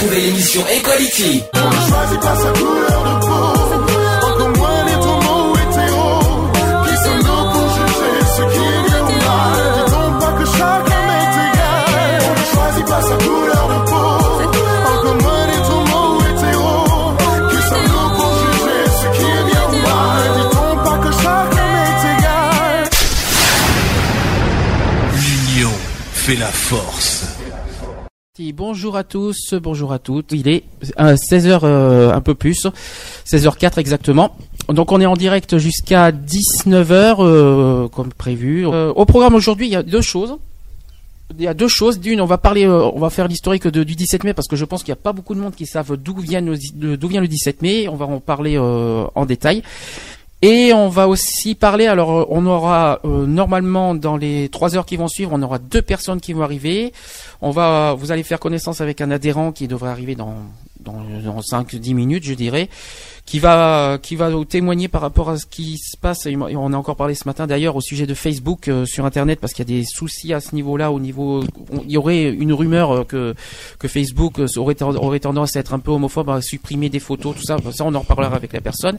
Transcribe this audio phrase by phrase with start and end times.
[0.00, 0.62] Retrouvez l'émission.
[0.62, 3.46] On ne choisit pas sa couleur de peau,
[4.28, 6.22] encore moins les tombeaux hétéros.
[6.86, 11.34] Qui sommes-nous pour juger ce qui est bien ou mal Dit-on pas que chacun est
[11.50, 14.10] égal On ne choisit pas sa couleur de peau,
[14.94, 17.16] encore moins les tombeaux hétéros.
[17.50, 22.02] Qui sommes-nous pour juger ce qui est bien ou mal Dit-on pas que chacun est
[22.18, 22.88] égal
[25.16, 25.74] L'union
[26.12, 27.17] fait la force.
[28.52, 30.32] Bonjour à tous, bonjour à toutes.
[30.32, 30.64] Il est
[30.98, 31.64] 16h
[32.12, 32.66] un peu plus,
[33.26, 34.36] 16h04 exactement.
[34.68, 38.66] Donc on est en direct jusqu'à 19h euh, comme prévu.
[38.66, 40.36] Euh, au programme aujourd'hui, il y a deux choses.
[41.36, 42.00] Il y a deux choses.
[42.00, 44.64] D'une, on va parler, euh, on va faire l'historique du 17 mai parce que je
[44.64, 47.20] pense qu'il n'y a pas beaucoup de monde qui savent d'où vient, le- d'où vient
[47.20, 47.88] le 17 mai.
[47.88, 49.62] On va en parler euh, en détail.
[50.40, 54.86] Et on va aussi parler, alors euh, on aura euh, normalement dans les trois heures
[54.86, 56.92] qui vont suivre, on aura deux personnes qui vont arriver.
[57.40, 60.34] On va, vous allez faire connaissance avec un adhérent qui devrait arriver dans
[60.80, 62.68] dans, dans 5-10 minutes, je dirais,
[63.26, 66.26] qui va qui va témoigner par rapport à ce qui se passe.
[66.26, 69.40] Et on a encore parlé ce matin d'ailleurs au sujet de Facebook euh, sur Internet
[69.40, 70.92] parce qu'il y a des soucis à ce niveau-là.
[70.92, 71.44] Au niveau,
[71.84, 73.34] il y aurait une rumeur euh, que
[73.78, 77.36] que Facebook euh, aurait aurait tendance à être un peu homophobe, à supprimer des photos,
[77.36, 77.56] tout ça.
[77.72, 78.98] Ça, on en reparlera avec la personne.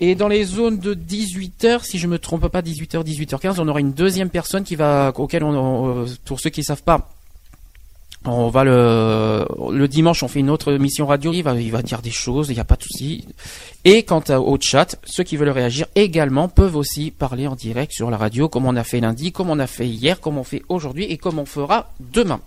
[0.00, 3.80] Et dans les zones de 18h, si je me trompe pas, 18h, 18h15, on aura
[3.80, 5.54] une deuxième personne qui va, auquel on,
[6.02, 7.10] on- pour ceux qui ne savent pas,
[8.24, 11.32] on va le, le dimanche, on fait une autre émission radio.
[11.32, 13.24] Il va, il va dire des choses, il n'y a pas de souci.
[13.84, 18.10] Et quant au chat, ceux qui veulent réagir également peuvent aussi parler en direct sur
[18.10, 20.62] la radio, comme on a fait lundi, comme on a fait hier, comme on fait
[20.68, 22.40] aujourd'hui et comme on fera demain.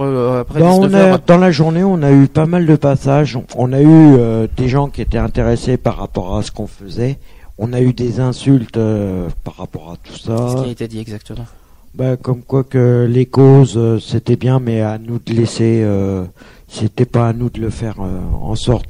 [0.00, 2.76] Euh, après on 19 a- heures, dans la journée, on a eu pas mal de
[2.76, 3.38] passages.
[3.56, 7.18] On a eu euh, des gens qui étaient intéressés par rapport à ce qu'on faisait.
[7.58, 10.36] On a eu des insultes euh, par rapport à tout ça.
[10.56, 11.46] ce qui a été dit exactement?
[11.94, 15.80] Bah, comme quoi que les causes, euh, c'était bien, mais à nous de laisser.
[15.82, 16.24] Euh,
[16.68, 18.86] c'était pas à nous de le faire euh, en sorte.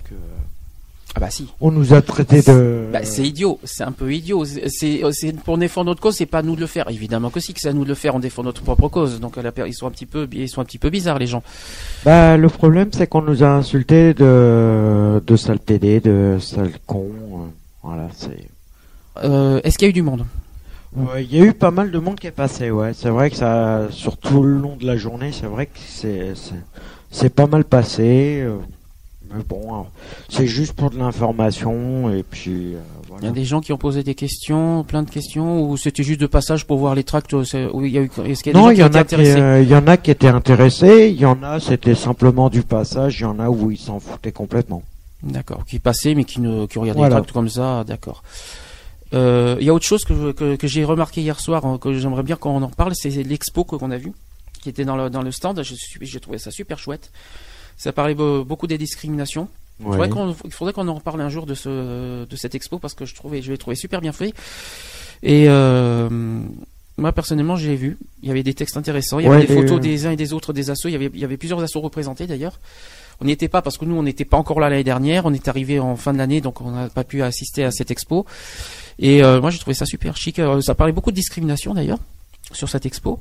[1.19, 1.49] Ah bah si.
[1.63, 2.89] On nous a traité de.
[2.93, 4.45] Bah, c'est idiot, c'est un peu idiot.
[4.45, 5.01] C'est-
[5.45, 6.91] pour défendre notre cause, c'est pas à nous de le faire.
[6.91, 9.19] Évidemment que si, que c'est à nous de le faire, on défend notre propre cause.
[9.19, 11.19] Donc à la per- ils sont un petit peu, ils sont un petit peu bizarres
[11.19, 11.43] les gens.
[12.05, 17.07] Bah, le problème, c'est qu'on nous a insultés de de sale PD, de sale con.
[17.09, 17.37] euh,
[17.83, 18.49] voilà, c'est.
[19.25, 20.27] Euh, Est-ce qu'il y a eu du monde?
[20.95, 22.93] Ouais, Il y a eu pas mal de monde qui est passé, ouais.
[22.95, 26.33] C'est vrai que ça, sur tout le long de la journée, c'est vrai que c'est,
[26.35, 26.55] c'est,
[27.11, 28.41] c'est pas mal passé.
[28.43, 28.57] euh,
[29.35, 29.91] mais bon, alors,
[30.29, 33.29] c'est juste pour de l'information et puis euh, Il y voilà.
[33.29, 36.27] a des gens qui ont posé des questions, plein de questions, ou c'était juste de
[36.27, 37.35] passage pour voir les tracts.
[37.35, 38.83] euh, c'est- où il y a eu, est-ce qu'il y a des Non, gens qui
[38.83, 41.61] a qui, intéressés euh, il y en a qui étaient intéressés, il y en a
[41.61, 44.83] c'était simplement du passage, il y en a où ils s'en foutaient complètement.
[45.23, 47.17] D'accord, qui passaient mais qui ne, qui regardaient Voilà.
[47.17, 47.85] les tracts comme ça.
[47.85, 48.23] D'accord.
[49.15, 51.93] Euh, Il y a autre chose que, que, que j'ai remarqué hier soir, hein, que
[51.95, 54.13] j'aimerais bien qu'on en parle, c'est l'expo que- qu'on a vu,
[54.61, 55.63] qui était dans le, dans le stand.
[56.01, 57.11] J'ai trouvé ça super chouette.
[57.77, 59.49] Ça parlait be- beaucoup des discriminations.
[59.81, 60.73] Il faudrait Ouais.
[60.73, 63.53] qu'on en reparle un jour de ce de cette expo parce que je trouvais je
[63.53, 64.33] l'ai trouvé super bien fait.
[65.23, 66.09] Et euh,
[66.97, 67.99] moi personnellement, je l'ai vu.
[68.23, 69.19] Il y avait des textes intéressants.
[69.19, 70.89] Il y Ouais, avait des photos des uns et des autres des assos.
[70.89, 72.59] Il y avait il y avait plusieurs assos représentés d'ailleurs.
[73.21, 75.27] On n'y était pas parce que nous on n'était pas encore là l'année dernière.
[75.27, 77.91] On est arrivé en fin de l'année donc on n'a pas pu assister à cette
[77.91, 78.25] expo.
[78.99, 80.39] Et euh, moi j'ai trouvé ça super chic.
[80.39, 81.99] Euh, Ça parlait beaucoup de discrimination d'ailleurs
[82.53, 83.21] sur cette expo.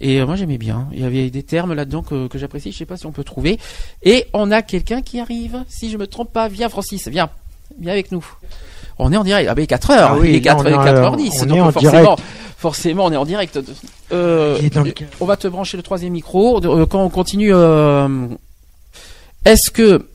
[0.00, 0.86] Et euh, moi j'aimais bien.
[0.92, 2.72] Il y avait des termes là-dedans que, que j'apprécie.
[2.72, 3.58] Je sais pas si on peut trouver.
[4.02, 5.64] Et on a quelqu'un qui arrive.
[5.68, 7.28] Si je me trompe pas, viens Francis, viens,
[7.80, 8.24] viens avec nous.
[8.98, 9.48] On est en direct.
[9.50, 10.10] Ah ben 4 heures.
[10.14, 11.42] Ah oui, il est 4, là, on est, 4h10.
[11.42, 12.22] on donc est en forcément, direct.
[12.58, 13.58] forcément, on est en direct.
[14.12, 16.60] Euh, le on va te brancher le troisième micro.
[16.64, 18.26] Euh, Quand on continue, euh,
[19.44, 20.06] est-ce que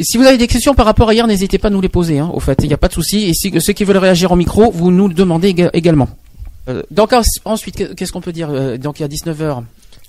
[0.00, 2.18] si vous avez des questions par rapport à hier, n'hésitez pas à nous les poser.
[2.18, 3.28] Hein, au fait, il n'y a pas de souci.
[3.28, 6.08] Et si, ceux qui veulent réagir en micro, vous nous le demandez éga- également.
[6.68, 9.62] Euh, donc en- ensuite, qu'est- qu'est-ce qu'on peut dire Euh, Donc il y a 19h.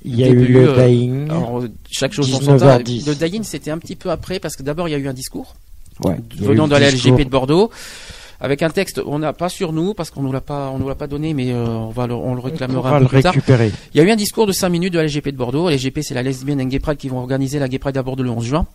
[0.06, 1.30] Il y a eu le euh, dying.
[1.30, 2.54] Alors, chaque chose en son temps.
[2.78, 3.08] 19h10.
[3.08, 5.14] Le Dayin, c'était un petit peu après parce que d'abord il y a eu un
[5.14, 5.56] discours
[6.04, 6.90] Ouais, venant de le la.
[6.92, 7.70] LGP de Bordeaux
[8.42, 9.00] avec un texte.
[9.06, 11.34] On n'a pas sur nous parce qu'on nous l'a pas, on nous l'a pas donné,
[11.34, 13.34] mais euh, on va le, on le On réclamera va un le peu plus tard.
[13.34, 13.72] récupérer.
[13.94, 15.70] Il y a eu un discours de 5 minutes de la LGP de Bordeaux.
[15.70, 18.04] La LGP, c'est la Lesbian and Gay Pride qui vont organiser la Gay Pride à
[18.04, 18.66] Bordeaux le 11 juin.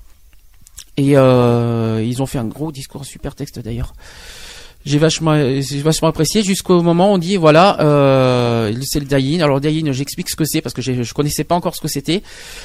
[0.97, 3.93] Et euh, ils ont fait un gros discours, un super texte d'ailleurs.
[4.89, 5.37] J'ai vachement,
[5.83, 9.43] vachement apprécié jusqu'au moment où on dit voilà, euh, c'est le Dayin.
[9.43, 12.23] Alors Dayin, j'explique ce que c'est parce que je connaissais pas encore ce que c'était.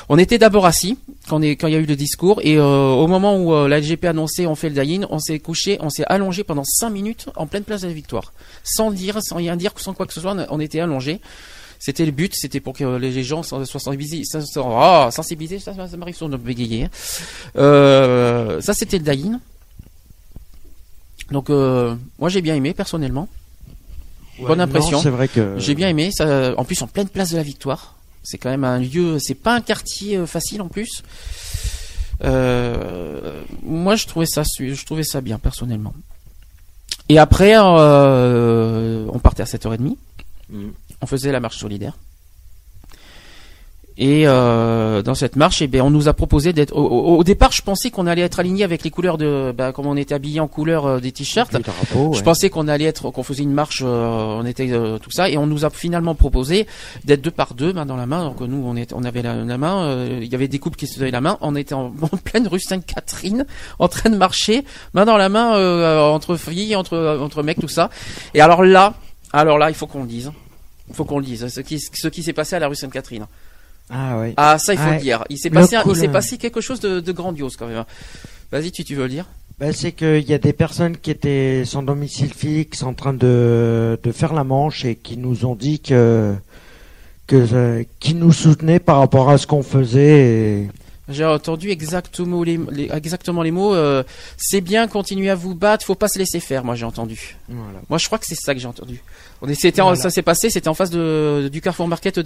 [0.07, 0.97] On était d'abord assis
[1.27, 3.67] quand, est, quand il y a eu le discours et euh, au moment où euh,
[3.67, 6.91] la LGP annonçait on fait le Dayin, on s'est couché, on s'est allongé pendant 5
[6.91, 8.31] minutes en pleine place de la Victoire,
[8.63, 11.19] sans dire, sans rien dire, sans quoi que ce soit, on était allongé.
[11.77, 14.23] C'était le but, c'était pour que les gens soient sensibilisés.
[14.55, 16.85] Oh, sensibilisés, ça, ça, m'arrive sur notre bégayer.
[16.85, 16.89] hein.
[17.57, 19.41] Euh, ça, c'était le Dayin.
[21.33, 23.27] Donc, euh, moi, j'ai bien aimé personnellement.
[24.39, 25.01] Bonne impression.
[25.01, 25.56] C'est vrai que.
[25.57, 26.12] J'ai bien aimé.
[26.12, 27.95] Ça, en plus, en pleine place de la Victoire.
[28.21, 31.03] C'est quand même un lieu, c'est pas un quartier euh, facile en plus.
[32.24, 35.94] Euh, moi, je trouvais ça, je trouvais ça bien personnellement.
[37.09, 39.97] Et après, euh, on partait à 7h30.
[40.50, 40.69] Mm.
[41.01, 41.97] On faisait la marche solidaire.
[43.98, 46.75] Et euh, dans cette marche, eh bien, on nous a proposé d'être.
[46.75, 49.72] Au, au- au départ, je pensais qu'on allait être aligné avec les couleurs de, bah,
[49.72, 51.51] comme on était habillé en couleur euh, des t-shirts.
[52.13, 55.30] Je pensais qu'on allait être, qu'on faisait une marche, euh, on était euh, tout ça,
[55.30, 56.66] et on nous a finalement proposé
[57.06, 58.25] d'être deux par deux, main dans la main.
[58.25, 60.78] Donc nous, on, était, on avait la, la main, euh, il y avait des couples
[60.78, 61.38] qui se donnaient la main.
[61.42, 63.45] On était en, en pleine rue Sainte-Catherine,
[63.78, 64.63] en train de marcher,
[64.95, 67.92] main dans la main euh, entre filles, entre entre mecs, tout ça.
[68.34, 68.95] Et alors là,
[69.34, 70.31] alors là, il faut qu'on le dise,
[70.90, 73.28] il faut qu'on le dise, ce qui ce qui s'est passé à la rue Sainte-Catherine.
[73.89, 74.33] Ah ouais.
[74.38, 75.24] Ah ça, il faut le dire.
[75.30, 77.83] Il s'est passé, il s'est quelque chose de, de grandiose quand même.
[78.51, 79.25] Vas-y, tu, tu veux le dire?
[79.59, 84.00] Ben, c'est qu'il y a des personnes qui étaient sans domicile fixe en train de,
[84.01, 86.33] de faire la manche et qui nous ont dit que,
[87.27, 90.19] que euh, qui nous soutenaient par rapport à ce qu'on faisait.
[90.19, 90.69] Et...
[91.09, 93.75] J'ai entendu exactement les, les- exactement les mots.
[93.75, 94.03] euh,
[94.38, 96.63] c'est bien, continuez à vous battre, faut pas se laisser faire.
[96.63, 97.35] Moi, j'ai entendu.
[97.50, 97.79] Voilà.
[97.89, 99.01] Moi, je crois que c'est ça que j'ai entendu.
[99.41, 99.97] On est, c'était Voilà.
[99.97, 102.23] ça s'est passé, c'était en face de, du Carrefour Market de,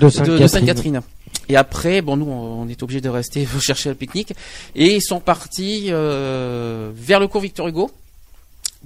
[0.00, 0.38] De de, Sainte-Catherine.
[0.42, 1.00] de Sainte-Catherine.
[1.50, 4.32] Et après, bon, nous, on est obligé de rester chercher le pique-nique.
[4.74, 7.90] Et ils sont partis euh, vers le cours Victor Hugo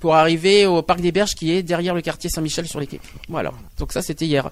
[0.00, 3.00] pour arriver au parc des Berges qui est derrière le quartier Saint-Michel sur les quais.
[3.28, 3.52] Voilà.
[3.78, 4.50] Donc ça, c'était hier.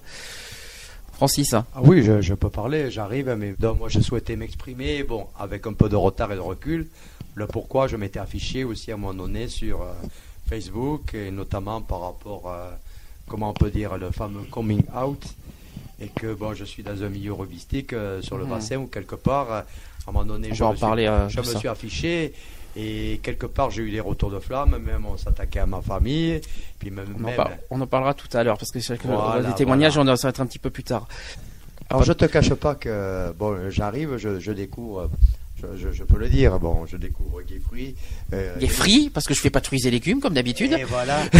[1.19, 1.65] Francis, hein.
[1.75, 5.67] Ah oui, je, je peux parler, j'arrive, mais donc, moi je souhaitais m'exprimer, bon, avec
[5.67, 6.87] un peu de retard et de recul,
[7.35, 9.91] le pourquoi je m'étais affiché aussi à un moment donné sur euh,
[10.47, 12.69] Facebook, et notamment par rapport, euh,
[13.27, 15.21] comment on peut dire, le fameux coming out,
[15.99, 18.49] et que bon, je suis dans un milieu rubistique euh, sur le Mhm.
[18.51, 20.85] bassin ou quelque part, euh, à un moment donné, On je me suis-
[21.27, 22.33] je me suis affiché.
[22.81, 26.39] Et quelque part, j'ai eu des retours de flamme, même on s'attaquait à ma famille,
[26.79, 28.93] puis même, on, en même- par- on en parlera tout à l'heure parce que c'est
[28.95, 31.07] vrai que Voilà, des témoignages, on en- être un petit peu plus tard.
[31.89, 35.09] Alors je te cache pas que bon j'arrive, je, je découvre,
[35.59, 37.95] je, je- je peux le dire, bon je découvre Gay Fruits.
[38.33, 40.71] euh, Des fruits, parce que je fais pas tous les légumes comme d'habitude.
[40.73, 41.17] Et voilà.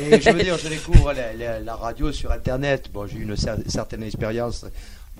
[0.00, 2.90] et je veux dire, je découvre la, la- la radio sur Internet.
[2.92, 4.64] Bon, j'ai eu une cer- certaine expérience.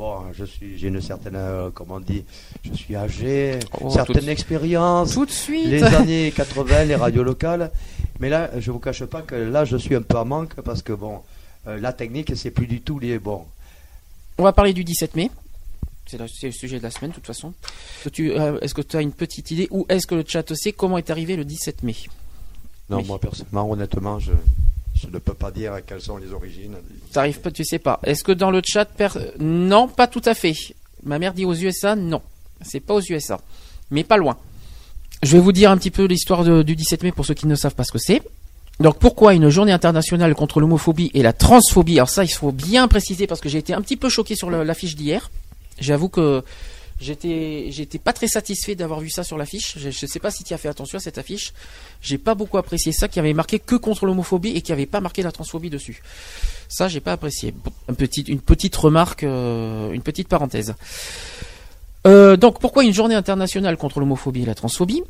[0.01, 2.25] Bon, je suis, j'ai une certaine, euh, comment on dit,
[2.65, 5.13] je suis âgé, Oh, certaine tout- expérience.
[5.13, 5.67] Tout de suite.
[5.67, 7.71] Les années 80, les radios locales.
[8.19, 10.81] Mais là, je vous cache pas que là, je suis un peu à manque parce
[10.81, 11.21] que bon,
[11.67, 13.45] euh, la technique, c'est plus du tout les bons.
[14.39, 15.31] On va parler du 17 mai.
[16.07, 17.53] C'est le, sujet de la semaine, de toute façon.
[17.99, 20.25] Est-ce que tu euh, est-ce que tu as une petite idée ou est-ce que le
[20.27, 21.95] chat sait comment est arrivé le 17 mai?
[22.89, 23.05] Non, Oui.
[23.07, 24.33] moi personnellement, honnêtement, je,
[24.95, 26.77] je ne peux pas dire quelles sont les origines.
[27.13, 28.01] T'arrives pas, tu sais pas.
[28.05, 28.89] Est-ce que dans le chat,
[29.39, 30.55] non, pas tout à fait.
[31.03, 32.23] Ma mère dit aux USA, non.
[32.63, 33.41] C'est pas aux USA,
[33.91, 34.37] mais pas loin.
[35.23, 37.55] Je vais vous dire un petit peu l'histoire du 17 mai pour ceux qui ne
[37.55, 38.23] savent pas ce que c'est.
[38.81, 41.99] Donc pourquoi une journée internationale contre l'homophobie et la transphobie?
[41.99, 44.51] Alors ça, il faut bien préciser parce que j'ai été un petit peu choqué sur
[44.51, 45.31] l'affiche d'hier.
[45.79, 46.43] J'avoue que
[47.01, 49.75] j'étais j'étais pas très satisfait d'avoir vu ça sur l'affiche.
[49.79, 51.53] Je, je sais pas si tu as fait attention à cette affiche.
[52.03, 55.01] J'ai pas beaucoup apprécié ça, qui avait marqué que contre l'homophobie et qui avait pas
[55.01, 56.03] marqué la transphobie dessus.
[56.69, 57.55] Ça, j'ai pas apprécié.
[57.89, 60.75] Un petit- une petite remarque, euh, une petite parenthèse.
[62.07, 65.03] Euh, donc, pourquoi une journée internationale contre l'homophobie et la transphobie?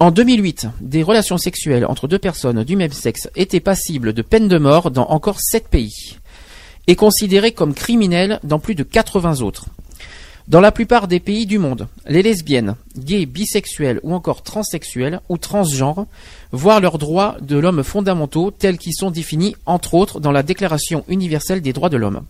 [0.00, 4.46] En 2008, des relations sexuelles entre deux personnes du même sexe étaient passibles de peine
[4.46, 6.16] de mort dans encore 7 pays
[6.86, 9.66] et considérées comme criminelles dans plus de 80 autres.
[10.48, 15.36] Dans la plupart des pays du monde, les lesbiennes, gays, bisexuels ou encore transsexuels ou
[15.36, 16.06] transgenres
[16.52, 21.04] voient leurs droits de l'homme fondamentaux tels qu'ils sont définis entre autres dans la Déclaration
[21.06, 22.22] universelle des droits de l'homme.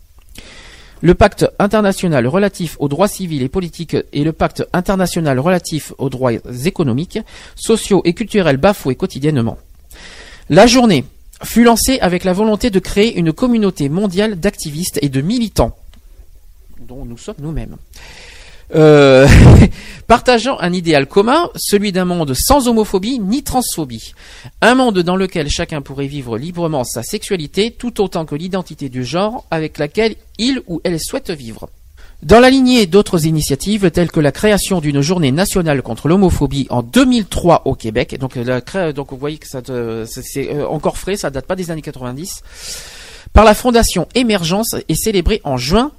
[1.01, 6.11] Le pacte international relatif aux droits civils et politiques et le pacte international relatif aux
[6.11, 6.33] droits
[6.65, 7.21] économiques,
[7.55, 9.59] sociaux et culturels bafoués quotidiennement.
[10.51, 11.05] La journée
[11.45, 15.77] fut lancée avec la volonté de créer une communauté mondiale d'activistes et de militants,
[16.87, 17.77] dont nous sommes nous-mêmes.
[18.75, 19.27] Euh,
[20.07, 24.13] partageant un idéal commun, celui d'un monde sans homophobie ni transphobie.
[24.61, 29.05] Un monde dans lequel chacun pourrait vivre librement sa sexualité tout autant que l'identité du
[29.05, 31.71] genre avec laquelle il ou elle souhaite vivre.
[32.23, 36.83] Dans la lignée d'autres initiatives telles que la création d'une journée nationale contre l'homophobie en
[36.83, 38.19] 2003 au Québec,
[38.67, 39.71] cré- donc vous voyez que c'est
[40.07, 42.43] c'est, euh, encore frais, ça date pas des années 90,
[43.33, 45.93] par la fondation Émergence et célébrée en juin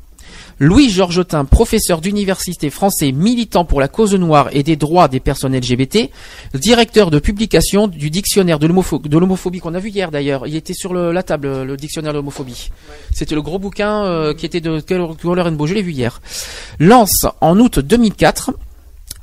[0.62, 5.56] Louis Georgetin, professeur d'université français militant pour la cause noire et des droits des personnes
[5.56, 6.10] LGBT,
[6.54, 10.48] directeur de publication du dictionnaire de l'homopho- de l'homophobie qu'on a vu hier d'ailleurs.
[10.48, 12.72] Il était sur la table, le dictionnaire de l'homophobie.
[13.14, 16.22] C'était le gros bouquin euh, qui était de Color Rainbow, je l'ai vu hier.
[16.80, 18.52] Lance en août 2004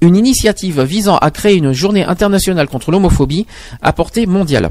[0.02, 3.46] une initiative visant à créer une journée internationale contre l'homophobie
[3.82, 4.70] à portée mondiale.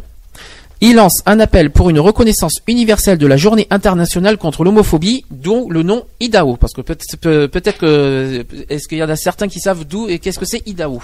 [0.82, 5.70] Il lance un appel pour une reconnaissance universelle de la journée internationale contre l'homophobie, dont
[5.70, 6.58] le nom IDAO.
[6.58, 10.08] Parce que peut-être peut- peut-être que est-ce qu'il y en a certains qui savent d'où
[10.10, 11.02] et qu'est-ce que c'est IDAO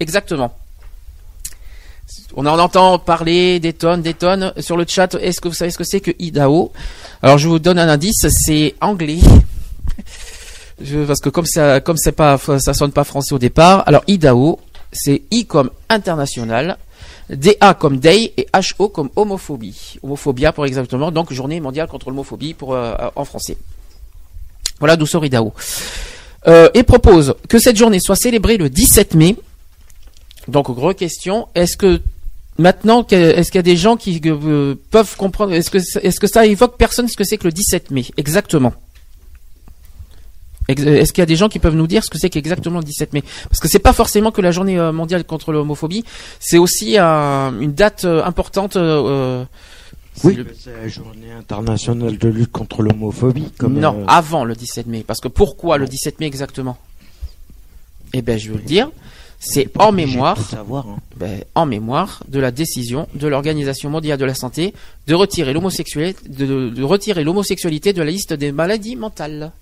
[0.00, 0.56] Exactement.
[2.34, 5.14] On en entend parler des tonnes, des tonnes sur le chat.
[5.16, 6.72] Est-ce que vous savez ce que c'est que IDAO
[7.22, 9.18] Alors je vous donne un indice, c'est anglais.
[11.06, 13.84] Parce que comme ça, comme pas, ça sonne pas français au départ.
[13.86, 14.58] Alors IDAO,
[14.92, 16.78] c'est I comme international,
[17.36, 18.46] DA comme day et
[18.78, 19.98] HO comme homophobie.
[20.02, 23.56] Homophobia pour exactement, donc journée mondiale contre l'homophobie pour euh, en français.
[24.78, 25.52] Voilà d'où sort IDAO.
[26.48, 29.36] Euh, et propose que cette journée soit célébrée le 17 mai.
[30.48, 32.00] Donc gros question, est-ce que
[32.58, 36.18] maintenant est-ce qu'il y a des gens qui euh, peuvent comprendre est-ce que ça- est-ce
[36.18, 38.72] que ça évoque personne ce que c'est que le 17 mai exactement?
[38.72, 38.78] Ex-
[40.78, 42.84] Est-ce qu'il y a des gens qui peuvent nous dire ce que c'est qu'exactement le
[42.84, 43.22] 17 mai?
[43.48, 46.04] Parce que c'est pas forcément que la journée euh, mondiale contre l'homophobie,
[46.38, 48.76] c'est aussi un- une date euh, importante.
[48.76, 49.44] euh,
[50.14, 53.50] c'est Oui, le- c'est la journée internationale de lutte contre l'homophobie.
[53.58, 55.04] Comme non, euh, avant le 17 mai.
[55.06, 56.76] Parce que pourquoi le 17 mai exactement?
[58.12, 58.90] Eh ben, je vais vous le dire.
[59.42, 60.86] C'est en mémoire, savoir.
[60.86, 60.98] hein.
[61.16, 64.74] ben, en mémoire de la décision de l'Organisation mondiale de la santé
[65.06, 69.52] de retirer l'homosexualité, de, de- de retirer l'homosexualité de la liste des maladies mentales.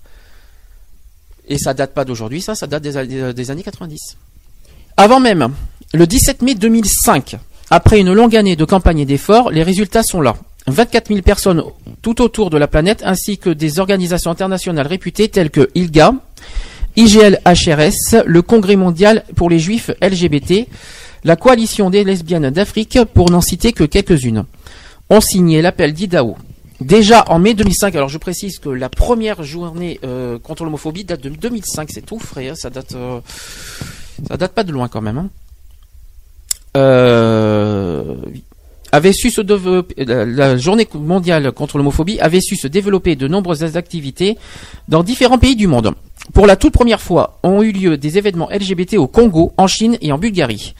[1.49, 4.15] Et ça date pas d'aujourd'hui, ça, ça date des, années- des années 90.
[4.97, 5.49] Avant même,
[5.93, 7.37] le 17 mai 2005,
[7.71, 10.35] après une longue année de campagne et d'efforts, les résultats sont là.
[10.67, 11.63] 24 000 personnes
[12.03, 16.13] tout autour de la planète, ainsi que des organisations internationales réputées telles que ILGA,
[16.95, 20.67] IGL-HRS, le Congrès mondial pour les juifs LGBT,
[21.23, 24.45] la coalition des lesbiennes d'Afrique, pour n'en citer que quelques-unes,
[25.09, 26.37] ont signé l'appel d'Idaho.
[26.81, 31.21] Déjà en mai 2005, alors je précise que la première journée euh, contre l'homophobie date
[31.21, 33.19] de 2005, c'est tout frais, hein, ça date, euh,
[34.27, 35.17] ça date pas de loin quand même.
[35.17, 35.29] hein.
[36.77, 38.15] Euh,
[38.91, 39.41] avait su se
[39.97, 44.37] la journée mondiale contre l'homophobie avait su se développer de nombreuses activités
[44.87, 45.93] dans différents pays du monde.
[46.33, 49.97] Pour la toute première fois, ont eu lieu des événements LGBT au Congo, en Chine
[50.01, 50.73] et en Bulgarie.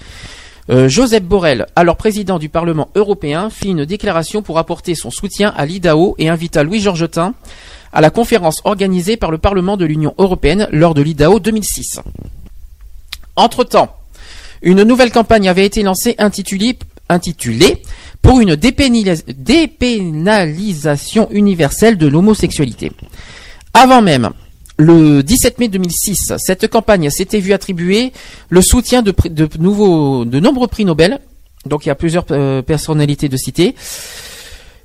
[0.69, 5.51] Euh, Joseph Borrell, alors président du Parlement européen, fit une déclaration pour apporter son soutien
[5.57, 7.33] à l'IDAO et invita Louis Georgetin
[7.91, 12.01] à la conférence organisée par le Parlement de l'Union européenne lors de l'IDAO 2006.
[13.35, 13.95] Entre-temps,
[14.61, 16.77] une nouvelle campagne avait été lancée intitulée,
[18.21, 22.91] pour une dépénalis- dépénalisation universelle de l'homosexualité.
[23.73, 24.29] Avant même,
[24.79, 28.13] le 17 mai 2006, cette campagne s'était vue attribuer
[28.47, 29.13] le soutien de,
[29.59, 31.19] nouveaux, de nombreux prix Nobel.
[31.65, 33.75] Donc il y a plusieurs euh, personnalités de citer.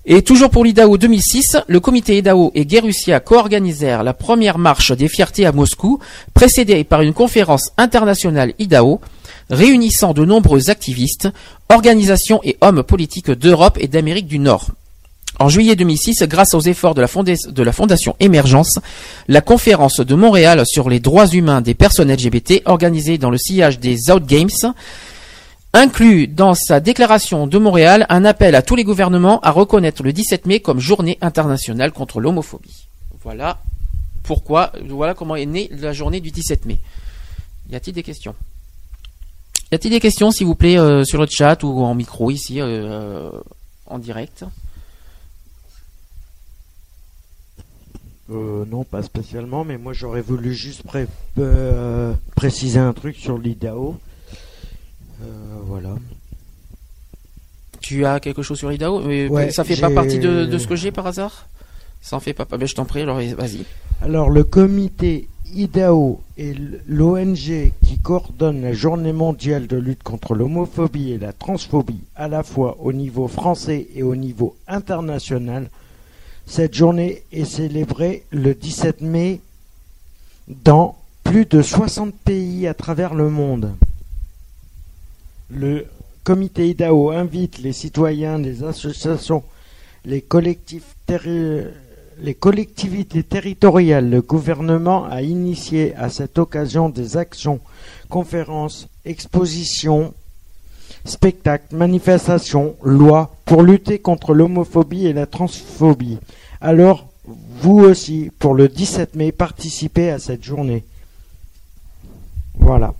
[0.05, 5.07] Et toujours pour l'IDAO 2006, le comité IDAO et Guerussia co-organisèrent la première marche des
[5.07, 6.01] fiertés à Moscou,
[6.35, 9.01] précédée par une conférence internationale IDAO,
[9.49, 11.29] réunissant de nombreux activistes,
[11.69, 14.71] organisations et hommes politiques d'Europe et d'Amérique du Nord.
[15.45, 18.79] En juillet 2006, grâce aux efforts de la, Fondation Émergence,
[19.29, 23.79] la conférence de Montréal sur les droits humains des personnes LGBT, organisée dans le sillage
[23.79, 24.73] des Out Games,
[25.75, 30.15] inclut dans sa déclaration de Montréal un appel à tous les gouvernements à reconnaître le
[30.15, 32.87] 17 mai comme journée internationale contre l'homophobie.
[33.23, 33.59] Voilà
[34.23, 36.81] pourquoi, voilà comment est née la journée du 17 mai.
[37.69, 38.35] Y a-t-il des questions?
[39.71, 42.63] Y a-t-il des questions, s'il vous plaît, euh, sur le chat ou en micro ici,
[42.63, 43.29] euh,
[43.85, 44.47] en direct?
[48.31, 51.07] Euh, non, pas spécialement, mais moi j'aurais voulu juste pré-
[51.39, 53.97] euh, préciser un truc sur l'IDAO.
[55.23, 55.27] Euh,
[55.67, 55.95] voilà.
[57.81, 60.67] Tu as quelque chose sur l'IDAO Mais Ouais, Ça fait pas partie de, de ce
[60.67, 61.49] que j'ai par hasard?
[62.01, 62.45] Ça en fait pas.
[62.45, 63.65] Ben, je t'en prie, alors vas-y.
[64.03, 66.55] Alors, le comité IDAO est
[66.89, 72.43] l'ONG qui coordonne la journée mondiale de lutte contre l'homophobie et la transphobie, à la
[72.43, 75.69] fois au niveau français et au niveau international.
[76.47, 79.41] Cette journée est célébrée le 17 mai
[80.49, 83.73] dans plus de 60 pays à travers le monde.
[85.51, 85.87] Le
[86.23, 89.43] comité IDAO invite les citoyens, les associations,
[90.05, 91.73] les collectivités
[93.23, 97.61] territoriales, le gouvernement a initié à cette occasion des actions,
[98.09, 100.15] conférences, expositions,
[101.05, 106.19] spectacles, manifestations, lois pour lutter contre l'homophobie et la transphobie.
[106.61, 110.85] Alors, vous aussi, pour le 17 mai, participez à cette journée.
[112.59, 112.95] Voilà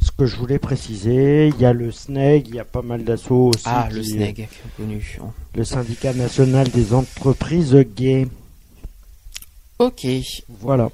[0.00, 1.48] ce que je voulais préciser.
[1.48, 3.64] Il y a le SNEG, il y a pas mal d'assauts aussi.
[3.66, 5.18] Ah, le qui- SNEG, connu.
[5.54, 8.28] Le syndicat national des entreprises gays.
[9.80, 10.06] Ok.
[10.60, 10.90] Voilà.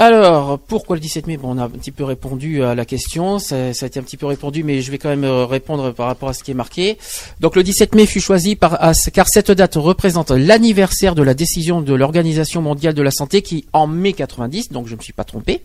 [0.00, 1.36] Alors, pourquoi le 17 mai?
[1.36, 4.16] Bon, on a un petit peu répondu à la question, ça, a été un petit
[4.16, 6.54] peu répondu, mais je vais quand même euh, répondre par rapport à ce qui est
[6.54, 6.98] marqué.
[7.40, 8.78] Donc, le 17 mai fut choisi par,
[9.12, 13.66] car cette date représente l'anniversaire de la décision de l'Organisation mondiale de la santé qui,
[13.72, 15.64] en mai 90, donc je ne me suis pas trompé,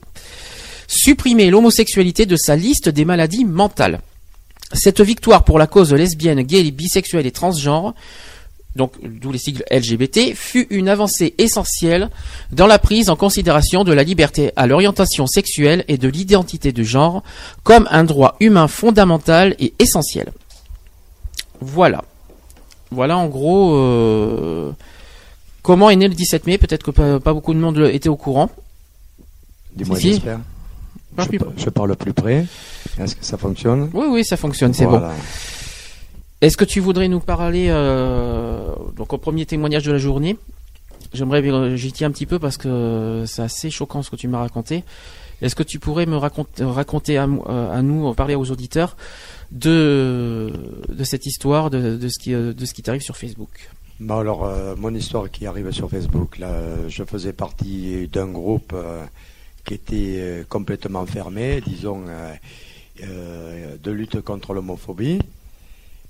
[0.88, 4.02] supprimait l'homosexualité de sa liste des maladies mentales.
[4.74, 7.94] Cette victoire pour la cause lesbienne, gay, bisexuelle et transgenre
[8.76, 12.10] donc d'où les sigles LGBT, fut une avancée essentielle
[12.52, 16.84] dans la prise en considération de la liberté à l'orientation sexuelle et de l'identité de
[16.84, 17.24] genre
[17.64, 20.32] comme un droit humain fondamental et essentiel.
[21.62, 22.04] Voilà.
[22.92, 24.72] Voilà en gros euh,
[25.62, 26.58] comment est né le 17 mai.
[26.58, 28.50] Peut-être que pas, pas beaucoup de monde était au courant.
[29.76, 30.40] Dis-moi, Si, j'espère.
[31.18, 32.46] Je, je parle plus près.
[33.00, 33.90] Est-ce que ça fonctionne?
[33.94, 35.02] Oui, oui, ça fonctionne, c'est bon.
[36.44, 40.38] Est-ce que tu voudrais nous parler euh, donc au premier témoignage de la journée?
[41.14, 44.28] J'aimerais bien- j'y tiens un petit peu parce que c'est assez choquant ce que tu
[44.28, 44.84] m'as raconté.
[45.42, 48.98] Est-ce que tu pourrais me raconter, à, euh, nous, euh, parler aux auditeurs
[49.54, 50.52] de
[51.06, 52.52] cette histoire, de, ce qui euh,
[52.84, 53.70] t'arrive sur Facebook?
[54.02, 58.74] Bon, alors, euh, mon histoire qui arrive sur Facebook, euh, je faisais partie d'un groupe
[58.74, 59.06] euh,
[59.64, 62.34] qui était euh, complètement fermé, disons, euh,
[63.02, 65.20] euh, de lutte contre l'homophobie.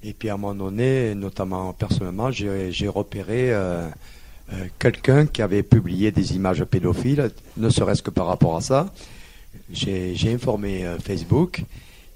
[0.05, 3.87] Et puis à un moment donné, notamment personnellement, j'ai repéré euh,
[4.51, 8.93] euh, quelqu'un qui avait publié des images pédophiles, ne serait-ce que par rapport à ça.
[9.71, 11.63] J'ai informé euh, Facebook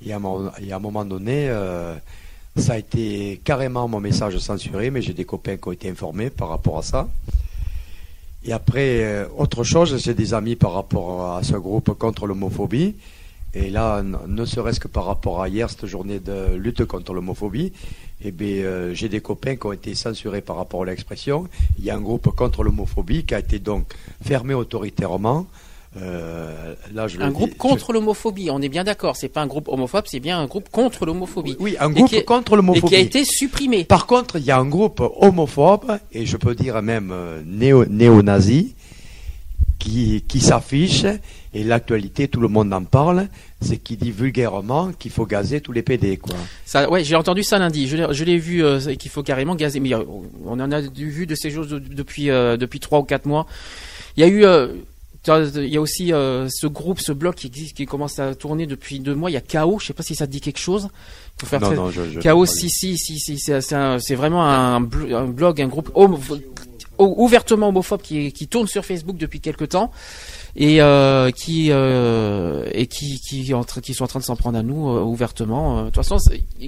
[0.05, 0.19] et à,
[0.61, 1.49] et à un moment donné,
[2.57, 6.29] ça a été carrément mon message censuré, mais j'ai des copains qui ont été informés
[6.29, 7.07] par rapport à ça.
[8.43, 12.95] Et après, autre chose, j'ai des amis par rapport à ce groupe contre l'homophobie.
[13.53, 17.71] Et là, ne serait-ce que par rapport à hier, cette journée de lutte contre l'homophobie,
[18.23, 21.47] eh bien, euh, j'ai des copains qui ont été censurés par rapport à l'expression.
[21.79, 25.47] Il y a un groupe contre l'homophobie qui a été donc fermé autoritairement.
[25.99, 29.15] Euh, là, je Un dis- groupe je- contre l'homophobie, on est bien d'accord.
[29.15, 31.55] C'est pas un groupe homophobe, c'est bien un groupe contre l'homophobie.
[31.59, 32.87] Oui, un Et groupe est- contre Et l'homophobie.
[32.89, 33.83] qui a été supprimé.
[33.85, 37.85] Par contre, il y a un groupe homophobe, et je peux dire même euh, néo,
[37.85, 38.75] néo-nazi,
[39.79, 41.05] qui, qui s'affiche,
[41.53, 43.27] et l'actualité, tout le monde en parle,
[43.61, 46.35] c'est qui dit vulgairement qu'il faut gazer tous les PD, quoi.
[46.65, 47.87] Ça, ouais, j'ai entendu ça lundi.
[47.87, 49.79] Je l'ai, je l'ai vu euh, qu'il faut carrément gazer.
[49.79, 50.03] Mais euh,
[50.45, 53.45] on en a vu de ces choses de- depuis euh, depuis trois ou quatre mois.
[54.17, 54.67] Il y a eu, euh,
[55.27, 58.65] il y a aussi euh, ce groupe, ce blog qui existe, qui commence à tourner
[58.65, 59.29] depuis deux mois.
[59.29, 59.79] Il y a Chaos.
[59.79, 60.89] Je sais pas si ça te dit quelque chose.
[61.39, 64.81] Faut faire Non, très- non, je, je- Chaos, si, si, si, si, c'est, vraiment un,
[64.81, 66.17] blo- un blog, un groupe homo-
[66.99, 69.91] ouvertement homophobe qui, qui tourne sur Facebook depuis quelque temps
[70.55, 74.63] et euh, qui euh, et qui qui, qui sont en train de s'en prendre à
[74.63, 75.77] nous euh, ouvertement.
[75.77, 76.17] Euh, De toute façon,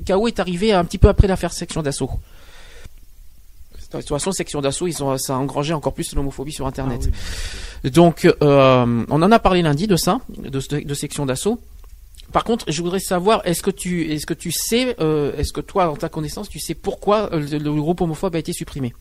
[0.08, 2.12] KO est arrivé un petit peu après l'affaire section d'assaut.
[3.92, 7.10] De toute façon, section d'assaut, ils ont ça a engrangé encore plus l'homophobie sur Internet.
[7.84, 11.60] Donc, euh, on en a parlé lundi de ça, de, de section d'assaut.
[12.32, 15.62] Par contre, je voudrais savoir, est-ce que tu, est-ce que tu sais, euh, est-ce que
[15.62, 18.94] toi, en ta connaissance, tu sais pourquoi le, le groupe homophobe a été supprimé?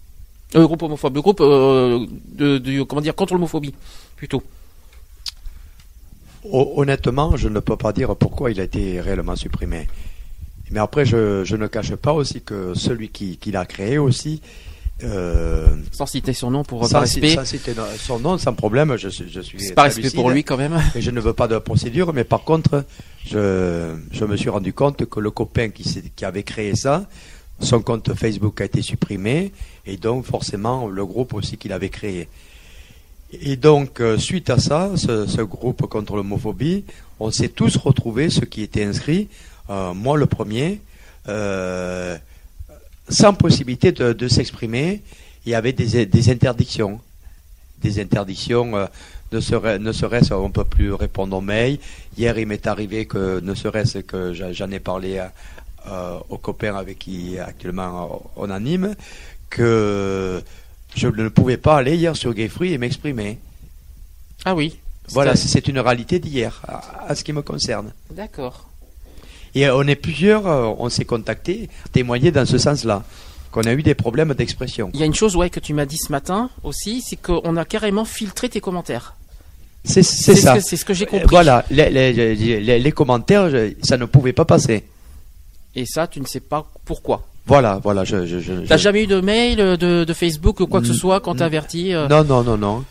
[0.54, 3.74] Le groupe homophobe, le groupe euh, de, de- comment dire, contre l'homophobie,
[4.16, 4.42] plutôt.
[6.44, 9.88] Ho- Honnêtement, je ne peux pas dire pourquoi il a été réellement supprimé.
[10.70, 14.40] Mais après, je, je ne cache pas aussi que celui qui, qui l'a créé aussi,
[15.02, 17.34] euh, Sans citer son nom pour sans, respect.
[17.34, 20.16] sans citer son nom, sans problème, je, suis- je suis C'est pas respect lucide.
[20.16, 20.80] pour lui quand même.
[20.94, 22.84] Et je ne veux pas de procédure, mais par contre,
[23.26, 27.06] je, je me suis rendu compte que le copain qui avait créé ça,
[27.60, 29.52] son compte Facebook a été supprimé,
[29.88, 32.28] et donc forcément le groupe aussi qu'il avait créé.
[33.32, 36.84] Et donc, euh, suite à ça, ce, groupe contre l'homophobie,
[37.20, 39.28] on s'est tous retrouvés, ceux qui étaient inscrits,
[39.70, 40.80] euh, moi le premier,
[41.28, 42.16] euh,
[43.08, 45.02] sans possibilité de, s'exprimer,
[45.46, 47.00] et avec des, des interdictions.
[47.82, 48.88] Des interdictions,
[49.32, 51.78] ne serait- ne serait-ce, on peut plus répondre aux mails.
[52.16, 55.22] Hier, il m'est arrivé que, ne serait-ce que j'en ai parlé
[56.28, 58.94] aux copains avec qui actuellement on anime,
[59.50, 60.42] que
[60.94, 63.38] je ne pouvais pas aller hier sur Gay Free et m'exprimer.
[64.44, 64.78] Ah oui.
[65.10, 67.92] Voilà, C'est- une réalité d'hier, à, à ce qui me concerne.
[68.10, 68.68] D'accord.
[69.54, 73.02] Et euh, on est plusieurs, euh, on s'est contactés, témoigner dans ce sens-là,
[73.50, 74.90] qu'on a eu des problèmes d'expression.
[74.92, 77.56] Il y a une chose ouais que tu m'as dit ce matin aussi, c'est qu'on
[77.56, 79.14] a carrément filtré tes commentaires.
[79.84, 80.54] C'est c'est ce ça.
[80.56, 81.28] que- C'est ce que j'ai Euh, compris.
[81.30, 82.12] Voilà, les, les-
[82.60, 83.48] les- les commentaires,
[83.82, 84.84] ça ne pouvait pas passer.
[85.74, 87.26] Et ça, tu ne sais pas pourquoi.
[87.48, 88.26] Voilà, voilà, je...
[88.26, 90.92] je, je- T'as jamais eu de mail, euh, de, de Facebook ou quoi que ce
[90.94, 92.84] soit quand t'as averti euh, Non, non, non, non.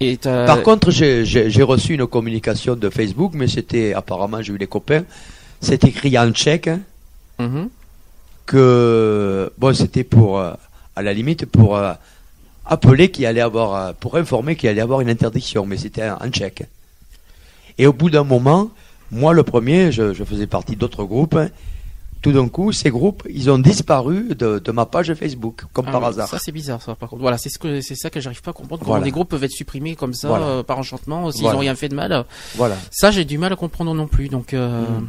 [0.00, 4.66] Et Par contre, j'ai- reçu une communication de Facebook, mais c'était, apparemment, j'ai eu des
[4.68, 5.02] copains,
[5.60, 6.80] c'est écrit en tchèque, hein,
[7.40, 7.68] Mhm.
[8.46, 10.52] que, bon, c'était pour, euh,
[10.96, 11.92] à la limite, pour euh,
[12.66, 16.30] appelé qu'il allait avoir, pour informer qu'il allait avoir une interdiction, mais c'était un, un
[16.32, 16.64] chèque.
[17.78, 18.70] Et au bout d'un moment,
[19.10, 21.38] moi le premier, je, je faisais partie d'autres groupes.
[22.20, 25.92] Tout d'un coup, ces groupes, ils ont disparu de, de ma page Facebook, comme Ah
[25.92, 26.28] par oui, hasard.
[26.28, 27.22] Ça c'est bizarre ça par contre.
[27.22, 28.80] Voilà, c'est ce que c'est ça que j'arrive pas à comprendre.
[28.80, 29.04] Comment Voilà.
[29.04, 30.44] des groupes peuvent être supprimés comme ça Voilà.
[30.46, 31.56] euh, par enchantement s'ils Voilà.
[31.58, 32.24] ont rien fait de mal.
[32.56, 32.76] Voilà.
[32.90, 34.28] Ça j'ai du mal à comprendre non plus.
[34.28, 35.08] Donc euh, Mm.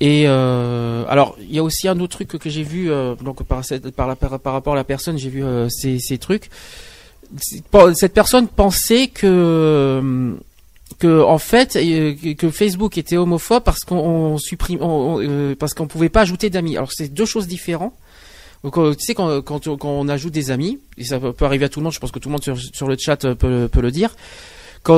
[0.00, 2.88] et euh, alors il y a aussi un autre truc que j'ai vu
[3.22, 6.18] donc par, cette- par, la- par, par rapport à la personne j'ai vu ces, ces
[6.18, 6.50] trucs.
[7.94, 10.36] Cette personne pensait que
[10.98, 15.74] que en fait euh, que- Facebook était homophobe parce qu'on on supprime on- euh, parce
[15.74, 16.76] qu'on pouvait pas ajouter d'amis.
[16.76, 17.94] Alors c'est deux choses différentes.
[18.62, 21.66] Donc, euh, tu sais quand, quand, quand on ajoute des amis et ça peut arriver
[21.66, 23.34] à tout le monde, je pense que tout le monde sur, sur le chat euh,
[23.34, 24.14] peut, peut le dire.
[24.82, 24.94] Quand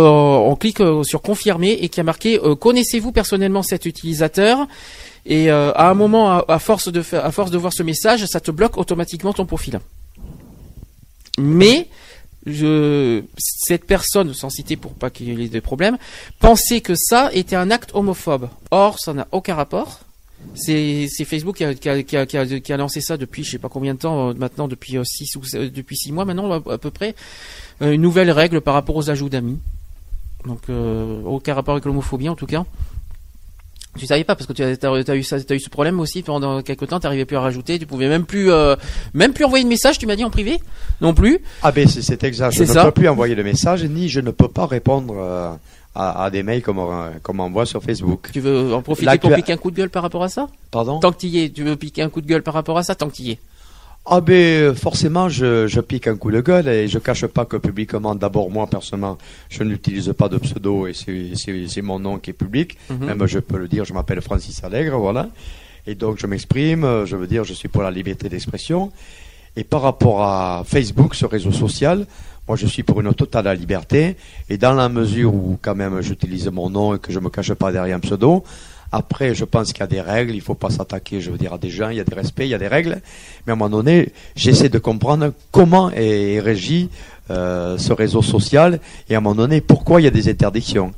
[0.48, 4.66] on clique sur confirmer et qu'il y a marqué euh, connaissez-vous personnellement cet utilisateur?
[5.28, 8.38] Et à un moment à force de faire à force de voir ce message, ça
[8.38, 9.80] te bloque automatiquement ton profil.
[11.38, 11.88] Mais
[12.46, 15.98] je, cette personne, sans citer pour pas qu'il y ait des problèmes,
[16.38, 18.48] pensait que ça était un acte homophobe.
[18.70, 20.00] Or, ça n'a aucun rapport.
[20.54, 24.68] C'est Facebook qui a, lancé ça depuis je sais pas combien de temps euh, maintenant
[24.68, 27.14] depuis 6 ou euh, six mois maintenant à, peu près
[27.82, 29.58] euh, une nouvelle règle par rapport aux ajouts d'amis.
[30.46, 30.68] Donc
[31.24, 32.64] aucun rapport avec l'homophobie en tout cas.
[33.96, 36.22] Tu savais pas parce que tu as, as, eu ça, as eu ce problème aussi
[36.22, 37.00] pendant quelques temps.
[37.00, 38.76] T'arrivais plus à rajouter, tu pouvais même plus, euh,
[39.14, 39.98] même plus envoyer de message.
[39.98, 40.60] Tu m'as dit en privé,
[41.00, 41.38] non plus.
[41.62, 42.52] Ah ben c'est- exact.
[42.54, 45.50] Je ne peux plus envoyer de messages ni je ne peux pas répondre euh,
[45.94, 48.28] à, à des mails comme on, comme on envoie sur Facebook.
[48.32, 50.48] Tu veux en profiter pour tu piquer un coup de gueule par rapport à ça?
[50.70, 51.00] Pardon?
[51.00, 52.94] Tant que t'y es, tu veux piquer un coup de gueule par rapport à ça,
[52.94, 53.38] tant que t'y es.
[54.08, 57.56] Ah ben forcément je, je pique un coup de gueule et je cache pas que
[57.56, 62.18] publiquement d'abord moi personnellement je n'utilise pas de pseudo et c'est- c'est c'est mon nom
[62.18, 62.76] qui est public.
[62.88, 63.04] Mhm.
[63.06, 65.28] Même je peux le dire, je m'appelle Francis Allègre, voilà.
[65.88, 68.92] Et donc je m'exprime, euh, je veux dire je suis pour la liberté d'expression.
[69.56, 72.06] Et par rapport à Facebook, ce réseau social,
[72.46, 74.16] moi je suis pour une totale liberté.
[74.48, 77.54] Et dans la mesure où quand même j'utilise mon nom et que je me cache
[77.54, 78.44] pas derrière un pseudo,
[78.92, 81.52] après je pense qu'il y a des règles, il faut pas s'attaquer, je veux dire,
[81.52, 83.00] à des gens, il y a des respects, il y a des règles.
[83.46, 86.88] Mais à un moment donné, j'essaie de comprendre comment est régi
[87.30, 90.92] euh, ce réseau social et à un moment donné pourquoi il y a des interdictions.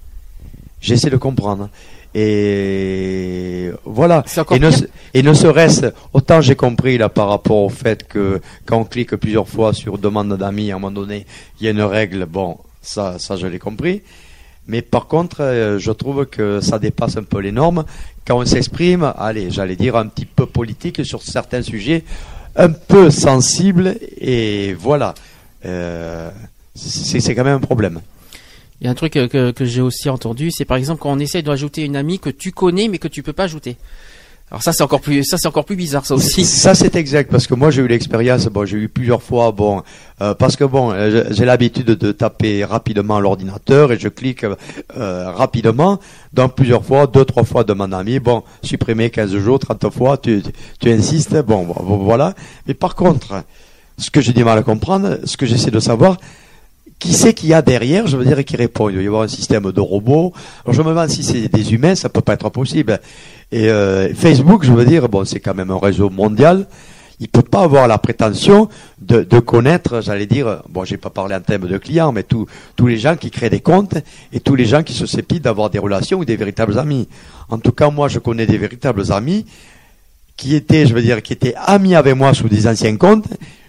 [0.80, 1.68] J'essaie de comprendre.
[2.14, 4.24] Et voilà.
[4.50, 4.70] Et ne,
[5.14, 9.16] et ne serait-ce, autant j'ai compris là par rapport au fait que quand on clique
[9.16, 11.26] plusieurs fois sur demande d'amis, à un moment donné,
[11.60, 14.02] il y a une règle, bon, ça, ça je l'ai compris.
[14.68, 17.84] Mais par contre, euh, je trouve que ça dépasse un peu les normes
[18.28, 22.04] quand on s'exprime, allez, j'allais dire un petit peu politique sur certains sujets
[22.56, 25.14] un peu sensibles et voilà.
[25.64, 26.30] Euh,
[26.74, 28.00] c'est quand même un problème.
[28.80, 31.42] Il y a un truc que, j'ai aussi entendu, c'est par exemple quand on essaie
[31.42, 33.76] d'ajouter une amie que tu connais mais que tu peux pas ajouter.
[34.50, 36.44] Alors ça c'est encore plus, ça c'est encore plus bizarre ça aussi.
[36.58, 39.82] Ça c'est exact parce que moi j'ai eu l'expérience, bon j'ai eu plusieurs fois, bon
[40.22, 44.44] euh, parce que bon euh, j'ai l'habitude de taper rapidement l'ordinateur et je clique
[44.96, 45.98] euh, rapidement,
[46.32, 50.16] donc plusieurs fois, deux trois fois de mon ami, bon supprimer 15 jours, 30 fois,
[50.16, 52.34] tu, tu, tu insistes, bon, bon, voilà.
[52.66, 53.44] Mais par contre,
[53.98, 56.16] ce que j'ai du mal à comprendre, ce que j'essaie de savoir,
[56.98, 59.22] qui c'est qu'il y a derrière, je veux dire, qui répond Il doit y avoir
[59.22, 60.32] un système de robots.
[60.64, 63.00] Alors je me demande si c'est des humains, ça peut pas être possible.
[63.52, 66.66] Et euh, Facebook, je veux dire, bon, c'est quand même un réseau mondial.
[67.20, 68.68] Il peut pas avoir la prétention
[69.00, 72.46] de, de connaître, j'allais dire, bon, j'ai pas parlé en termes de clients, mais tous
[72.76, 73.96] tous les gens qui créent des comptes
[74.32, 77.08] et tous les gens qui se susceptibles d'avoir des relations ou des véritables amis.
[77.48, 79.46] En tout cas, moi, je connais des véritables amis
[80.36, 83.26] qui étaient, je veux dire, qui étaient amis avec moi sous des anciens comptes.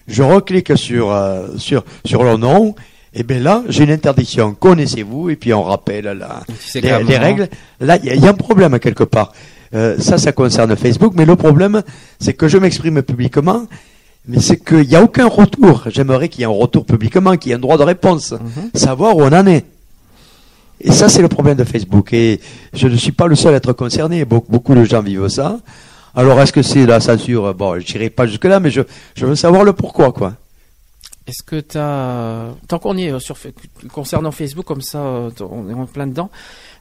[0.08, 2.76] Je reclique sur euh, sur sur leur nom
[3.14, 4.54] et bien là, j'ai une interdiction.
[4.54, 6.42] Connaissez-vous Et puis on rappelle la,
[6.76, 7.50] les, règles.
[7.80, 9.34] Là, il y, a- il y a un problème quelque part.
[9.74, 11.82] Euh, ça, ça concerne Facebook, mais le problème,
[12.20, 13.64] c'est que je m'exprime publiquement,
[14.28, 15.84] mais c'est qu'il n'y a aucun retour.
[15.88, 18.72] J'aimerais qu'il y ait un retour publiquement, qu'il y ait un droit de réponse, Mhm.
[18.74, 19.66] savoir où on en est.
[20.82, 22.14] Et ça, c'est le problème de Facebook.
[22.14, 22.40] Et
[22.74, 24.24] je ne suis pas le seul à être concerné.
[24.26, 25.60] Beaucoup, beaucoup de gens vivent ça.
[26.16, 27.54] Alors, est-ce que c'est la censure?
[27.54, 28.82] Bon, je n'irai pas jusque-là, mais je,
[29.16, 30.34] je veux savoir le pourquoi, quoi.
[31.30, 33.38] Est-ce que t'as, tant qu'on est euh, sur
[33.94, 36.32] concernant Facebook comme ça, euh, on est en plein dedans,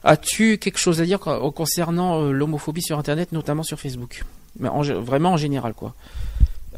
[0.03, 4.23] as-tu quelque chose à dire co- concernant euh, l'homophobie sur Internet, notamment sur Facebook,
[4.59, 5.93] mais en vraiment en général quoi,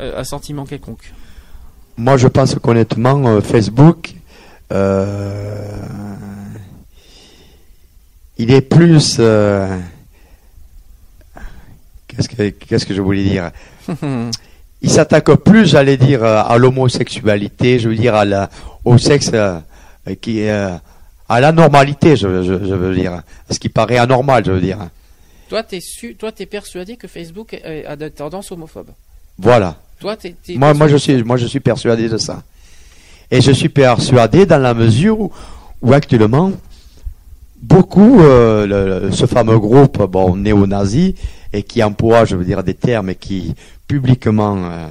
[0.01, 1.13] Euh, un sentiment quelconque.
[1.97, 4.15] Moi, je pense qu'honnêtement, euh, Facebook,
[4.71, 5.67] euh,
[8.38, 9.17] il est plus.
[9.19, 9.77] euh,
[12.07, 13.51] qu'est-ce que qu'est-ce que je voulais dire?
[14.81, 18.49] Il s'attaque plus, j'allais dire, euh, à l'homosexualité, je veux dire, à la,
[18.83, 19.59] au sexe euh,
[20.21, 20.71] qui est euh,
[21.29, 24.61] à la normalité, je, je, je veux dire, à ce qui paraît anormal, je veux
[24.61, 24.79] dire.
[25.49, 28.89] toi, t'es su, toi, t'es persuadé que Facebook est- a des tendances homophobes.
[29.37, 29.75] Voilà.
[29.99, 32.41] Toi, t'es, t'es- Moi, moi, je suis, moi, je suis persuadé de ça.
[33.29, 35.31] Et je suis persuadé dans la mesure où,
[35.83, 36.51] où actuellement,
[37.61, 41.15] beaucoup, euh, le- le- ce fameux groupe, bon, néo-nazi,
[41.53, 43.53] et qui emploie, je veux dire, des termes et qui
[43.91, 44.88] publiquement euh,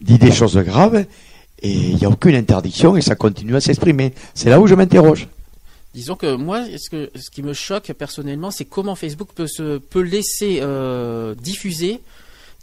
[0.00, 1.04] dit des choses graves,
[1.60, 4.14] et il n'y a aucune interdiction et ça continue à s'exprimer.
[4.32, 5.28] C'est là où je m'interroge.
[5.92, 10.58] Disons que moi, ce, qui me choque personnellement, c'est comment Facebook peut, se, peut laisser
[10.60, 12.00] euh, diffuser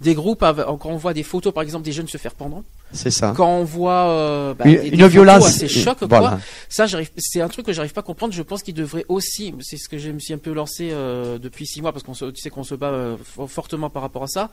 [0.02, 2.64] des groupes quand on voit des photos, par exemple, des jeunes se faire pendant.
[2.94, 3.34] C'est ça.
[3.36, 5.46] Quand on voit euh, bah, Une, des- une violence.
[5.48, 6.08] assez choc, quoi.
[6.08, 6.40] voilà.
[6.70, 7.10] Ça, j'arrive.
[7.18, 8.34] C'est un truc que j'arrive pas à comprendre.
[8.34, 9.54] Je pense qu'il devrait aussi.
[9.62, 12.14] C'est ce que je me suis un peu lancé euh, depuis six mois parce qu'on
[12.14, 14.50] se, tu sais qu'on se bat euh, fo- fortement par rapport à ça.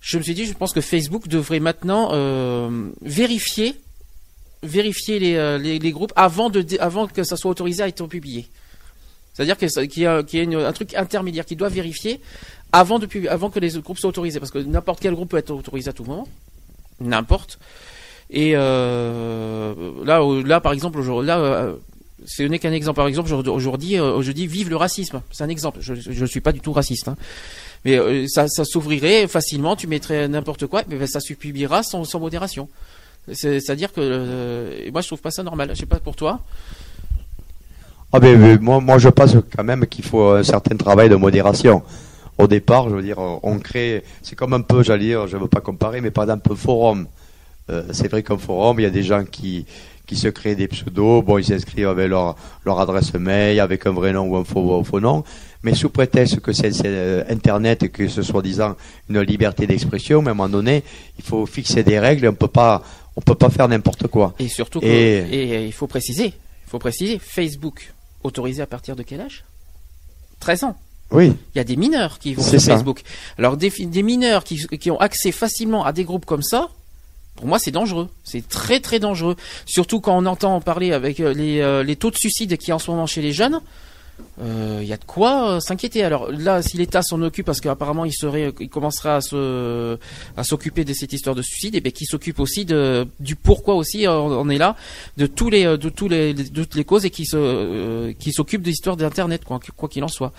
[0.00, 3.74] Je me suis dit, je pense que Facebook devrait maintenant euh, vérifier,
[4.62, 8.06] vérifier les, euh, les, les groupes avant de, avant que ça soit autorisé à être
[8.06, 8.48] publié.
[9.34, 9.68] C'est-à-dire qu'il
[10.02, 12.20] y a, qu'il y a une- un truc intermédiaire qui doit vérifier
[12.72, 15.50] avant de avant que les groupes soient autorisés parce que n'importe quel groupe peut être
[15.50, 16.26] autorisé à tout moment,
[17.00, 17.58] n'importe.
[18.30, 21.74] Et euh, là, là, par exemple, là, euh,
[22.26, 22.96] ce n'est qu'un exemple.
[22.96, 25.20] Par exemple, aujourd'hui- aujourd'hui, euh, je dis vive le racisme.
[25.30, 25.78] C'est un exemple.
[25.80, 27.08] Je ne suis pas du tout raciste.
[27.08, 27.16] hein.
[27.84, 29.76] Mais ça, ça s'ouvrirait facilement.
[29.76, 32.68] Tu mettrais n'importe quoi, mais ben, ça se publiera sans, sans modération.
[33.32, 35.70] C'est- C'est-à-dire que moi, je trouve pas ça normal.
[35.74, 36.40] Je sais pas pour toi.
[38.12, 41.82] Ah ben, moi, moi je pense quand même qu'il faut un certain travail de modération.
[42.38, 45.48] Au départ, je veux dire, on crée, c'est comme un peu, j'allais dire, je veux
[45.48, 47.06] pas comparer, mais par exemple, un forum.
[47.70, 49.64] Euh, c'est vrai qu'un forum, il y a des gens qui,
[50.06, 53.92] qui se créent des pseudos, bon, ils s'inscrivent avec leur, leur adresse mail, avec un
[53.92, 55.24] vrai nom ou un faux, un faux nom,
[55.62, 58.76] mais sous prétexte que c'est euh, Internet et que ce soit disant
[59.08, 60.82] une liberté d'expression, mais à un moment donné,
[61.18, 62.82] il faut fixer des règles, et on peut pas,
[63.16, 64.34] on peut pas faire n'importe quoi.
[64.38, 69.02] Et surtout, que, Et- il faut préciser, il faut préciser, Facebook autorisé à partir de
[69.02, 69.44] quel âge?
[70.40, 70.76] 13 ans.
[71.10, 72.72] Oui, Il y a des mineurs qui vont sur ça.
[72.72, 73.02] Facebook.
[73.38, 76.70] Alors des, des mineurs qui, qui ont accès facilement à des groupes comme ça,
[77.36, 78.08] pour moi c'est dangereux.
[78.24, 79.36] C'est très très dangereux.
[79.66, 82.72] Surtout quand on entend parler avec euh, les, euh, les taux de suicide qu'il y
[82.72, 83.60] a en ce moment chez les jeunes.
[84.40, 86.02] euh, Il y a de quoi euh, s'inquiéter.
[86.02, 89.98] Alors là, si l'État s'en occupe, parce qu'apparemment il serait, il commencera à se,
[90.36, 93.74] à s'occuper de cette histoire de suicide, et bien qu'il s'occupe aussi de, du pourquoi
[93.74, 94.74] aussi on est là,
[95.16, 98.32] de tous les, de tous les, de toutes les causes et qui se, euh, qui
[98.32, 100.32] s'occupe de l'histoire d'Internet, quoi, quoi qu'il en soit.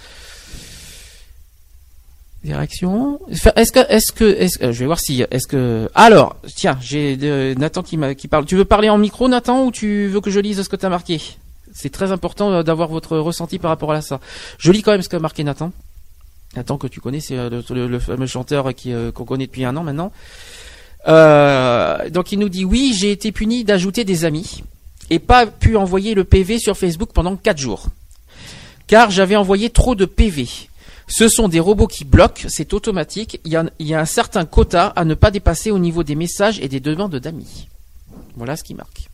[3.32, 6.78] Enfin, Est-ce que, est-ce que, est-ce que- je vais voir si, est-ce que, alors, tiens,
[6.82, 8.46] j'ai euh, Nathan qui qui parle.
[8.46, 10.86] Tu veux parler en micro, Nathan, ou tu veux que je lise ce que tu
[10.86, 11.20] as marqué?
[11.74, 14.20] C'est très important euh, d'avoir votre ressenti par rapport à ça.
[14.58, 15.72] Je lis quand même ce qu'a marqué Nathan.
[16.56, 19.76] Nathan que tu connais, c'est euh, le, fameux chanteur qui euh, qu'on connaît depuis un
[19.76, 20.12] an maintenant.
[21.08, 24.64] Euh, donc il nous dit oui, j'ai été puni d'ajouter des amis
[25.10, 27.88] et pas pu envoyer le PV sur Facebook pendant 4 jours.
[28.88, 30.48] Car j'avais envoyé trop de PV.
[31.08, 33.40] Ce sont des robots qui bloquent, c'est automatique.
[33.46, 36.68] Il y, a, un certain quota à ne pas dépasser au niveau des messages et
[36.68, 37.68] des demandes d'amis.
[38.36, 39.10] Voilà ce qui marque.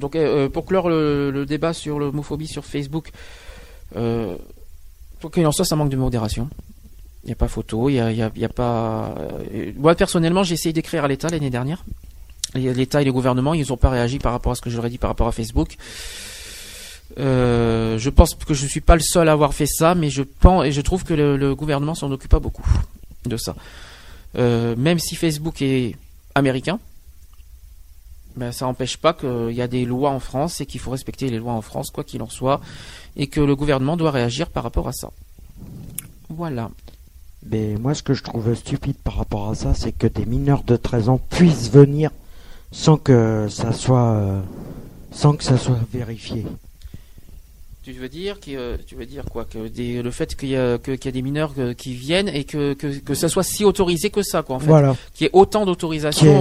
[0.00, 3.12] Donc, euh, pour clore le, débat sur l'homophobie sur Facebook,
[3.96, 4.36] euh,
[5.20, 6.50] pour qu'il en soit, ça manque de modération.
[7.22, 9.14] Il n'y a pas photo, il n'y a, a- pas.
[9.18, 11.84] euh, moi, personnellement, j'ai essayé d'écrire à l'État l'année dernière.
[12.54, 14.98] L'État et le gouvernement, ils n'ont pas réagi par rapport à ce que j'aurais dit
[14.98, 15.76] par rapport à Facebook.
[17.18, 20.22] Euh, je pense que je suis pas le seul à avoir fait ça, mais je
[20.22, 22.66] pense et je trouve que le, le gouvernement s'en occupe pas beaucoup
[23.24, 23.54] de ça.
[24.36, 25.96] Euh, même si Facebook est
[26.34, 26.80] américain,
[28.36, 31.28] ben, ça n'empêche pas qu'il y a des lois en France et qu'il faut respecter
[31.28, 32.60] les lois en France, quoi qu'il en soit,
[33.16, 35.10] et que le gouvernement doit réagir par rapport à ça.
[36.28, 36.70] Voilà.
[37.48, 40.64] Mais moi, ce que je trouve stupide par rapport à ça, c'est que des mineurs
[40.64, 42.10] de 13 ans puissent venir
[42.72, 44.40] sans que ça soit, euh,
[45.12, 46.44] sans que ça soit vérifié.
[47.84, 50.78] Tu veux dire que tu veux dire quoi que des, le fait qu'il y a
[50.78, 53.42] que- qu'il y a des mineurs euh, qui viennent et que, que que ça soit
[53.42, 54.96] si autorisé que ça quoi en fait, Voilà.
[55.12, 56.24] qu'il y ait autant Qu'il d'autorisation.
[56.24, 56.32] n'y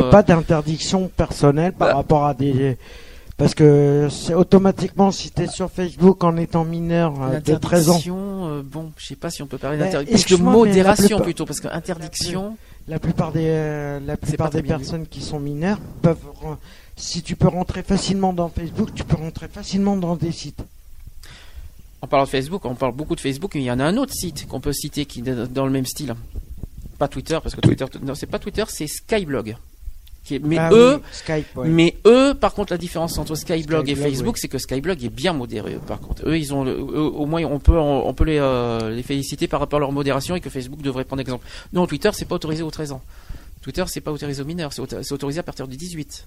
[0.00, 1.94] ait, euh, pas d'interdiction personnelle par bah.
[1.96, 2.78] rapport à des.
[3.36, 7.90] Parce que c'est automatiquement, si tu es sur Facebook en étant mineur euh, de 13
[7.90, 10.38] ans, euh, bon, je sais pas si on peut parler d'interdiction.
[10.38, 12.56] De modération plupart- plutôt, parce que interdiction.
[12.88, 16.16] la plupart des, euh, la plupart des personnes qui sont mineures peuvent.
[16.96, 20.62] Si tu peux rentrer facilement dans Facebook, tu peux rentrer facilement dans des sites.
[22.06, 23.96] En parlant de Facebook, on parle beaucoup de Facebook, mais il y en a un
[23.96, 26.14] autre site qu'on peut citer qui est dans le même style.
[27.00, 29.56] Pas Twitter, parce que Twitter, non, c'est pas Twitter, c'est Skyblog.
[30.22, 31.68] Qui est- mais Ah eux, oui, Skype, ouais.
[31.68, 34.40] Mais eux, par contre, la différence entre Skyblog, et Facebook, oui.
[34.40, 35.78] c'est que Skyblog est bien modéré.
[35.84, 38.90] Par contre, eux, ils ont, le- eux, au moins, on peut, on, peut les, euh,
[38.94, 41.44] les féliciter par rapport à leur modération et que Facebook devrait prendre exemple.
[41.72, 43.02] Non, Twitter, c'est pas autorisé aux 13 ans.
[43.62, 46.24] Twitter, c'est pas autorisé aux mineurs, c'est autorisé à partir du 18.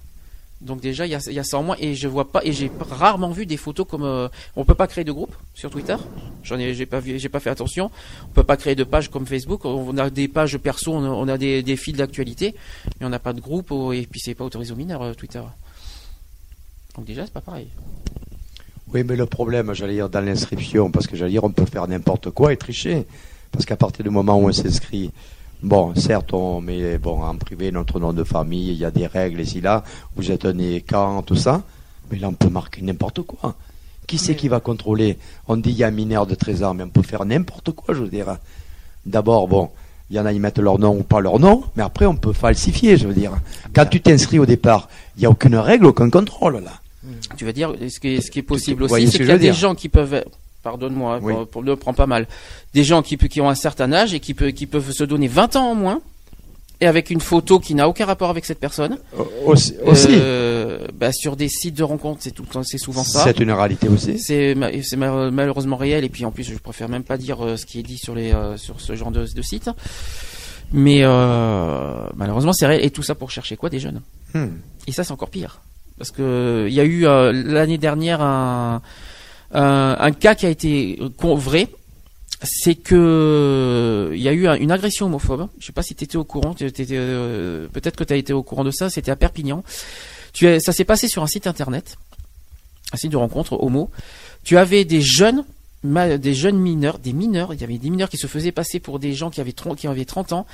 [0.62, 3.32] Donc déjà il y a, ça en moins et je vois pas et j'ai rarement
[3.32, 5.96] vu des photos comme euh, on peut pas créer de groupe sur Twitter.
[6.44, 7.90] J'en ai j'ai pas vu j'ai pas fait attention.
[8.26, 9.64] On peut pas créer de page comme Facebook.
[9.64, 12.56] On a des pages perso, on a, on a des, des fils d'actualité,
[13.00, 15.14] mais on n'a pas de groupe oh, et puis c'est pas autorisé aux mineurs euh,
[15.14, 15.42] Twitter.
[16.96, 17.70] Donc déjà c'est pas pareil.
[18.94, 21.88] Oui, mais le problème, j'allais dire, dans l'inscription, parce que j'allais dire, on peut faire
[21.88, 23.06] n'importe quoi et tricher.
[23.52, 25.12] Parce qu'à partir du moment où on s'inscrit,
[25.62, 29.08] bon, certes, on met bon, en privé notre nom de famille, il y a des
[29.08, 29.84] règles ici, là,
[30.16, 31.62] vous êtes né quand, tout ça,
[32.12, 33.56] mais là, on peut marquer n'importe quoi.
[34.08, 35.18] Qui c'est qui va contrôler?
[35.48, 37.72] On dit il y a un mineur de 13 ans, mais on peut faire n'importe
[37.72, 38.38] quoi, je veux dire.
[39.06, 39.70] D'abord, bon,
[40.10, 42.16] il y en a, ils mettent leur nom ou pas leur nom, mais après, on
[42.16, 43.34] peut falsifier, je veux dire.
[43.74, 46.72] Quand tu t'inscris au départ, il n'y a aucune règle, aucun contrôle, là.
[47.38, 49.34] Tu vas dire, ce qui est, ce qui est possible aussi, c'est qu'il y a
[49.34, 50.24] veux des gens qui peuvent,
[50.64, 51.34] pardonne-moi, Oui.
[51.52, 52.28] pour, le prends pas mal,
[52.74, 55.56] des gens qui, ont un certain âge et qui, peut, qui peuvent se donner 20
[55.56, 56.02] ans en moins,
[56.82, 58.98] et avec une photo qui n'a aucun rapport avec cette personne.
[59.46, 59.76] Aussi.
[59.86, 60.08] aussi.
[60.12, 63.24] Euh, bah, sur des sites de rencontres, c'est tout, le temps- c'est souvent ça.
[63.26, 64.18] C'est une réalité aussi.
[64.18, 67.44] C'est ma- c'est ma- malheureusement réel et puis en plus je préfère même pas dire
[67.46, 69.70] euh, ce qui est dit sur les euh, sur ce genre de, de site.
[70.72, 74.02] Mais euh, malheureusement c'est réel et tout ça pour chercher quoi des jeunes.
[74.34, 74.48] Hmm.
[74.88, 75.60] Et ça c'est encore pire
[75.98, 78.82] parce que il y a eu euh, l'année dernière un,
[79.52, 81.68] un un cas qui a été euh, vrai.
[82.42, 85.50] C'est que il y a eu un- une agression homophobe.
[85.60, 86.56] Je sais pas si tu étais au courant.
[86.62, 88.90] euh, Peut-être que tu as été au courant de ça.
[88.90, 89.64] C'était à Perpignan.
[90.34, 91.98] Ça s'est passé sur un site internet,
[92.94, 93.90] un site de rencontre homo.
[94.44, 95.44] Tu avais des jeunes,
[95.84, 97.54] des jeunes mineurs, des mineurs.
[97.54, 99.78] Il y avait des mineurs qui se faisaient passer pour des gens qui avaient 30,
[99.78, 100.46] qui avaient 30 ans,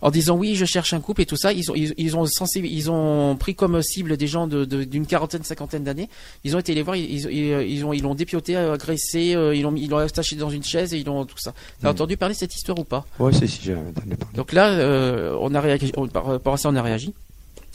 [0.00, 1.52] en disant oui, je cherche un couple et tout ça.
[1.52, 4.84] Ils ont, ils, ils ont censé, ils ont pris comme cible des gens de- de-
[4.84, 6.08] d'une quarantaine, cinquantaine d'années.
[6.44, 9.88] Ils ont été les voir, ils, ont, ils l'ont dépioté, agressé, euh, ils l'ont, ils
[9.90, 11.52] l'ont attaché dans une chaise et ils l'ont tout ça.
[11.82, 11.90] T'as Mm.
[11.92, 13.04] entendu parler de cette histoire ou pas?
[13.18, 14.34] Ouais, c'est si, j'ai entendu parler.
[14.34, 17.12] donc là, euh, on a réagi, on- par rapport à ça, on a réagi,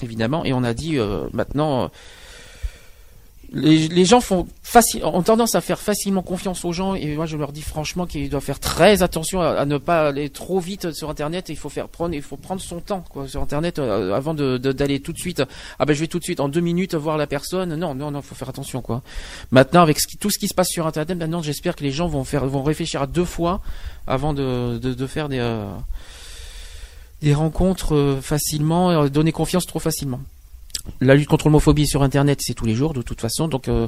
[0.01, 1.87] évidemment, et on a dit euh, maintenant, euh,
[3.55, 4.47] les, gens font
[5.03, 8.29] ont tendance à faire facilement confiance aux gens, et moi je leur dis franchement qu'ils
[8.29, 11.49] doivent faire très attention à, ne pas aller trop vite sur Internet.
[11.49, 14.57] Il faut faire prendre, il faut prendre son temps quoi sur Internet euh, avant de
[14.57, 15.41] d'aller tout de suite.
[15.79, 17.75] Ah ben je vais tout de suite en deux minutes voir la personne.
[17.75, 19.01] Non, non, non, faut faire attention quoi.
[19.51, 22.23] Maintenant avec tout ce qui se passe sur Internet, maintenant j'espère que les gens vont
[22.23, 23.61] faire, vont réfléchir à deux fois
[24.05, 25.65] avant de de, de faire des euh,
[27.21, 30.19] des rencontres euh, facilement, euh, donner confiance trop facilement.
[31.01, 33.87] La lutte contre l'homophobie sur Internet, c'est tous les jours de toute façon, donc euh,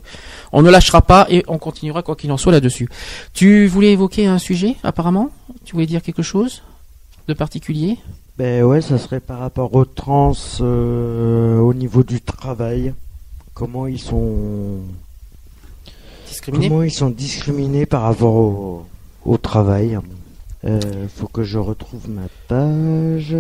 [0.52, 2.90] on ne lâchera pas et on continuera quoi qu'il en soit là-dessus.
[3.34, 5.30] Tu voulais évoquer un sujet apparemment?
[5.64, 6.64] Tu voulais dire quelque chose
[7.28, 7.98] de particulier?
[8.38, 12.94] Ben ouais, ça serait par rapport aux trans euh, au niveau du travail.
[13.54, 14.80] Comment ils sont
[16.28, 18.86] Discriminé comment ils sont discriminés par rapport au,
[19.26, 19.98] au travail?
[20.66, 23.36] Euh, faut que je retrouve ma page.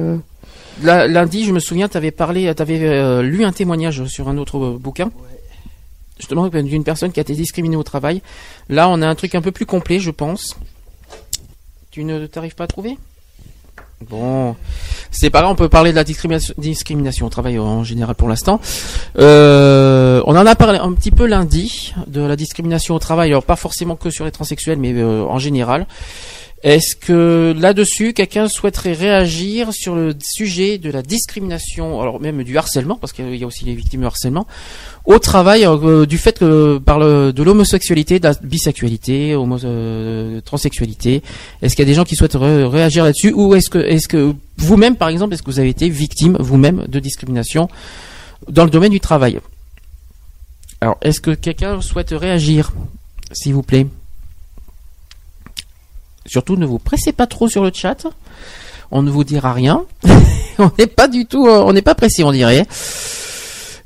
[0.83, 4.37] La- Lundi, je me souviens, tu avais parlé, tu avais lu un témoignage sur un
[4.37, 5.11] autre euh, bouquin.
[6.19, 8.21] Justement, d'une personne qui a été discriminée au travail.
[8.69, 10.57] Là, on a un truc un peu plus complet, je pense.
[11.91, 12.97] Tu ne t'arrives pas à trouver?
[14.09, 14.55] Bon,
[15.09, 18.29] c'est pas grave, on peut parler de la discrimination, discrimination au travail en général pour
[18.29, 18.61] l'instant.
[19.17, 23.43] Euh, on en a parlé un petit peu lundi de la discrimination au travail, alors
[23.43, 25.87] pas forcément que sur les transsexuels, mais euh, en général.
[26.63, 32.57] Est-ce que là-dessus, quelqu'un souhaiterait réagir sur le sujet de la discrimination, alors même du
[32.57, 34.47] harcèlement, parce qu'il y a aussi les victimes de harcèlement,
[35.05, 41.21] au travail, euh, du fait que par de l'homosexualité, de la bisexualité, homo, euh, transsexualité,
[41.61, 44.07] est-ce qu'il y a des gens qui souhaitent ré- réagir là-dessus, ou est-ce que, est-ce
[44.07, 47.69] que vous-même, par exemple, est-ce que vous avez été victime vous-même de discrimination
[48.49, 49.39] dans le domaine du travail?
[50.81, 52.71] Alors, est-ce que quelqu'un souhaite réagir,
[53.31, 53.85] s'il vous plaît?
[56.27, 58.05] Surtout, ne vous pressez pas trop sur le chat.
[58.91, 59.85] On ne vous dira rien.
[60.59, 62.65] on n'est pas du tout, euh, on n'est pas pressé, on dirait.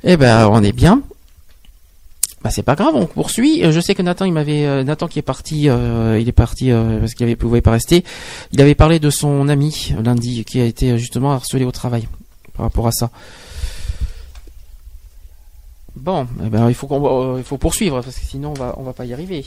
[0.04, 1.02] Eh ben, on est bien.
[2.42, 3.64] Bah, c'est pas grave, on poursuit.
[3.64, 6.70] Euh, Je sais que Nathan, il m'avait, euh, Nathan qui est parti, il est parti
[6.70, 8.04] parce qu'il avait, pouvait pas rester.
[8.52, 12.08] Il avait parlé de son ami lundi qui a été justement harcelé au travail
[12.54, 13.10] par rapport à ça.
[15.94, 18.82] Bon, eh ben, il faut qu'on, il faut poursuivre parce que sinon on va, on
[18.82, 19.44] va pas y arriver.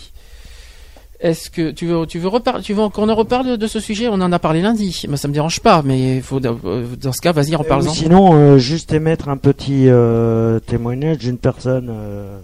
[1.25, 4.07] Est-ce que tu veux, tu veux reparler, tu veux qu'on en reparle de ce sujet?
[4.09, 5.81] On en a parlé lundi, mais ça me dérange pas.
[5.81, 7.89] Mais il faut, euh, dans ce cas, vas-y, Euh, reparle-en.
[7.91, 12.37] ou sinon, euh, juste émettre un petit euh, témoignage d'une personne euh,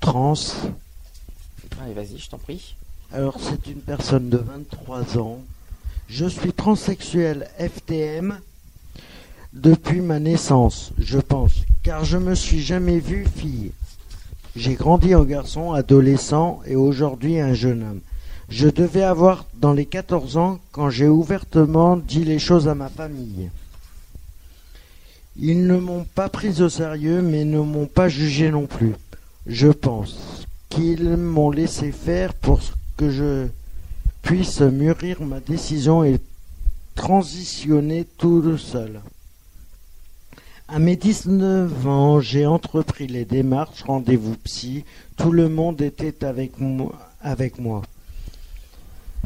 [0.00, 0.32] trans.
[1.84, 2.74] Allez, vas-y, je t'en prie.
[3.12, 5.40] Alors, c'est une personne de 23 ans.
[6.08, 8.38] Je suis transsexuel FTM
[9.52, 11.52] depuis ma naissance, je pense,
[11.82, 13.72] car je me suis jamais vu fille.
[14.56, 18.00] J'ai grandi en garçon, adolescent et aujourd'hui un jeune homme.
[18.48, 22.88] Je devais avoir dans les 14 ans quand j'ai ouvertement dit les choses à ma
[22.88, 23.50] famille.
[25.38, 28.94] Ils ne m'ont pas pris au sérieux, mais ne m'ont pas jugé non plus.
[29.46, 32.60] Je pense qu'ils m'ont laissé faire pour
[32.96, 33.48] que je
[34.22, 36.18] puisse mûrir ma décision et
[36.94, 39.02] transitionner tout seul.
[40.68, 44.84] À mes 19 ans, j'ai entrepris les démarches, rendez-vous psy,
[45.16, 46.92] tout le monde était avec moi.
[47.20, 47.82] Avec moi.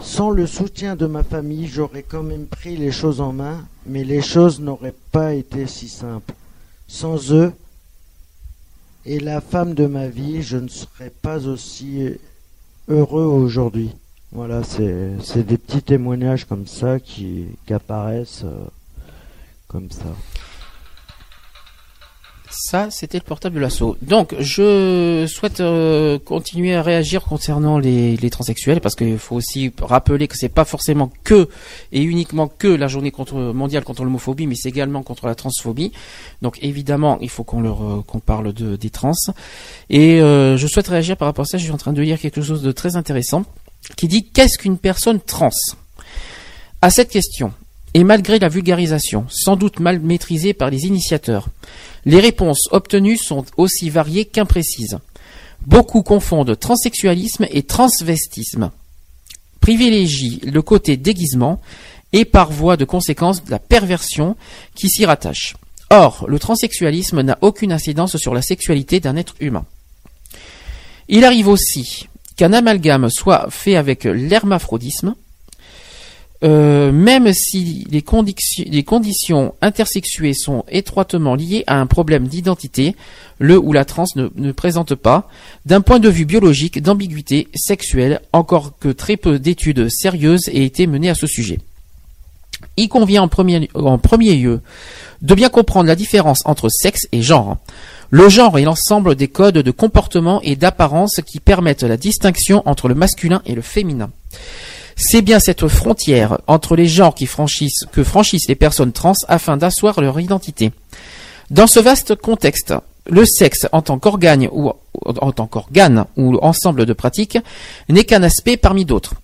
[0.02, 4.04] Sans le soutien de ma famille, j'aurais quand même pris les choses en main, mais
[4.04, 6.34] les choses n'auraient pas été si simples.
[6.86, 7.54] Sans eux
[9.06, 12.02] et la femme de ma vie, je ne serais pas aussi
[12.88, 13.92] heureux aujourd'hui.
[14.32, 18.66] Voilà, c'est des petits témoignages comme ça qui, qui apparaissent euh,
[19.68, 20.14] comme ça.
[22.50, 23.96] Ça, c'était le portable de l'assaut.
[24.02, 29.72] Donc, je souhaite euh, continuer à réagir concernant les, les transsexuels parce qu'il faut aussi
[29.80, 31.48] rappeler que c'est pas forcément que
[31.92, 33.12] et uniquement que la journée
[33.54, 35.92] mondiale contre l'homophobie, mais c'est également contre la transphobie.
[36.42, 39.12] Donc, évidemment, il faut qu'on leur euh, qu'on parle de des trans.
[39.88, 41.56] Et euh, je souhaite réagir par rapport à ça.
[41.56, 43.44] Je suis en train de lire quelque chose de très intéressant
[43.96, 45.50] qui dit qu'est-ce qu'une personne trans?
[46.82, 47.52] À cette question,
[47.92, 51.48] et malgré la vulgarisation, sans doute mal maîtrisée par les initiateurs,
[52.04, 54.98] les réponses obtenues sont aussi variées qu'imprécises.
[55.66, 58.70] Beaucoup confondent transsexualisme et transvestisme,
[59.60, 61.60] privilégient le côté déguisement
[62.12, 64.36] et par voie de conséquence la perversion
[64.74, 65.54] qui s'y rattache.
[65.90, 69.64] Or, le transsexualisme n'a aucune incidence sur la sexualité d'un être humain.
[71.08, 75.14] Il arrive aussi qu'un amalgame soit fait avec l'hermaphrodisme,
[76.42, 82.96] euh, même si les, conditions intersexuées sont étroitement liées à un problème d'identité,
[83.38, 85.28] le ou la trans ne, présente pas,
[85.66, 90.86] d'un point de vue biologique, d'ambiguïté sexuelle, encore que très peu d'études sérieuses aient été
[90.86, 91.58] menées à ce sujet.
[92.76, 94.60] Il convient en premier lieu
[95.22, 97.58] de bien comprendre la différence entre sexe et genre.
[98.10, 102.88] Le genre est l'ensemble des codes de comportement et d'apparence qui permettent la distinction entre
[102.88, 104.10] le masculin et le féminin.
[105.02, 109.56] C'est bien cette frontière entre les genres qui franchissent, que franchissent les personnes trans afin
[109.56, 110.72] d'asseoir leur identité.
[111.48, 112.74] Dans ce vaste contexte,
[113.08, 114.70] le sexe en tant qu'organe ou
[115.04, 117.38] en tant qu'organe ou ensemble de pratiques
[117.88, 119.14] n'est qu'un aspect parmi d'autres.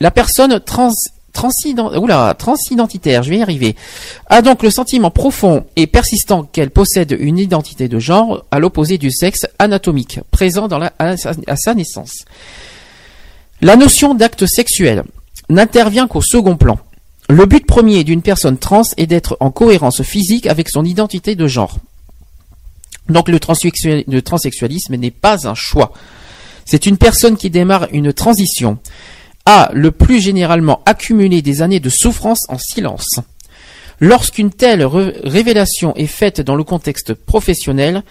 [0.00, 0.58] La personne
[1.32, 3.76] transidentitaire, je vais y arriver,
[4.26, 8.98] a donc le sentiment profond et persistant qu'elle possède une identité de genre à l'opposé
[8.98, 10.66] du sexe anatomique présent
[10.98, 12.24] à sa naissance.
[13.62, 15.04] La notion d'acte sexuel
[15.50, 16.78] n'intervient qu'au second plan.
[17.28, 21.46] Le but premier d'une personne trans est d'être en cohérence physique avec son identité de
[21.46, 21.78] genre.
[23.08, 25.92] Donc le, transsexualisme n'est pas un choix.
[26.64, 28.78] C'est une personne qui démarre une transition,
[29.46, 33.20] a le plus généralement accumulé des années de souffrance en silence.
[33.98, 38.02] Lorsqu'une telle révélation est faite dans le contexte professionnel,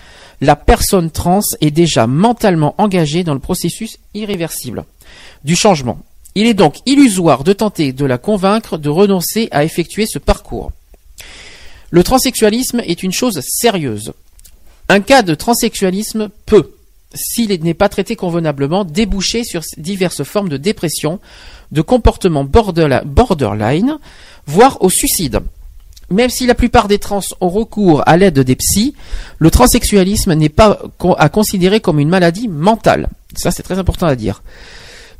[0.41, 4.85] la personne trans est déjà mentalement engagée dans le processus irréversible
[5.43, 5.99] du changement.
[6.35, 10.71] Il est donc illusoire de tenter de la convaincre de renoncer à effectuer ce parcours.
[11.91, 14.13] Le transsexualisme est une chose sérieuse.
[14.89, 16.71] Un cas de transsexualisme peut,
[17.13, 21.19] s'il n'est pas traité convenablement, déboucher sur diverses formes de dépression,
[21.71, 23.97] de comportement borderline,
[24.45, 25.41] voire au suicide.
[26.11, 28.95] Même si la plupart des trans ont recours à l'aide des psys,
[29.37, 30.79] le transsexualisme n'est pas
[31.17, 33.09] à considérer comme une maladie mentale.
[33.35, 34.41] Ça, c'est très important à dire.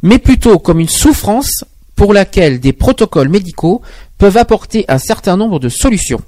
[0.02, 1.64] Mais plutôt comme une souffrance
[1.96, 3.82] pour laquelle des protocoles médicaux
[4.18, 6.22] peuvent apporter un certain nombre de solutions.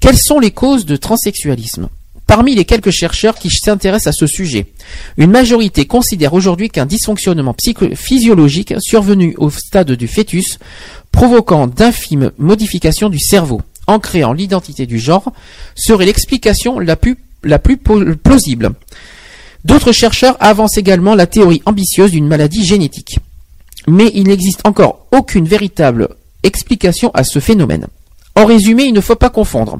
[0.00, 1.88] Quelles sont les causes de transsexualisme
[2.26, 4.66] Parmi les quelques chercheurs qui s'intéressent à ce sujet,
[5.16, 7.54] une majorité considère aujourd'hui qu'un dysfonctionnement
[7.94, 10.58] physiologique survenu au stade du fœtus,
[11.10, 13.98] provoquant d'infimes modifications du cerveau, en
[14.34, 15.32] l'identité du genre,
[15.74, 17.16] serait l'explication la plus,
[18.22, 18.72] plausible.
[19.68, 23.18] D'autres chercheurs avancent également la théorie ambitieuse d'une maladie génétique.
[23.86, 26.08] Mais il n'existe encore aucune véritable
[26.42, 27.86] explication à ce phénomène.
[28.34, 29.78] En résumé, il ne faut pas confondre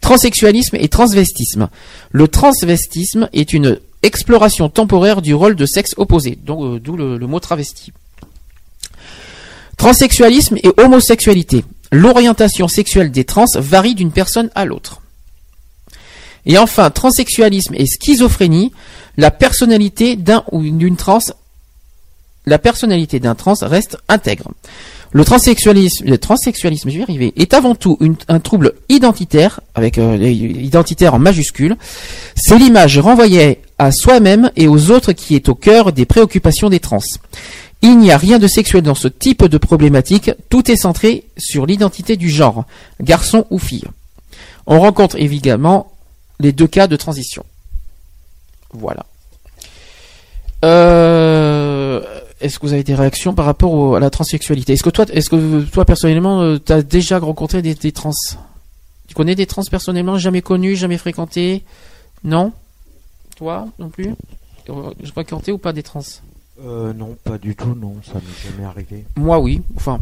[0.00, 1.68] transsexualisme et transvestisme.
[2.12, 7.18] Le transvestisme est une exploration temporaire du rôle de sexe opposé, donc euh, d'où le,
[7.18, 7.92] le mot travesti.
[9.76, 11.64] Transsexualisme et homosexualité.
[11.90, 15.00] L'orientation sexuelle des trans varie d'une personne à l'autre.
[16.46, 18.72] Et enfin, transsexualisme et schizophrénie,
[19.16, 21.18] la personnalité d'un ou d'une trans,
[22.46, 24.52] la personnalité d'un trans reste intègre.
[25.12, 29.98] Le transsexualisme, le transsexualisme, je vais y arriver, est avant tout un trouble identitaire, avec
[29.98, 31.76] euh, identitaire en majuscule.
[32.34, 36.80] C'est l'image renvoyée à soi-même et aux autres qui est au cœur des préoccupations des
[36.80, 37.00] trans.
[37.82, 41.66] Il n'y a rien de sexuel dans ce type de problématique, tout est centré sur
[41.66, 42.64] l'identité du genre,
[43.00, 43.84] garçon ou fille.
[44.66, 45.92] On rencontre évidemment
[46.40, 47.44] les deux cas de transition.
[48.72, 49.06] Voilà.
[50.64, 52.02] Euh,
[52.40, 54.72] est-ce que vous avez des réactions par rapport au- à la transsexualité?
[54.74, 58.12] Est-ce que toi, est-ce que toi personnellement, tu as déjà rencontré des, des trans?
[59.08, 61.64] Tu connais des trans personnellement Jamais connus, jamais fréquentés?
[62.24, 62.52] Non?
[63.36, 64.14] Toi non plus?
[64.68, 66.02] Euh, Fréquenté ou pas des trans?
[66.64, 69.04] Euh, non, pas du tout, non, ça m'est jamais arrivé.
[69.16, 69.62] Moi oui.
[69.76, 70.00] Enfin,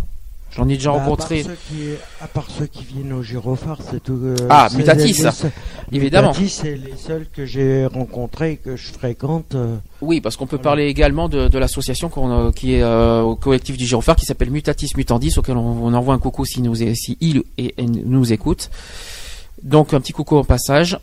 [0.56, 1.40] j'en ai déjà Bah, rencontré.
[1.40, 1.82] À part, ceux qui,
[2.20, 4.18] à part ceux qui viennent au gyrophare, c'est tout.
[4.22, 5.50] euh, Ah, Mutatis, les- les seuls-
[5.92, 6.28] Évidemment.
[6.28, 9.54] Mutatis, c'est les seuls que j'ai rencontrés et que je fréquente.
[9.54, 10.62] euh, Oui, parce qu'on peut Voilà.
[10.62, 14.26] parler également de, de l'association qu'on, euh, qui est euh, au collectif du gyrophare qui
[14.26, 17.90] s'appelle Mutatis Mutandis, auquel on, on envoie un coucou si, nous, si il et elle
[17.90, 18.70] nous écoute.
[19.62, 20.98] Donc un petit coucou en passage.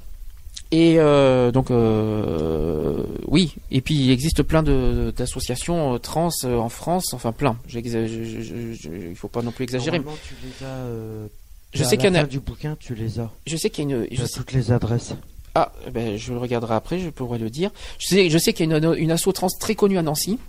[0.74, 6.57] Et euh, donc euh, oui, et puis il existe plein de, d'associations euh, trans euh,
[6.57, 7.57] en France, enfin plein.
[7.67, 9.97] Je- il faut pas non plus exagérer.
[9.99, 10.69] normalement, tu les as.
[10.69, 11.28] euh,
[11.74, 12.24] Je sais qu'il y en a.
[12.24, 13.30] du bouquin, tu les as.
[13.45, 14.07] Je sais qu'il y a une.
[14.11, 15.13] Je sais- toutes les adresses.
[15.55, 17.72] Ah, ben, je le regarderai après, je pourrais le dire.
[17.99, 20.39] Je sais, je sais qu'il y a une, une asso trans très connue à Nancy,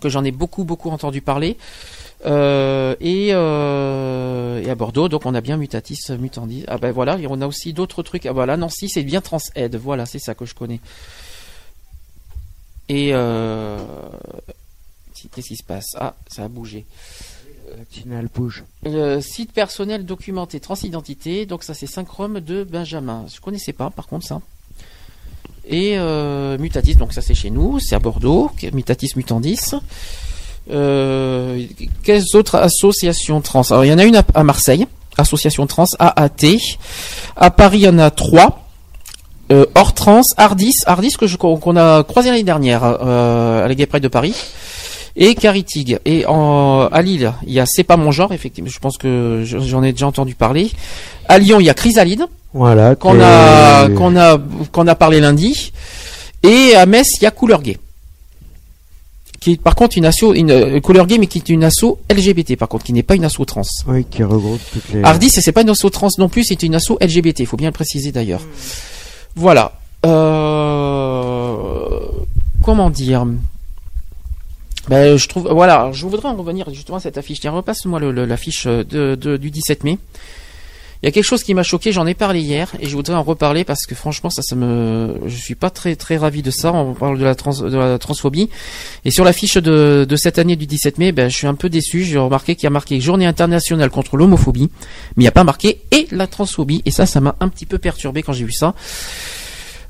[0.00, 1.56] que j'en ai beaucoup, beaucoup entendu parler.
[2.26, 6.64] Euh, et, euh, et à Bordeaux, donc on a bien Mutatis Mutandis.
[6.68, 8.26] Ah ben voilà, et on a aussi d'autres trucs.
[8.26, 10.80] Ah voilà, Nancy, c'est bien Transaide, voilà, c'est ça que je connais.
[12.88, 13.78] Et euh,
[15.32, 15.86] qu'est-ce qui se passe?
[15.96, 16.84] Ah, ça a bougé.
[18.06, 18.64] La bouge.
[18.82, 23.26] Le site personnel documenté transidentité, donc ça c'est Synchrome de Benjamin.
[23.32, 24.40] Je connaissais pas par contre ça.
[25.66, 29.74] Et euh, Mutatis, donc ça c'est chez nous, c'est à Bordeaux, Mutatis Mutandis.
[30.70, 31.62] Euh,
[32.04, 33.62] quelles autres associations trans?
[33.70, 34.86] Alors il y en a une à, à Marseille,
[35.18, 36.58] association trans AAT.
[37.36, 38.66] À Paris il y en a trois.
[39.52, 43.74] Euh, hors trans, Ardis, Ardis que je qu'on a croisé l'année dernière euh, à la
[43.74, 44.34] Gay Pride de Paris
[45.16, 45.98] et Caritig.
[46.04, 48.70] Et en, à Lille, il y a C'est pas mon genre, effectivement.
[48.72, 50.70] Je pense que je- j'en ai déjà entendu parler.
[51.28, 52.94] À Lyon, il y a Chrysalide, Voilà.
[52.94, 54.38] qu'on a, qu'on a,
[54.70, 55.72] qu'on a parlé lundi.
[56.44, 57.76] Et à Metz, il y a Couleur Gay.
[59.40, 61.98] Qui est par contre une asso, une euh, Couleur Gay, mais qui est une asso
[62.10, 63.62] LGBT, par contre, qui n'est pas une asso trans.
[63.86, 65.02] Oui, qui regroupe toutes les.
[65.02, 67.68] Ardis, c'est pas une asso trans non plus, c'est une asso LGBT, il faut bien
[67.68, 68.42] le préciser d'ailleurs.
[69.36, 69.72] Voilà.
[70.04, 71.98] Euh,
[72.62, 73.26] comment dire?
[74.88, 77.40] Ben, je trouve, voilà, je voudrais en revenir justement à cette affiche.
[77.40, 79.98] Tiens, repasse-moi l'affiche de, de- du 17 mai.
[81.02, 83.14] Il y a quelque chose qui m'a choqué, j'en ai parlé hier, et je voudrais
[83.14, 86.50] en reparler parce que franchement, ça, ça me, je suis pas très, très ravi de
[86.50, 86.74] ça.
[86.74, 88.50] On parle de la trans, de la transphobie.
[89.06, 91.70] Et sur l'affiche de, de cette année du 17 mai, ben, je suis un peu
[91.70, 92.04] déçu.
[92.04, 94.68] J'ai remarqué qu'il y a marqué Journée internationale contre l'homophobie,
[95.16, 96.82] mais il n'y a pas marqué et la transphobie.
[96.84, 98.74] Et ça, ça m'a un petit peu perturbé quand j'ai vu ça.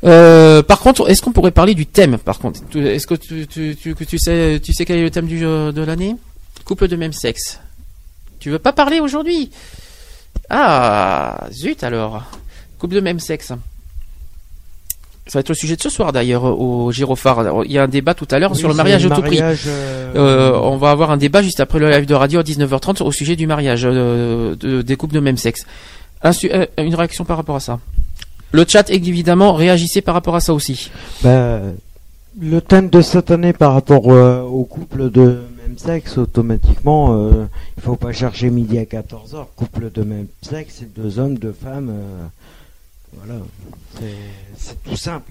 [0.05, 3.77] Euh, par contre, est-ce qu'on pourrait parler du thème Par contre, est-ce que tu, tu,
[3.77, 6.15] tu, tu sais, tu sais quel est le thème du, euh, de l'année?
[6.65, 7.61] Couple de même sexe.
[8.39, 9.51] Tu veux pas parler aujourd'hui?
[10.51, 12.23] Ah, zut alors.
[12.79, 13.53] Couple de même sexe.
[15.27, 17.63] Ça va être le sujet de ce soir d'ailleurs au Girophare.
[17.65, 19.39] Il y a un débat tout à l'heure Oui, sur le mariage au tout prix.
[19.41, 19.55] euh,
[20.17, 23.13] Euh, on va avoir un débat juste après le live de radio à 19h30 au
[23.13, 25.67] sujet du mariage euh, de- des couples de même sexe.
[26.23, 26.33] Un
[26.79, 27.79] une réaction par rapport à ça?
[28.51, 30.91] Le chat évidemment réagissez par rapport à ça aussi.
[31.23, 31.61] bah,
[32.41, 37.47] le thème de cette année par rapport euh, au couple de même sexe, automatiquement, euh,
[37.77, 39.47] il faut pas chercher midi à 14h.
[39.57, 41.91] Couple de même sexe, c'est deux hommes, deux femmes.
[41.91, 42.27] euh,
[43.17, 43.41] voilà.
[44.59, 45.31] C'est- tout simple.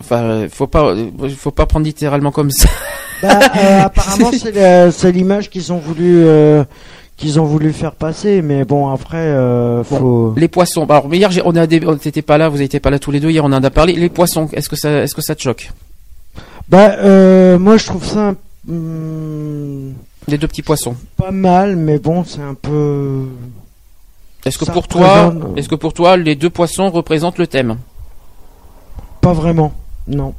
[0.00, 2.68] Enfin, euh, faut pas, euh, faut pas prendre littéralement comme ça.
[3.22, 6.24] Bah, euh, apparemment, c'est l'image qu'ils ont voulu.
[7.16, 10.32] qu'ils ont voulu faire passer, mais bon après, euh, faut.
[10.38, 10.84] Les poissons.
[10.88, 13.20] Alors mais hier, on a, on n'était pas là, vous n'étiez pas là tous les
[13.20, 13.28] deux.
[13.30, 13.92] Hier, on en a parlé.
[13.92, 14.48] Les poissons.
[14.54, 15.70] Est-ce que ça, est-ce que ça te choque?
[16.70, 18.34] Bah, euh, moi je trouve ça
[18.68, 19.94] hum,
[20.28, 20.96] Les deux petits poissons.
[21.16, 23.26] pas mal, mais bon, c'est un peu.
[24.44, 27.46] Est-ce que Ça pour toi, représente- est-ce que pour toi, les deux poissons représentent le
[27.46, 27.76] thème?
[29.20, 29.72] Pas vraiment,
[30.06, 30.34] non.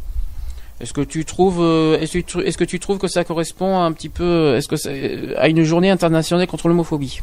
[0.79, 3.79] Est-ce que tu trouves, euh, est-ce que, tu, est-ce que tu trouves que ça correspond
[3.79, 4.89] un petit peu, est-ce que ça-
[5.37, 7.21] à une journée internationale contre l'homophobie?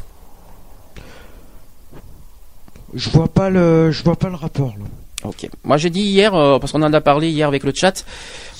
[2.93, 4.85] Je vois pas le, je vois pas le rapport là.
[5.23, 5.49] Ok.
[5.63, 8.05] Moi j'ai dit hier, euh, parce qu'on en a parlé hier avec le chat,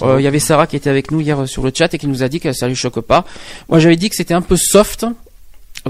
[0.02, 1.98] euh, il y avait Sarah qui était avec nous hier euh, sur le chat et
[1.98, 3.24] qui nous a dit que ça lui choque pas.
[3.70, 5.06] Moi j'avais dit que c'était un peu soft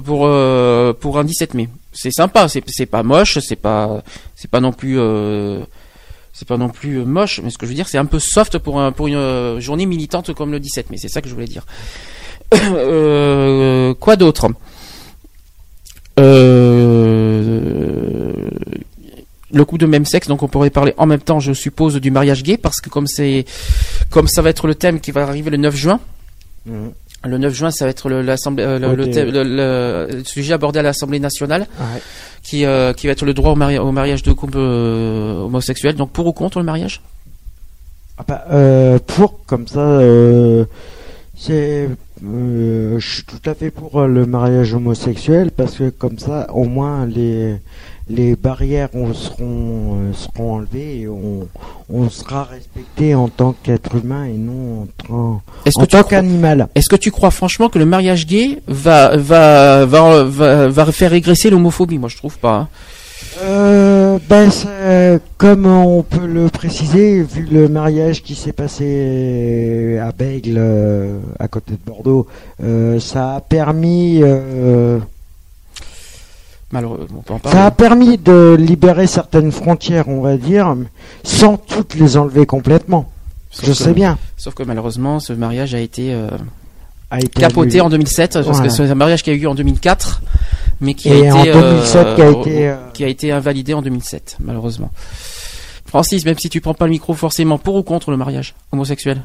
[0.04, 1.70] pour euh, pour un 17 mai.
[1.92, 4.04] C'est sympa, c'est c'est pas moche, c'est pas
[4.36, 5.62] c'est pas non plus euh,
[6.34, 8.60] c'est pas non plus moche, mais ce que je veux dire c'est un peu soft
[8.60, 10.98] pour un pour une journée militante comme le 17 mai.
[10.98, 11.66] C'est ça que je voulais dire.
[12.56, 14.48] Euh, quoi d'autre?
[16.20, 17.30] Euh,
[19.52, 22.12] le couple de même sexe, donc on pourrait parler en même temps, je suppose, du
[22.12, 23.46] mariage gay, parce que comme c'est,
[24.10, 26.00] comme ça va être le thème qui va arriver le 9 juin,
[27.26, 31.20] le 9 juin, ça va être le, euh, le, le thème- sujet abordé à l'Assemblée
[31.20, 31.68] nationale.
[31.80, 32.02] Ouais.
[32.44, 35.96] qui, euh, qui va être le droit au, mari- au mariage de couple euh, homosexuel.
[35.96, 37.02] Donc pour ou contre le mariage?
[38.18, 38.46] Ah bah,
[39.08, 40.00] pour comme ça,
[41.38, 41.90] c'est,
[42.22, 47.06] je suis tout à fait pour le mariage homosexuel parce que comme ça, au moins
[47.06, 47.56] les
[48.10, 51.48] les barrières on seront euh, seront enlevées et on
[51.92, 55.42] on sera respecté en tant qu'être humain et non en
[55.76, 56.68] en tant qu'animal.
[56.76, 61.12] Est-ce que tu crois franchement que le mariage gay va va va va, va faire
[61.12, 61.98] régresser l'homophobie?
[62.00, 62.54] Moi, je trouve pas.
[62.56, 62.68] hein.
[63.44, 70.12] Euh, ben, ça- comme on peut le préciser, vu le mariage qui s'est passé à
[70.12, 72.28] Bègle, euh, à côté de Bordeaux,
[72.64, 75.00] euh, ça a permis, euh,
[76.72, 80.76] Malheureusement, on ça a permis de libérer certaines frontières, on va dire,
[81.24, 83.12] sans toutes les enlever complètement.
[83.50, 84.18] Sauf Je que- sais bien.
[84.38, 86.30] Sauf que malheureusement, ce mariage a été euh,
[87.10, 87.82] A été capoté annulé.
[87.82, 88.64] en 2007 parce Voilà.
[88.64, 90.22] que c'est un mariage qui a eu en 2004,
[90.82, 93.82] mais qui a été euh, 2007 qui a été, euh, qui a été invalidé en
[93.82, 94.92] 2007, malheureusement.
[95.88, 99.24] Francis, même si tu prends pas le micro forcément pour ou contre le mariage homosexuel?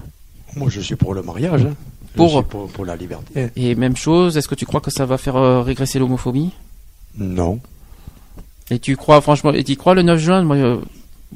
[0.57, 1.62] Moi, je suis pour le mariage.
[1.66, 1.74] hein.
[2.12, 3.51] Je Pour- suis pour, pour la liberté.
[3.57, 6.53] Et même chose, est-ce que tu crois que ça va faire euh, régresser l'homophobie?
[7.18, 7.60] Non.
[8.70, 10.42] Et tu crois franchement, et tu crois le 9 juin?
[10.42, 10.76] Moi, euh,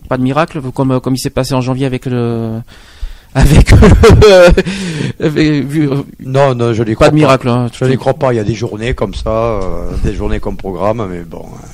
[0.09, 2.61] Pas de miracle, comme euh, comme il s'est passé en janvier avec le
[3.35, 7.49] avec le avec- euh, Non, non, je n'y crois pas de miracle.
[7.49, 8.33] Hein, Je n'y crois pas.
[8.33, 11.45] Il y a des journées comme ça, euh, des journées comme programme, mais bon.
[11.55, 11.67] hein.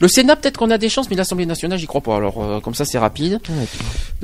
[0.00, 2.16] Le Sénat, peut-être qu'on a des chances, mais l'Assemblée nationale, j'y crois pas.
[2.16, 3.38] Alors, euh, comme ça, c'est rapide.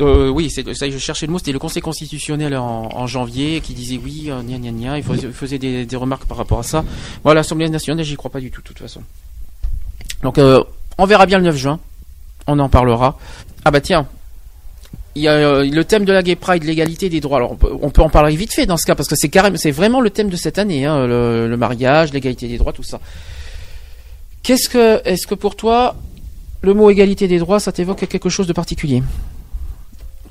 [0.01, 0.89] Euh, oui, c'est ça.
[0.89, 1.39] Je cherchais le mot.
[1.39, 4.99] C'était le Conseil constitutionnel en, en janvier qui disait oui, euh, gna gna gna.
[4.99, 6.83] Il faisait, faisait des, des remarques par rapport à ça.
[7.25, 9.03] Moi, l'Assemblée nationale, j'y crois pas du tout, de toute façon.
[10.23, 10.65] Donc, euh,
[10.97, 11.79] on verra bien le 9 juin.
[12.47, 13.19] On en parlera.
[13.65, 14.07] Ah bah tiens.
[15.15, 17.39] Il y a euh, le thème de la Gay Pride, l'égalité des droits.
[17.39, 19.31] Alors on peut, on peut en parler vite fait dans ce cas parce que c'est
[19.31, 22.73] carrément, c'est vraiment le thème de cette année, hein, le, le mariage, l'égalité des droits,
[22.73, 23.01] tout ça.
[24.47, 25.97] Qu'est-ce que, est-ce que pour toi,
[26.63, 29.03] le mot égalité des droits, ça t'évoque quelque chose de particulier?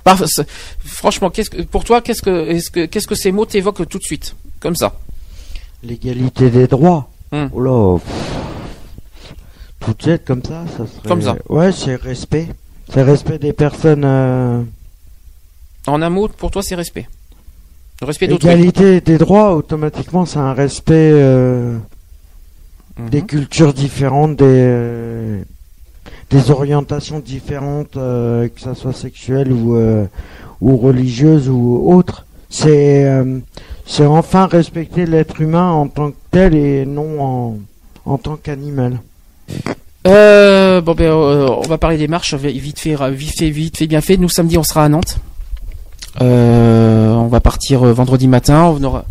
[0.05, 0.23] Par-
[0.85, 3.97] Franchement, qu'est-ce que, pour toi, qu'est-ce que, est-ce que, qu'est-ce que ces mots t'évoquent tout
[3.99, 4.93] de suite, comme ça?
[5.83, 7.09] L'égalité des droits?
[7.33, 7.47] Hmm.
[7.51, 7.97] Oh là.
[9.81, 11.07] Tout de suite comme ça, ça serait.
[11.09, 11.35] Comme ça.
[11.49, 12.47] Ouais, c'est respect.
[12.93, 14.03] C'est respect des personnes.
[14.05, 14.61] euh,
[15.87, 17.07] En un mot, pour toi, c'est respect.
[18.01, 18.47] Le respect d'autrui.
[18.49, 21.77] Égalité des droits, automatiquement, c'est un respect euh,
[22.97, 23.09] Mhm.
[23.09, 25.41] des cultures différentes, des, euh,
[26.29, 30.05] des orientations différentes, euh, que ça soit sexuelle ou, euh,
[30.61, 32.25] ou religieuse ou autre.
[32.49, 33.39] C'est euh,
[33.85, 37.57] c'est enfin respecter l'être humain en tant que tel et non en,
[38.05, 38.99] en tant qu'animal.
[40.07, 43.87] Euh, bon ben, euh, on va parler des marches vite fait, vite fait, vite fait,
[43.87, 44.17] bien fait.
[44.17, 45.17] Nous samedi, on sera à Nantes.
[46.21, 48.63] Euh, on va partir euh, vendredi matin.
[48.65, 49.05] On, aura-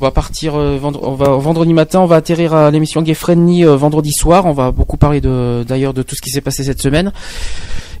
[0.00, 2.00] on va partir euh, vendre- on va vendredi matin.
[2.00, 4.46] On va atterrir à l'émission Gay Friendly euh, vendredi soir.
[4.46, 7.12] On va beaucoup parler de d'ailleurs de tout ce qui s'est passé cette semaine.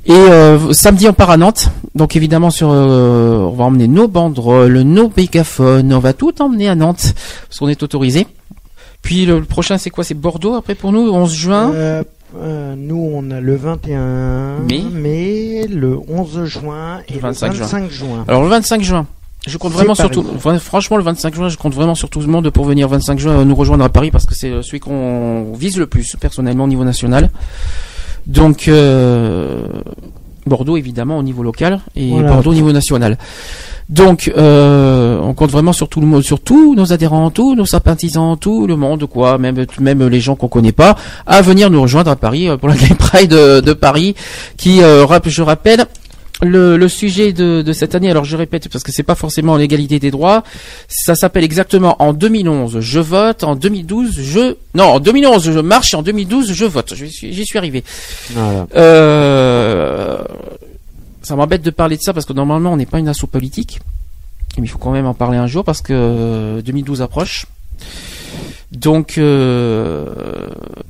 [0.06, 1.70] Et euh, samedi, on part à Nantes.
[1.94, 5.92] Donc évidemment, sur, euh, on va emmener nos banderoles, nos mégaphones.
[5.92, 7.14] On va tout emmener à Nantes
[7.48, 8.26] parce qu'on est autorisé.
[9.02, 10.04] Puis le, le prochain, c'est quoi?
[10.04, 11.72] C'est Bordeaux après pour nous, 11 juin?
[11.74, 14.82] Euh, nous, on a le 21 Mai.
[14.92, 17.66] mai, le 11 juin et Le 25 le juin.
[17.66, 18.24] 25 juin.
[18.28, 19.06] Alors le 25 juin,
[19.48, 20.14] je compte vraiment sur Paris.
[20.14, 20.26] tout.
[20.36, 23.18] enfin, Franchement, le 25 juin, je compte vraiment sur tout le monde pour venir 25
[23.18, 26.16] juin euh, nous rejoindre à Paris parce que c'est euh, celui qu'on vise le plus
[26.20, 27.30] personnellement au niveau national.
[28.26, 29.66] Donc euh,
[30.46, 32.28] Bordeaux évidemment au niveau local et Voilà.
[32.32, 33.18] Bordeaux au niveau national.
[33.88, 37.64] Donc euh, on compte vraiment sur tout le monde, sur tous nos adhérents, tous nos
[37.64, 40.94] sympathisants, tout le monde quoi, même même les gens qu'on connaît pas,
[41.26, 44.14] à venir nous rejoindre à Paris pour la Gay Pride de, de Paris,
[44.58, 45.86] qui euh, je rappelle
[46.42, 49.56] le, le sujet de, de cette année, alors je répète parce que c'est pas forcément
[49.56, 50.44] l'égalité des droits,
[50.88, 55.94] ça s'appelle exactement en 2011 je vote, en 2012 je non en 2011 je marche
[55.94, 56.94] en 2012 je vote.
[56.94, 57.82] J'y suis, j'y suis arrivé.
[58.30, 58.66] Voilà.
[58.76, 60.18] Euh,
[61.22, 63.80] ça m'embête de parler de ça parce que normalement on n'est pas une asso politique,
[64.56, 67.46] mais il faut quand même en parler un jour parce que euh, 2012 approche.
[68.72, 70.06] Donc euh,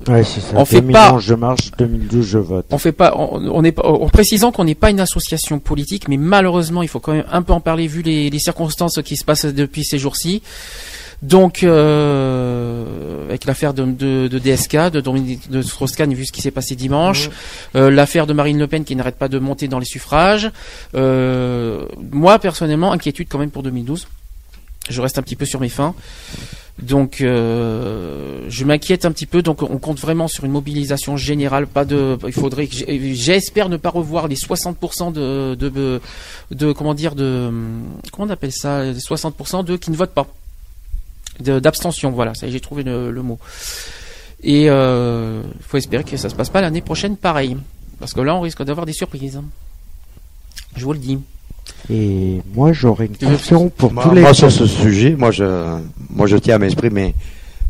[0.09, 0.41] Ouais, ça.
[0.55, 2.67] On fait 2011, pas- je marche, 2012, je vote.
[2.71, 6.09] on fait pas, on, on est pas, en précisant qu'on n'est pas une association politique,
[6.09, 9.17] mais malheureusement, il faut quand même un peu en parler vu les, les circonstances qui
[9.17, 10.43] se passent depuis ces jours-ci.
[11.21, 16.41] Donc, euh, avec l'affaire de, de, de DSK, de Dominique de Strauss-Kahn, vu ce qui
[16.43, 17.29] s'est passé dimanche,
[17.75, 20.51] euh, l'affaire de Marine Le Pen qui n'arrête pas de monter dans les suffrages.
[20.95, 24.07] Euh, moi, personnellement, inquiétude quand même pour 2012.
[24.91, 25.95] Je reste un petit peu sur mes fins.
[26.83, 29.43] Donc, euh, je m'inquiète un petit peu.
[29.43, 31.67] Donc, on compte vraiment sur une mobilisation générale.
[31.67, 36.01] Pas de, il faudrait j'espère ne pas revoir les 60% de, de,
[36.51, 37.51] de, comment dire, de,
[38.13, 40.29] comment on appelle ça, les 60% de qui ne votent pas,
[41.41, 42.11] d'abstention.
[42.11, 43.39] Voilà, ça j'ai trouvé le, le mot.
[44.43, 47.57] Et euh, faut espérer que ça se passe pas l'année prochaine pareil.
[47.99, 49.41] Parce que là, on risque d'avoir des surprises.
[50.77, 51.19] Je vous le dis.
[51.91, 55.79] Et moi, j'aurais une question pour Moi, tous les moi, sur ce sujet, moi je,
[56.11, 57.15] moi je tiens à m'exprimer.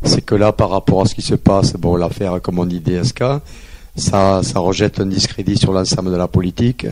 [0.03, 2.81] C'est que là, par rapport à ce qui se passe, bon, l'affaire, comme on dit,
[2.81, 3.23] DSK,
[3.97, 6.87] ça, ça rejette un discrédit sur l'ensemble de la politique.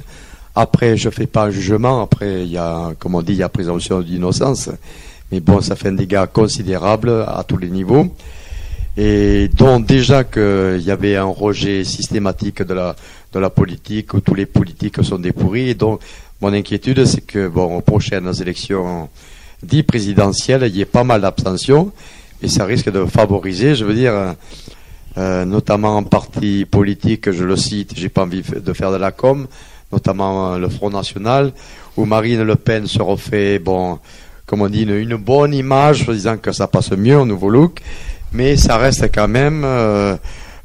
[0.55, 2.03] Après, je fais pas un jugement.
[2.03, 4.71] Après, il y a, comme on dit, il y a présomption d'innocence.
[5.31, 8.07] Mais bon, ça fait un dégât considérable à tous les niveaux.
[8.97, 12.97] Et donc déjà qu'il y avait un rejet systématique de la,
[13.33, 15.71] de la politique, où tous les politiques sont des pourris.
[15.71, 16.01] Et donc,
[16.41, 19.09] mon inquiétude, c'est que, bon, aux prochaines élections
[19.63, 21.93] dites présidentielles, il y ait pas mal d'abstention.
[22.43, 24.33] Et ça risque de favoriser, je veux dire, euh,
[25.17, 29.11] euh, notamment en parti politique, je le cite, j'ai pas envie de faire de la
[29.11, 29.47] com,
[29.91, 31.53] notamment euh, le Front National,
[31.97, 33.99] où Marine Le Pen se refait, bon,
[34.45, 37.81] comme on dit, une, bonne image, disant que ça passe mieux, un nouveau look,
[38.33, 39.63] mais ça reste quand même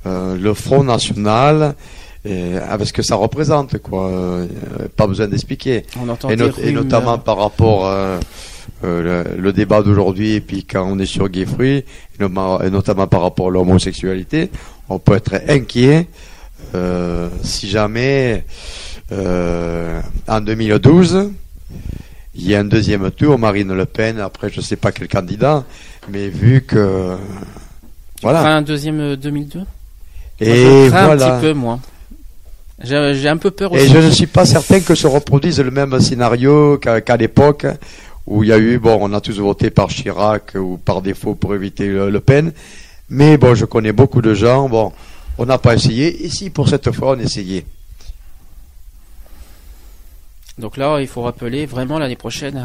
[0.06, 1.76] le Front National,
[2.26, 4.08] et, avec ce que ça représente, quoi.
[4.10, 4.48] Euh,
[4.96, 5.86] pas besoin d'expliquer.
[6.02, 8.20] On entend Et, et notamment par rapport euh,
[8.84, 11.86] euh, le, le débat d'aujourd'hui, et puis quand on est sur Gay Fruit, et,
[12.20, 14.52] notamment- et notamment par rapport à l'homosexualité,
[14.90, 16.08] on peut être inquiet
[16.76, 18.44] euh, si jamais
[19.12, 21.32] euh, en 2012
[22.36, 25.66] il y a un deuxième tour, Marine Le Pen, après je sais pas quel candidat,
[26.10, 27.16] mais vu que
[28.22, 28.40] voilà.
[28.42, 29.68] Enfin, un deuxième euh, 2002 Moi,
[30.40, 30.46] Et
[30.86, 31.32] je crains un voilà.
[31.40, 31.54] petit peu.
[32.84, 35.72] J'ai j'ai un peu peur Et je ne suis pas certain que se reproduise le
[35.72, 37.66] même scénario qu'à l'époque
[38.28, 41.36] où il y a eu, bon, on a tous voté par Chirac ou par défaut
[41.36, 42.54] pour éviter le, Le Pen.
[43.10, 44.94] Mais bon, je connais beaucoup de gens, bon,
[45.38, 46.26] on n'a pas essayé.
[46.26, 47.66] Ici, pour cette fois, on essayait?
[50.62, 52.64] Donc là, il faut rappeler vraiment l'année prochaine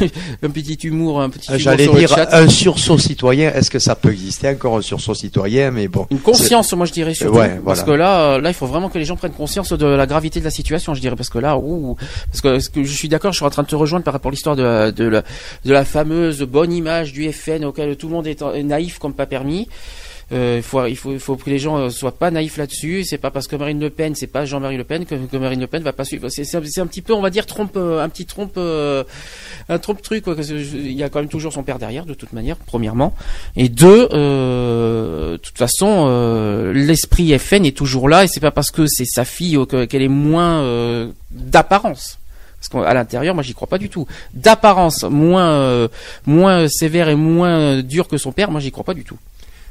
[0.42, 2.28] un petit humour, un petit humour J'allais sur le dire chat.
[2.32, 3.52] un sursaut citoyen.
[3.52, 5.70] Est-ce que ça peut exister encore un sursaut citoyen?
[5.70, 6.06] Mais bon.
[6.10, 7.38] Une conscience, moi je dirais surtout.
[7.38, 7.82] Ouais, Parce voilà.
[7.82, 10.38] que là, euh, là, il faut vraiment que les gens prennent conscience de la gravité
[10.40, 11.16] de la situation, je dirais.
[11.16, 11.96] Parce que là, ouh,
[12.30, 14.12] parce que, parce que je suis d'accord, je suis en train de te rejoindre par
[14.12, 15.22] rapport à l'histoire de, la- de, la,
[15.64, 19.26] de la fameuse bonne image du FN auquel tout le monde est naïf comme pas
[19.26, 19.68] permis.
[20.32, 23.04] Euh, il faut, il faut, il faut que les gens euh, soient pas naïfs là-dessus.
[23.04, 25.68] C'est pas parce que Marine Le Pen, c'est pas Jean-Marie Le Pen que, Marine Le
[25.68, 26.28] Pen va pas suivre.
[26.28, 30.24] C'est, un- petit peu, on va dire, trompe, euh, un petit trompe, un trompe truc.
[30.24, 33.14] Quoi, il y a quand même toujours son père derrière, de toute manière, premièrement.
[33.54, 38.86] Et deux, de toute façon, l'esprit FN est toujours là, et c'est pas parce que
[38.86, 42.18] c'est sa fille que- qu'elle est moins d'apparence.
[42.58, 44.06] Parce qu'à l'intérieur, moi, j'y crois pas du tout.
[44.34, 45.88] D'apparence, moins, euh,
[46.26, 49.18] moins sévère et moins dur que son père, moi, j'y crois pas du tout.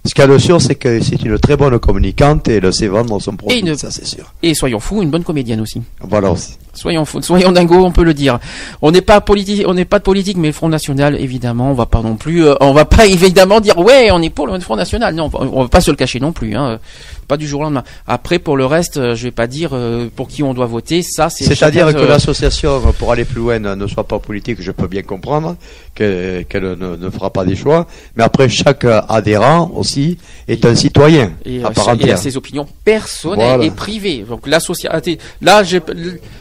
[0.06, 2.72] Ce qu'il y a de sûr, c'est que c'est une très bonne communicante et elle
[2.74, 3.58] sait vendre son produit.
[3.58, 4.32] Et une- Ça, c'est sûr.
[4.44, 5.82] Et soyons fous, une bonne comédienne aussi.
[6.00, 6.58] Voilà aussi.
[6.74, 8.38] Soyons fous, soyons dingos, on peut le dire.
[8.82, 11.74] On n'est pas politique, on n'est pas de politique, mais le Front National, évidemment, on
[11.74, 14.60] va pas non plus, euh, on va pas évidemment dire ouais, on est pour le
[14.60, 15.16] Front National.
[15.16, 16.80] Non, on va- on va pas se le cacher non plus, hein.
[17.28, 17.84] Pas du jour au lendemain.
[18.08, 21.02] Après, pour le reste, euh, je vais pas dire euh, pour qui on doit voter.
[21.02, 21.44] Ça, c'est.
[21.46, 25.56] C'est-à-dire que l'association, pour aller plus loin, ne soit pas politique, je peux bien comprendre
[25.96, 27.88] que- qu'elle ne, ne fera pas des choix.
[28.16, 30.18] Mais après, chaque adhérent aussi
[30.48, 33.64] est un citoyen et, à euh, part et a ses opinions personnelles Voilà.
[33.66, 34.26] et privées.
[34.28, 35.82] Donc l'associatif, là j'ai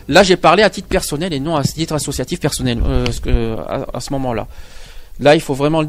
[0.09, 4.01] là j'ai parlé à titre personnel et non à titre associatif personnel euh, à, à
[4.01, 4.47] ce moment-là.
[5.21, 5.83] Là, il faut vraiment.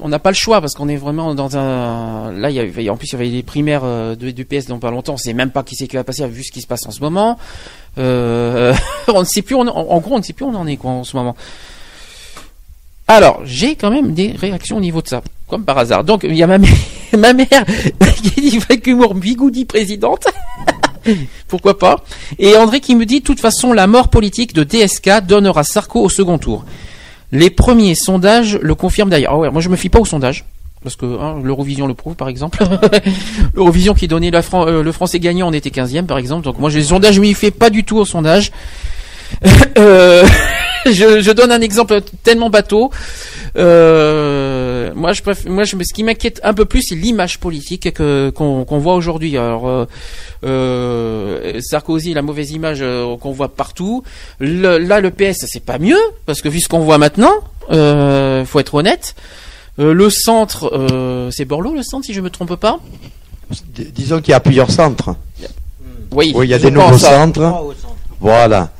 [0.00, 2.32] On n'a pas le choix parce qu'on est vraiment dans un.
[2.32, 4.66] Là, il y avait, en plus, il y avait les primaires euh, de, du PS
[4.66, 5.14] dans pas longtemps.
[5.14, 6.90] On sait même pas qui c'est qui va passer vu ce qui se passe en
[6.90, 7.38] ce moment.
[7.96, 8.74] Euh,
[9.08, 9.54] on ne sait plus.
[9.54, 11.34] On, en, gros, on ne sait plus où on en est quoi en ce moment.
[13.08, 16.04] Alors, j'ai quand même des réactions au niveau de ça, comme par hasard.
[16.04, 16.70] Donc, il y a ma mère,
[17.16, 17.64] ma mère
[18.22, 20.26] qui dit avec humour bigoudi présidente.
[21.48, 22.04] Pourquoi pas
[22.38, 26.02] Et André qui me dit, de toute façon, la mort politique de DSK donnera Sarko
[26.02, 26.64] au second tour.
[27.32, 29.32] Les premiers sondages le confirment d'ailleurs.
[29.34, 30.44] Ah ouais, moi je me fie pas aux sondages.
[30.82, 32.62] Parce que hein, l'Eurovision le prouve par exemple.
[33.54, 36.44] L'Eurovision qui donnait euh, le français gagnant, on était 15e par exemple.
[36.44, 38.52] Donc moi les sondages, je m'y fais pas du tout aux sondages.
[39.78, 40.24] Euh,
[40.92, 42.90] je, je donne un exemple tellement bateau.
[43.56, 47.92] Euh, moi, je préfère, moi, je, ce qui m'inquiète un peu plus, c'est l'image politique
[47.92, 49.36] que qu'on qu'on voit aujourd'hui.
[49.36, 49.84] Alors, euh,
[50.44, 54.02] euh, Sarkozy, la mauvaise image euh, qu'on voit partout.
[54.38, 57.34] Le- là, le PS, c'est pas mieux parce que vu ce qu'on voit maintenant,
[57.70, 59.14] euh, faut être honnête.
[59.78, 62.78] Euh, le centre, euh, c'est Borloo, le centre, si je me trompe pas.
[63.74, 65.14] D- Disons qu'il y a plusieurs centres.
[66.12, 67.40] Oui, Oui, il y a des nouveaux centres.
[68.20, 68.70] Voilà.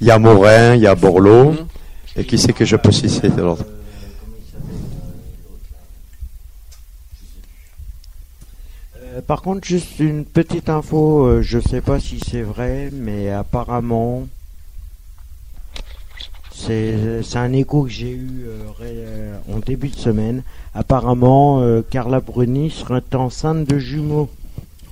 [0.00, 1.52] Il y a Morin, il y a Borloo.
[1.52, 1.66] Mhm.
[2.16, 3.64] Et qui c'est que je peux citer de l'autre?
[8.96, 13.30] Euh, par contre, juste une petite info, euh, je sais pas si c'est vrai, mais
[13.30, 14.26] apparemment,
[16.54, 20.42] c'est c'est un écho que j'ai eu euh, ré- euh, en début de semaine.
[20.74, 24.28] Apparemment, Carla Bruni serait enceinte de jumeaux.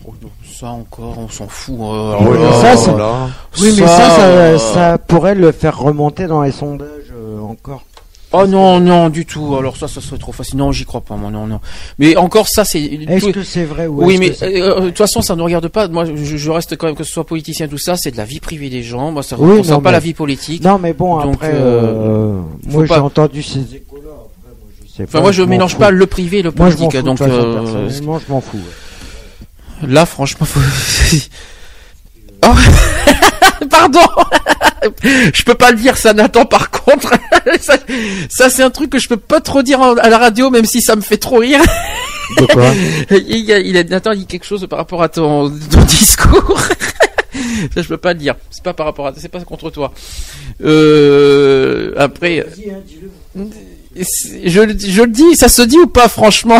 [0.08, 0.12] Oh
[0.44, 1.74] ça encore, on s'en fout.
[1.80, 3.28] euh, Oui, alors mais là, ça, là.
[3.60, 7.82] Oui, mais ça, ça, euh, ça pourrait le faire remonter dans les sondages euh, encore.
[8.32, 9.56] Oh non, non, du tout.
[9.56, 10.58] Alors ça, ça serait trop facile.
[10.58, 11.60] Non, j'y crois pas, moi, non, non.
[11.98, 12.80] Mais encore ça, c'est...
[12.82, 14.46] Est-ce que c'est vrai ou Oui, mais euh,
[14.76, 15.88] euh, de toute façon, ça ne regarde pas.
[15.88, 18.24] Moi, je, je reste quand même que ce soit politicien, tout ça, c'est de la
[18.24, 19.10] vie privée des gens.
[19.12, 20.62] Moi, ça ne Oui, concerne pas mais- la vie politique.
[20.62, 24.10] Non, mais bon, Donc, après, euh, moi j'ai pas- entendu ces échos-là.
[24.98, 25.78] Moi, Enfin, moi, je mélange fous.
[25.78, 27.00] pas le privé et le Moi, je m'en politique.
[27.02, 27.24] fous.
[27.24, 28.56] euh, personnellement, je m'en fous.
[28.56, 28.62] ouais.
[29.82, 30.60] Là, franchement, faut...
[32.42, 32.54] Oh.
[33.70, 34.00] Pardon.
[35.34, 36.44] je peux pas le dire, ça, Nathan.
[36.44, 37.10] Par contre,
[37.60, 37.76] ça,
[38.28, 40.66] ça, c'est un truc que je peux pas trop dire en- à la radio, même
[40.66, 41.60] si ça me fait trop rire.
[42.36, 42.70] De quoi
[43.10, 45.82] il, y a, il a, Nathan il dit quelque chose par rapport à ton, ton
[45.84, 46.60] discours.
[47.74, 48.34] ça, je peux pas le dire.
[48.50, 49.92] C'est pas par rapport à, c'est pas contre toi.
[50.62, 52.46] Euh, après,
[54.02, 56.58] c'est- je, le- je le dis, ça se dit ou pas, franchement?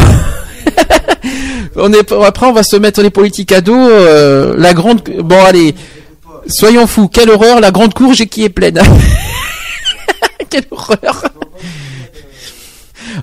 [1.77, 3.75] On est, après, on va se mettre les politiques à dos.
[3.75, 5.75] euh, la grande, bon, allez,
[6.47, 7.09] soyons fous.
[7.09, 8.81] Quelle horreur, la grande courge qui est pleine.
[10.51, 11.25] Quelle horreur.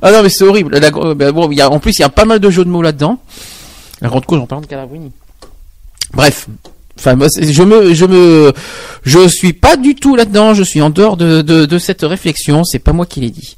[0.01, 0.77] Ah non, mais c'est horrible.
[0.77, 2.69] La, ben bon, y a, en plus, il y a pas mal de jeux de
[2.69, 3.19] mots là-dedans.
[4.01, 5.11] La grande courge en parlant de Calabrini.
[6.13, 6.47] Bref.
[6.99, 8.53] Enfin, je me, je me,
[9.03, 10.53] je suis pas du tout là-dedans.
[10.53, 12.63] Je suis en dehors de, de, de cette réflexion.
[12.63, 13.55] C'est pas moi qui l'ai dit.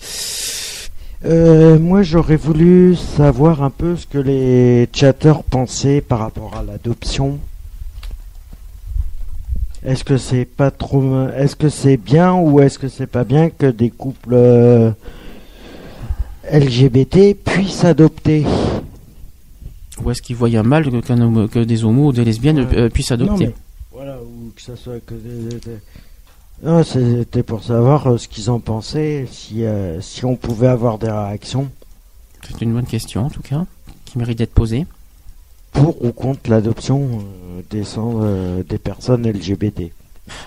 [1.25, 6.63] Euh, moi, j'aurais voulu savoir un peu ce que les chatteurs pensaient par rapport à
[6.63, 7.39] l'adoption.
[9.83, 13.49] Est-ce que c'est pas trop, est-ce que c'est bien ou est-ce que c'est pas bien
[13.49, 14.91] que des couples euh,
[16.51, 18.45] LGBT puissent adopter?
[20.03, 23.45] Ou est-ce qu'ils voyaient un mal que, des homos ou des lesbiennes euh, puissent adopter?
[23.45, 23.53] Non, mais-
[23.91, 25.49] Voilà, ou que ça soit que des.
[25.49, 25.79] des- des-
[26.63, 30.97] Non, c'était pour savoir euh, ce qu'ils en pensaient, si, euh, si on pouvait avoir
[30.97, 31.69] des réactions
[32.47, 33.65] C'est une bonne question, en tout cas,
[34.05, 34.85] qui mérite d'être posée.
[35.73, 39.91] pour ou contre l'adoption euh, des, euh, des personnes LGBT.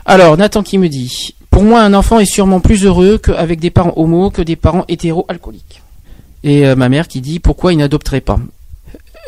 [0.06, 3.70] Alors, Nathan qui me dit Pour moi, un enfant est sûrement plus heureux qu'avec des
[3.70, 5.82] parents homos que des parents hétéro-alcooliques.
[6.42, 8.38] Et ma mère qui dit Pourquoi il n'adopterait pas?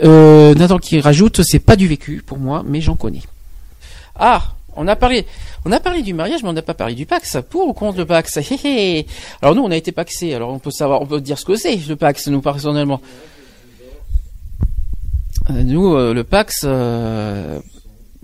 [0.02, 3.22] Nathan qui rajoute C'est pas du vécu pour moi, mais j'en connais.
[4.16, 5.26] Ah on a parlé,
[5.64, 7.38] on a parlé du mariage, mais on n'a pas parlé du Pax.
[7.48, 8.38] Pour ou contre le Pax?
[9.42, 10.34] Alors nous, on a été paxés.
[10.34, 13.00] Alors on peut savoir, on peut dire ce que c'est le Pax, nous personnellement.
[15.50, 17.58] Euh, Nous, euh, le Pax, euh,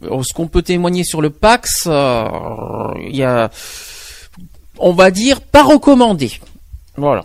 [0.02, 2.28] ce qu'on peut témoigner sur le Pax, euh,
[3.08, 3.50] il y a,
[4.78, 6.32] on va dire, pas recommandé.
[6.96, 7.24] Voilà.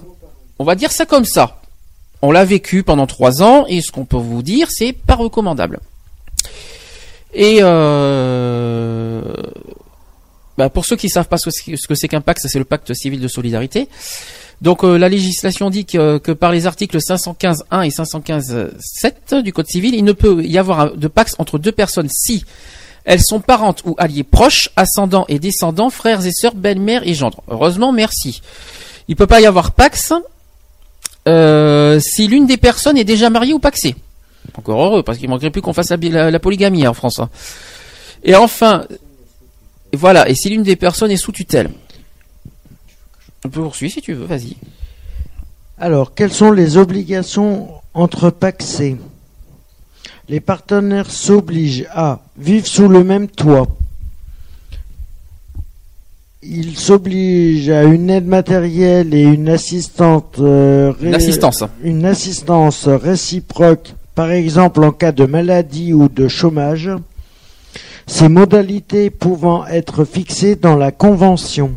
[0.59, 1.61] On va dire ça comme ça.
[2.22, 5.80] On l'a vécu pendant trois ans et ce qu'on peut vous dire, c'est pas recommandable.
[7.34, 9.21] Et euh,
[10.57, 12.65] bah, pour ceux qui savent pas ce que ce que c'est qu'un pacte, c'est le
[12.65, 13.88] pacte civil de solidarité.
[14.61, 19.95] Donc euh, la législation dit que, par les articles 515.1 et 515.7 du Code civil,
[19.95, 22.45] il ne peut y avoir de pacte entre deux personnes si
[23.03, 27.41] elles sont parentes ou alliées proches, ascendants et descendants, frères et sœurs, belle-mère et gendre.
[27.47, 28.41] Heureusement, merci.
[29.07, 30.13] Il peut pas y avoir pax
[31.27, 33.95] euh, si l'une des personnes est déjà mariée ou paxée.
[34.58, 37.20] Encore heureux, parce qu'il manquerait plus qu'on fasse la, bi- la- la polygamie en France.
[37.20, 37.30] hein.
[38.24, 38.86] Et enfin,
[39.93, 41.70] voilà, et si l'une des personnes est sous tutelle.
[43.45, 44.56] On peut poursuivre si tu veux, vas-y.
[45.80, 48.97] Alors, quelles sont les obligations entre paxés
[50.30, 53.68] Les partenaires s'obligent à vivre sous le même toit.
[56.43, 61.64] Ils s'obligent à une aide matérielle et une assistante euh, ré- Une assistance.
[61.84, 66.89] une assistance réciproque, par exemple en cas de maladie ou de chômage.
[68.07, 71.72] Ces modalités pouvant être fixées dans la convention.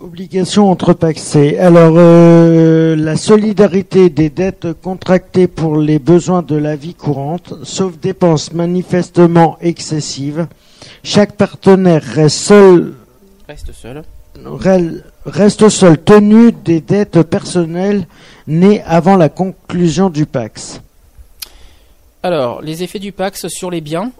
[0.00, 1.58] Obligation entre paxés.
[1.58, 7.96] Alors, euh, la solidarité des dettes contractées pour les besoins de la vie courante, sauf
[7.98, 10.46] dépenses manifestement excessives.
[11.02, 12.94] Chaque partenaire reste seul,
[13.48, 14.02] Reste seul.
[14.44, 18.06] rel- reste seul tenu des dettes personnelles
[18.46, 20.80] nées avant la conclusion du Pax.
[22.22, 24.12] Alors, les effets du Pax sur les biens.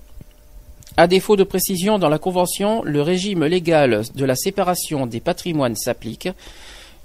[0.97, 5.75] À défaut de précision dans la Convention, le régime légal de la séparation des patrimoines
[5.75, 6.29] s'applique.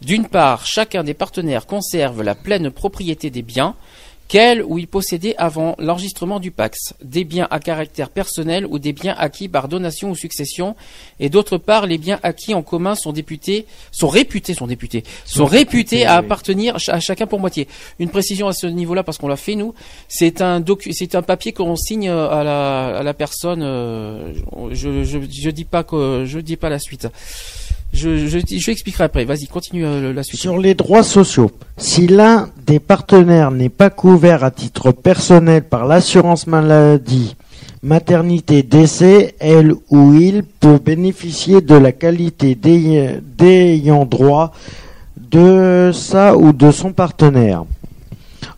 [0.02, 3.76] D'une part, chacun des partenaires conserve la pleine propriété des biens
[4.30, 8.94] qu'elle ou il possédait avant l'enregistrement du Pax, des biens à caractère personnel ou des
[8.94, 10.76] biens acquis par donation ou succession,
[11.20, 15.46] et d'autre part, les biens acquis en commun sont députés, sont réputés, sont députés, sont
[15.46, 16.26] réputés à oui.
[16.26, 17.68] appartenir à chacun pour moitié.
[17.98, 19.74] Une précision à ce niveau-là parce qu'on l'a fait nous,
[20.08, 23.64] c'est un docu, c'est un papier qu'on signe euh, à la, à la personne.
[23.64, 24.32] euh,
[24.72, 27.08] je, je, je dis pas que, je dis pas la suite.
[27.92, 29.26] Je, je, après.
[29.26, 30.40] Vas-y, continue euh, la suite.
[30.40, 35.86] Sur les droits sociaux, si l'un des partenaires n'est pas couvert à titre personnel par
[35.86, 37.36] l'assurance maladie,
[37.82, 44.54] maternité, décès, elle ou il peut bénéficier de la qualité d'ay- d'ayant droit
[45.18, 47.64] de sa ou de son partenaire.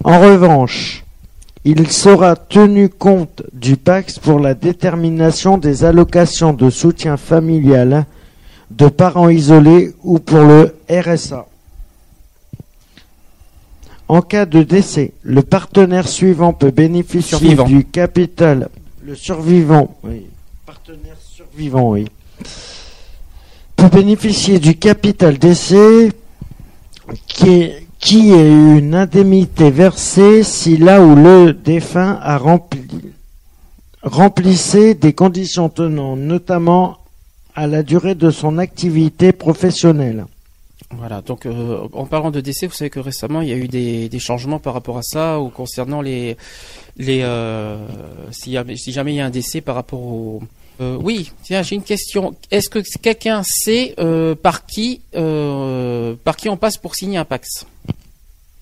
[0.04, 1.04] En revanche,
[1.64, 8.06] il sera tenu compte du PAX pour la détermination des allocations de soutien familial
[8.78, 11.48] de parents isolés ou pour le RSA.
[14.08, 18.70] En cas de décès, le partenaire suivant peut bénéficier du capital.
[19.04, 20.26] Le survivant, oui.
[20.66, 22.08] Partenaire survivant, oui.
[23.76, 26.12] Peut bénéficier du capital décès
[27.26, 33.14] qui est, qui est une indemnité versée si là où le défunt a rempli,
[34.04, 37.01] remplissait des conditions tenant notamment
[37.62, 40.26] à la durée de son activité professionnelle.
[40.90, 43.68] Voilà, donc euh, en parlant de décès, vous savez que récemment il y a eu
[43.68, 46.38] des, changements par rapport à ça ou concernant les
[46.98, 47.78] les euh,
[48.32, 48.54] si,
[48.92, 50.42] jamais il y a un décès par rapport au
[50.82, 52.36] Euh, oui, tiens, j'ai une question.
[52.50, 53.94] Est-ce que quelqu'un sait
[54.42, 57.68] par qui par qui on passe pour signer un Pax?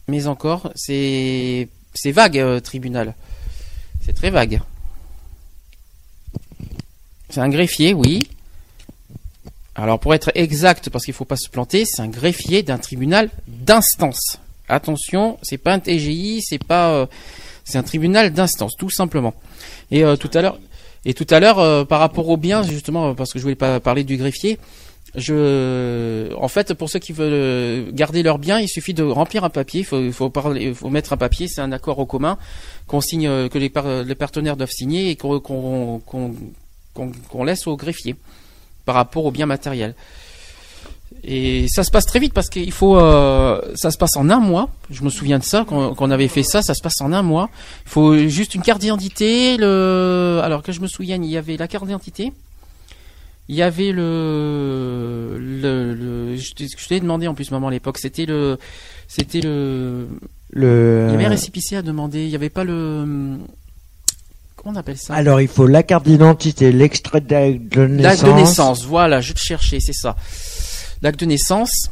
[0.10, 1.70] Mais encore, c'est
[2.04, 3.16] vague, tribunal.
[4.04, 4.60] C'est très vague.
[7.30, 8.28] C'est un greffier, oui.
[9.82, 13.30] Alors pour être exact, parce qu'il faut pas se planter, c'est un greffier d'un tribunal
[13.48, 14.40] d'instance.
[14.68, 17.06] Attention, c'est pas un TGI, c'est pas, euh,
[17.64, 19.34] c'est un tribunal d'instance, tout simplement.
[19.90, 20.60] Et euh, tout à l'heure,
[21.60, 24.60] euh, par rapport aux biens, justement, parce que je voulais pas parler du greffier,
[25.16, 29.80] en fait, pour ceux qui veulent garder leurs biens, il suffit de remplir un papier.
[29.80, 31.48] Il faut, faut parler, il faut mettre un papier.
[31.48, 32.38] C'est un accord au commun
[32.86, 36.02] qu'on signe, que les, par- les partenaires doivent signer et qu'on
[37.44, 38.16] laisse au greffier
[38.90, 39.94] par rapport aux biens matériels.
[41.24, 44.40] Et ça se passe très vite parce qu'il faut, euh, ça se passe en un
[44.40, 44.68] mois.
[44.90, 47.14] Je me souviens de ça quand, quand on avait fait ça, ça se passe en
[47.14, 47.52] un mois.
[47.86, 49.58] Il faut juste une carte d'identité.
[49.58, 52.34] Le, alors que je me souvienne, il y avait la carte d'identité.
[53.48, 58.00] Il y avait le, le, le je t'ai demandé en plus maman à l'époque.
[58.00, 58.58] C'était le,
[59.08, 60.08] c'était le,
[60.50, 62.24] Le, il y avait un récipicé à demander.
[62.24, 63.38] Il y avait pas le,
[64.76, 68.04] appelle ça alors, il faut la carte d'identité, l'extrait d'acte de naissance.
[68.04, 70.16] L'acte de naissance, voilà, je te cherchais, c'est ça.
[71.02, 71.90] L'acte de naissance.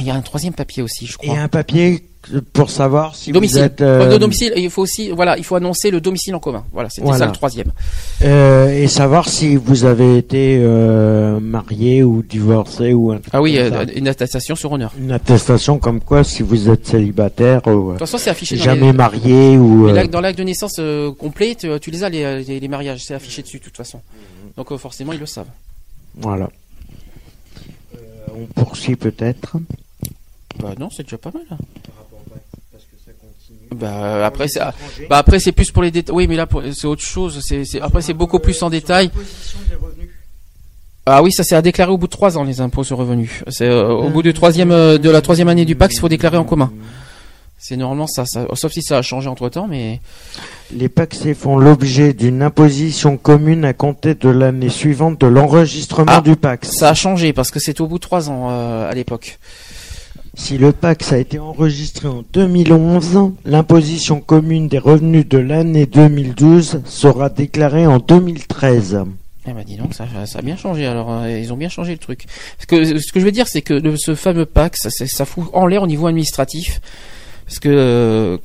[0.00, 1.38] Il y a un troisième papier aussi, je Et crois.
[1.38, 2.04] un papier
[2.52, 3.58] pour savoir si domicile.
[3.58, 3.80] vous êtes...
[3.80, 6.64] euh, Le domicile, il faut aussi, voilà, il faut annoncer le domicile en commun.
[6.72, 7.18] Voilà, c'était Voilà.
[7.18, 7.70] ça le troisième.
[8.22, 13.42] euh, et savoir si vous avez été euh, marié ou divorcé ou un truc Ah
[13.42, 13.92] oui, comme euh, ça.
[13.92, 14.92] une attestation sur honneur.
[14.98, 18.86] une attestation comme quoi si vous êtes célibataire ou De toute façon, c'est affiché jamais
[18.86, 20.80] les- marié ou mais dans l'acte de naissance
[21.18, 24.00] complet, tu, tu les as les, les, les mariages, c'est affiché dessus de toute façon.
[24.56, 25.46] Donc forcément, ils le savent.
[26.16, 26.48] voilà.
[28.36, 29.56] On poursuit peut-être?
[30.60, 31.42] Bah non, c'est déjà pas mal.
[31.50, 31.56] hein.
[33.74, 34.72] Bah après c'est ah,
[35.10, 36.14] bah après c'est plus pour les détails.
[36.14, 37.40] Oui, mais là c'est autre chose.
[37.42, 39.10] C'est c'est- après c'est beaucoup plus en détail.
[41.06, 43.42] Ah oui, ça c'est à déclarer au bout de trois ans les impôts sur revenus.
[43.48, 46.08] C'est euh, au bout du troisième euh, de la troisième année du Pax, il faut
[46.08, 46.72] déclarer en commun.
[47.58, 50.00] C'est normalement ça, ça, sauf si ça a changé entre temps, mais
[50.74, 56.20] Les paxés font l'objet d'une imposition commune à compter de l'année suivante de l'enregistrement Ah,
[56.20, 56.70] du Pax.
[56.72, 59.38] ça a changé parce que c'était au bout de trois ans euh, à l'époque.
[60.36, 66.82] Si le Pax a été enregistré en 2011, l'imposition commune des revenus de l'année 2012
[66.84, 69.04] sera déclarée en 2013.
[69.46, 70.86] Eh ben dis donc, ça, ça a bien changé.
[70.86, 72.24] Alors euh, ils ont bien changé le truc.
[72.58, 75.82] Ce que je veux dire, c'est que ce fameux Pax, ça, ça fout en l'air
[75.82, 76.80] au niveau administratif,
[77.46, 78.38] parce que euh,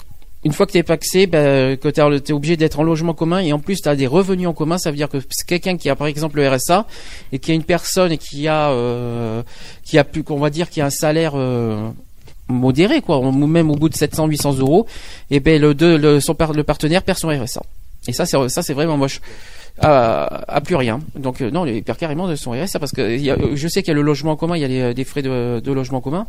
[0.46, 3.52] une fois que t'es paxé, ben, que t'es es obligé d'être en logement commun et
[3.52, 6.08] en plus t'as des revenus en commun, ça veut dire que quelqu'un qui a par
[6.08, 6.86] exemple le RSA
[7.34, 9.44] et qui a une personne qui a euh,
[9.84, 11.90] qui a plus qu'on va dire qui a un salaire euh,
[12.48, 14.88] modéré quoi, même au bout de 700 800 euros,
[15.30, 17.62] et ben le, deux, le son par- le partenaire perd son RSA.
[18.08, 19.20] Et ça c'est ça c'est vraiment moche.
[19.82, 21.00] À, à plus rien.
[21.16, 23.82] Donc euh, non, il perd carrément de son RSA parce que y a- je sais
[23.82, 25.72] qu'il y a le logement en commun, il y a les, des frais de, de
[25.72, 26.28] logement commun,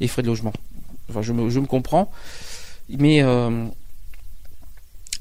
[0.00, 0.52] les frais de logement.
[1.10, 2.10] Enfin, je me, je me comprends.
[2.88, 3.48] Mais euh,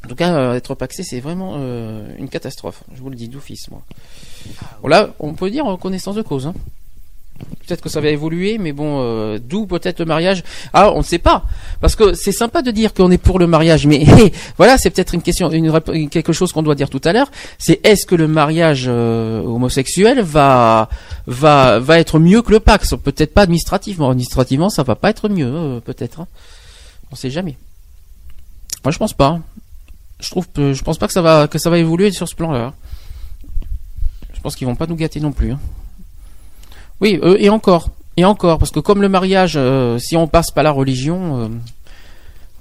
[0.03, 2.83] en tout cas, euh, être paxé, c'est vraiment euh, une catastrophe.
[2.93, 3.81] Je vous le dis d'office, moi.
[4.81, 6.47] Bon, là, on peut dire en connaissance de cause.
[6.47, 6.53] Hein.
[7.65, 10.43] Peut-être que ça va évoluer, mais bon, euh, d'où peut-être le mariage.
[10.73, 11.43] Ah, on ne sait pas,
[11.79, 14.05] parce que c'est sympa de dire qu'on est pour le mariage, mais
[14.57, 17.31] voilà, c'est peut-être une question, une- quelque chose qu'on doit dire tout à l'heure.
[17.57, 20.87] C'est est-ce que le mariage euh, homosexuel va
[21.25, 22.93] va va être mieux que le Pax?
[23.03, 24.11] Peut-être pas administrativement.
[24.11, 26.19] Administrativement, ça va pas être mieux, euh, peut-être.
[26.21, 26.27] hein.
[27.11, 27.57] On sait jamais.
[28.83, 29.39] Moi, je pense pas.
[30.19, 32.73] Je trouve, je pense pas que ça va que ça va évoluer sur ce plan-là.
[34.33, 35.51] Je pense qu'ils vont pas nous gâter non plus.
[35.51, 35.59] hein.
[36.99, 40.51] Oui, euh, et encore, et encore, parce que comme le mariage, euh, si on passe
[40.51, 41.47] par la religion, euh,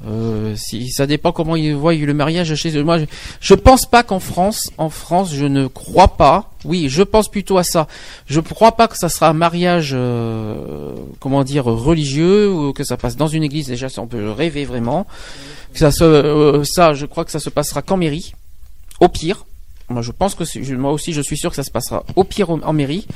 [0.06, 2.82] euh, si ça dépend comment ils voient le mariage chez eux.
[2.82, 3.04] Moi, je,
[3.40, 6.50] je pense pas qu'en France, en France, je ne crois pas.
[6.64, 7.86] Oui, je pense plutôt à ça.
[8.26, 12.84] Je ne crois pas que ça sera un mariage, euh, comment dire, religieux ou que
[12.84, 13.66] ça passe dans une église.
[13.66, 15.06] Déjà, ça, on peut rêver vraiment.
[15.74, 18.34] Ça, se, euh, ça, je crois que ça se passera qu'en mairie,
[19.00, 19.44] au pire.
[19.90, 22.50] Moi, je pense que moi aussi, je suis sûr que ça se passera au pire
[22.50, 23.06] en mairie.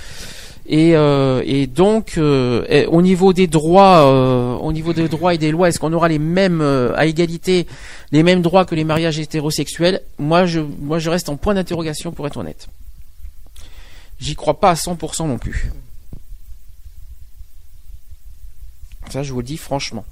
[0.67, 5.39] Et, euh, et donc, euh, au niveau des droits, euh, au niveau des droits et
[5.39, 7.67] des lois, est-ce qu'on aura les mêmes euh, à égalité,
[8.12, 10.01] les mêmes droits que les mariages hétérosexuels?
[10.19, 12.69] Moi, je, moi, je reste en point d'interrogation pour être honnête.
[14.19, 15.71] J'y crois pas à 100% non plus.
[19.11, 20.07] Ça, je vous le dis franchement.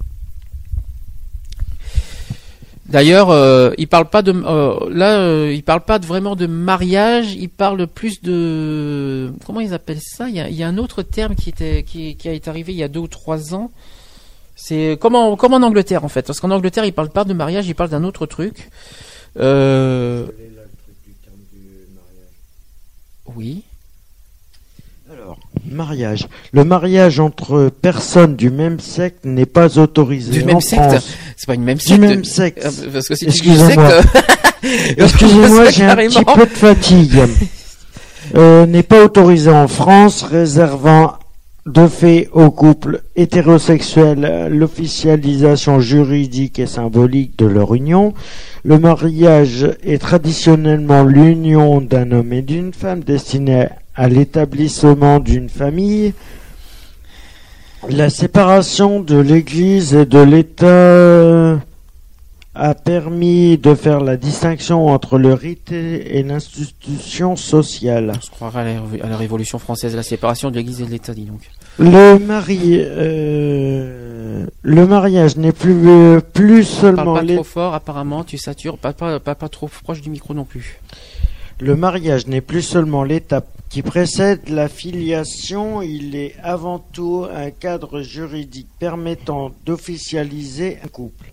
[2.85, 6.47] D'ailleurs, euh, il parle pas de euh, là, euh, il parle pas de, vraiment de
[6.47, 7.33] mariage.
[7.33, 10.27] Il parle plus de comment ils appellent ça?
[10.27, 12.73] Il y, a, il y a un autre terme qui était qui, qui est arrivé
[12.73, 13.71] il y a deux ou trois ans.
[14.55, 17.33] C'est comme en, comme en Angleterre en fait, parce qu'en Angleterre ils parlent pas de
[17.33, 18.69] mariage, ils parlent d'un autre truc.
[19.39, 20.27] Euh,
[23.35, 23.63] oui.
[25.33, 25.37] Alors,
[25.71, 26.27] mariage.
[26.51, 31.09] Le mariage entre personnes du même sexe n'est pas autorisé Du en même secte France.
[31.37, 31.99] C'est pas une même Du secte.
[32.01, 32.65] même sexe.
[32.65, 33.89] Euh, Parce que si Excusez-moi.
[34.01, 34.23] secte,
[34.97, 37.19] Excusez-moi, j'ai un petit peu de fatigue.
[38.35, 41.13] Euh, n'est pas autorisé en France, réservant
[41.65, 48.13] de fait aux couples hétérosexuels euh, l'officialisation juridique et symbolique de leur union.
[48.63, 56.13] Le mariage est traditionnellement l'union d'un homme et d'une femme destinée à l'établissement d'une famille.
[57.89, 61.59] La séparation de l'Église et de l'État
[62.55, 68.13] a permis de faire la distinction entre le rite et l'institution sociale.
[68.15, 70.91] On se croirait à la, à la Révolution française, la séparation de l'Église et de
[70.91, 71.41] l'État, dis donc.
[71.79, 78.23] Le mari, euh, le mariage n'est plus euh, plus Parle seulement pas trop fort, apparemment,
[78.23, 80.79] tu satures, pas, pas, pas, pas trop proche du micro non plus.
[81.59, 87.49] Le mariage n'est plus seulement l'étape qui précède la filiation, il est avant tout un
[87.49, 91.31] cadre juridique permettant d'officialiser un couple.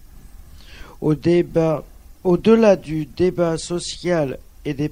[1.00, 1.84] Au débat,
[2.24, 4.90] au-delà du débat social et des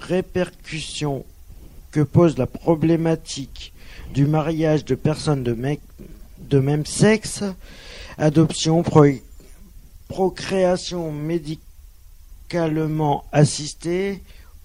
[0.00, 1.24] répercussions
[1.92, 3.72] que pose la problématique
[4.12, 5.54] du mariage de personnes de,
[6.58, 7.44] même sexe,
[8.18, 9.06] adoption, pro-
[10.08, 14.22] procréation médicalement assistée,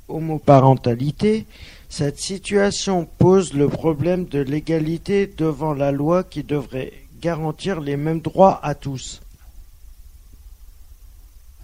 [0.08, 1.46] homoparentalité,
[1.90, 8.22] cette situation pose le problème de l'égalité devant la loi qui devrait garantir les mêmes
[8.22, 9.22] droits à tous.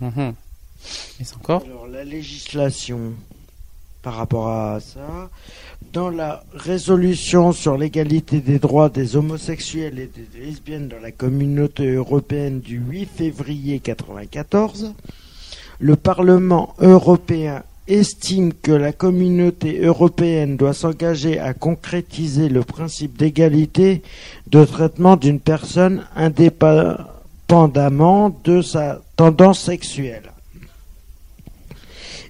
[0.02, 0.34] Mhm.
[1.20, 3.14] Et encore Alors la législation
[4.02, 5.30] par rapport à ça,
[5.94, 11.94] dans la résolution sur l'égalité des droits des homosexuels et des lesbiennes dans la communauté
[11.94, 14.94] européenne du 8 février 1994,
[15.80, 24.02] le Parlement européen estime que la communauté européenne doit s'engager à concrétiser le principe d'égalité
[24.48, 30.32] de traitement d'une personne indépendamment de sa tendance sexuelle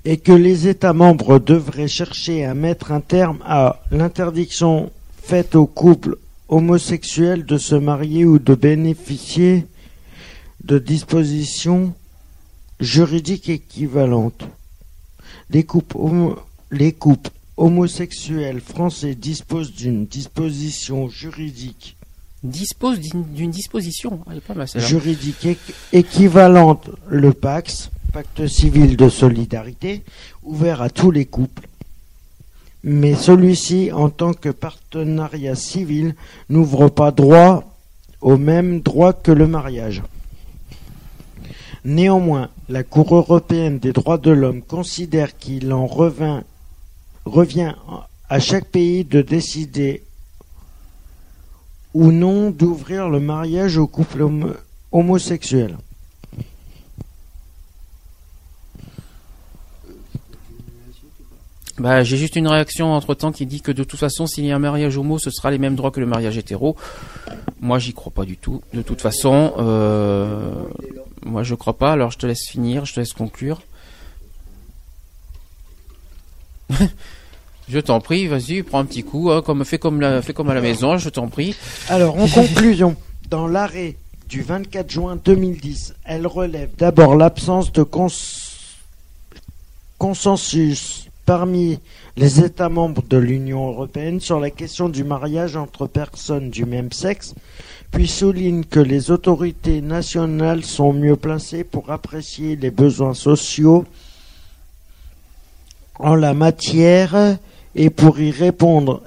[0.06, 4.91] et que les États membres devraient chercher à mettre un terme à l'interdiction
[5.22, 6.18] faite aux couples
[6.49, 9.66] homosexuels de se marier ou de bénéficier
[10.64, 11.93] de dispositions
[12.80, 14.45] juridiques équivalentes.
[15.50, 16.38] Les couples, homo-
[16.72, 21.96] les couples homosexuels français disposent d'une disposition juridique
[22.44, 24.20] Dispose d'une d'une disposition.
[24.30, 24.86] Elle est pas mal celle-là.
[24.88, 30.04] juridique équ- équivalente, le PAX, Pacte civil de solidarité,
[30.44, 31.68] ouvert à tous les couples.
[32.84, 36.16] Mais celui-ci, en tant que partenariat civil,
[36.50, 37.64] n'ouvre pas droit
[38.20, 40.03] au même droit que le mariage.
[41.86, 46.44] Néanmoins, la Cour européenne des droits de l'homme considère qu'il en revint-
[47.26, 47.73] revient
[48.30, 50.03] à chaque pays de décider
[51.94, 54.56] ou non d'ouvrir le mariage aux couples homo-
[54.91, 55.77] homosexuels.
[61.80, 64.52] Bah, j'ai juste une réaction entre temps qui dit que de toute façon, s'il y
[64.52, 66.76] a un mariage homo, ce sera les mêmes droits que le mariage hétéro.
[67.60, 68.61] Moi, j'y crois pas du tout.
[68.73, 70.65] De toute façon, euh,
[71.26, 71.91] moi, je crois pas.
[71.91, 73.62] Alors, je te laisse finir, je te laisse conclure.
[77.70, 80.50] je t'en prie, vas-y, prends un petit coup, hein, comme fais comme la, fais comme
[80.50, 81.56] à la maison, je t'en prie.
[81.90, 82.95] Alors, en conclusion,
[83.30, 83.95] dans l'arrêt
[84.30, 88.08] du 24 juin 2010, elle relève d'abord l'absence de cons-
[89.98, 91.80] consensus parmi
[92.15, 96.91] les États membres de l'Union européenne sur la question du mariage entre personnes du même
[96.91, 97.34] sexe,
[97.91, 103.85] puis souligne que les autorités nationales sont mieux placées pour apprécier les besoins sociaux
[105.99, 107.38] en la matière
[107.76, 109.02] et pour y répondre.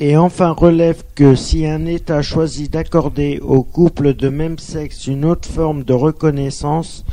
[0.00, 5.24] Et enfin relève que si un État choisit d'accorder aux couples de même sexe une
[5.24, 7.04] autre forme de reconnaissance,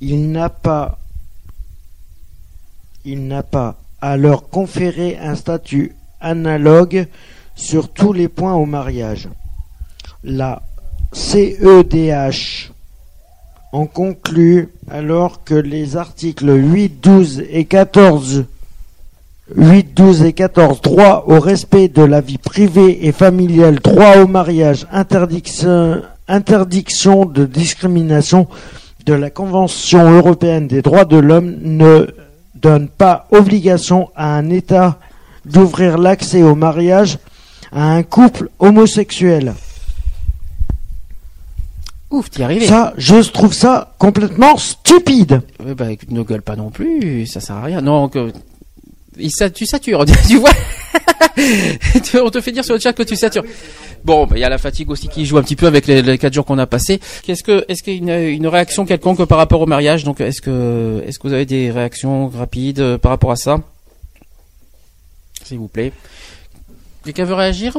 [0.00, 0.98] il n'a pas
[3.04, 7.06] il n'a pas à leur conférer un statut analogue
[7.54, 9.30] sur tous les points au mariage.
[10.22, 10.60] La
[11.12, 12.70] CEDH
[13.72, 18.44] en conclut alors que les articles 8, 12 et 14
[19.56, 24.26] 8, 12 et 14, droit au respect de la vie privée et familiale, droit au
[24.26, 28.48] mariage, interdiction, interdiction de discrimination
[29.06, 32.06] de la Convention européenne des droits de l'homme ne
[32.54, 34.98] donne pas obligation à un État
[35.44, 37.18] d'ouvrir l'accès au mariage
[37.72, 39.54] à un couple homosexuel.
[42.10, 42.66] Ouf, t'y es arrivé.
[42.66, 45.42] Ça, je trouve ça complètement stupide.
[45.64, 47.80] Ouais, bah, écoute, ne gueule pas non plus, ça sert à rien.
[47.80, 48.32] Non, que,
[49.18, 50.50] il sa- tu satures, tu vois.
[52.22, 53.44] On te fait dire sur le chat que tu satures.
[54.04, 56.02] Bon, bah, il y a la fatigue aussi qui joue un petit peu avec les,
[56.02, 57.00] les quatre jours qu'on a passés.
[57.22, 60.04] Qu'est-ce que, est-ce qu'il y a une, une réaction quelconque par rapport au mariage?
[60.04, 63.60] Donc, est-ce que, est-ce que vous avez des réactions rapides euh, par rapport à ça?
[65.44, 65.92] S'il vous plaît.
[67.04, 67.78] Quelqu'un veut réagir?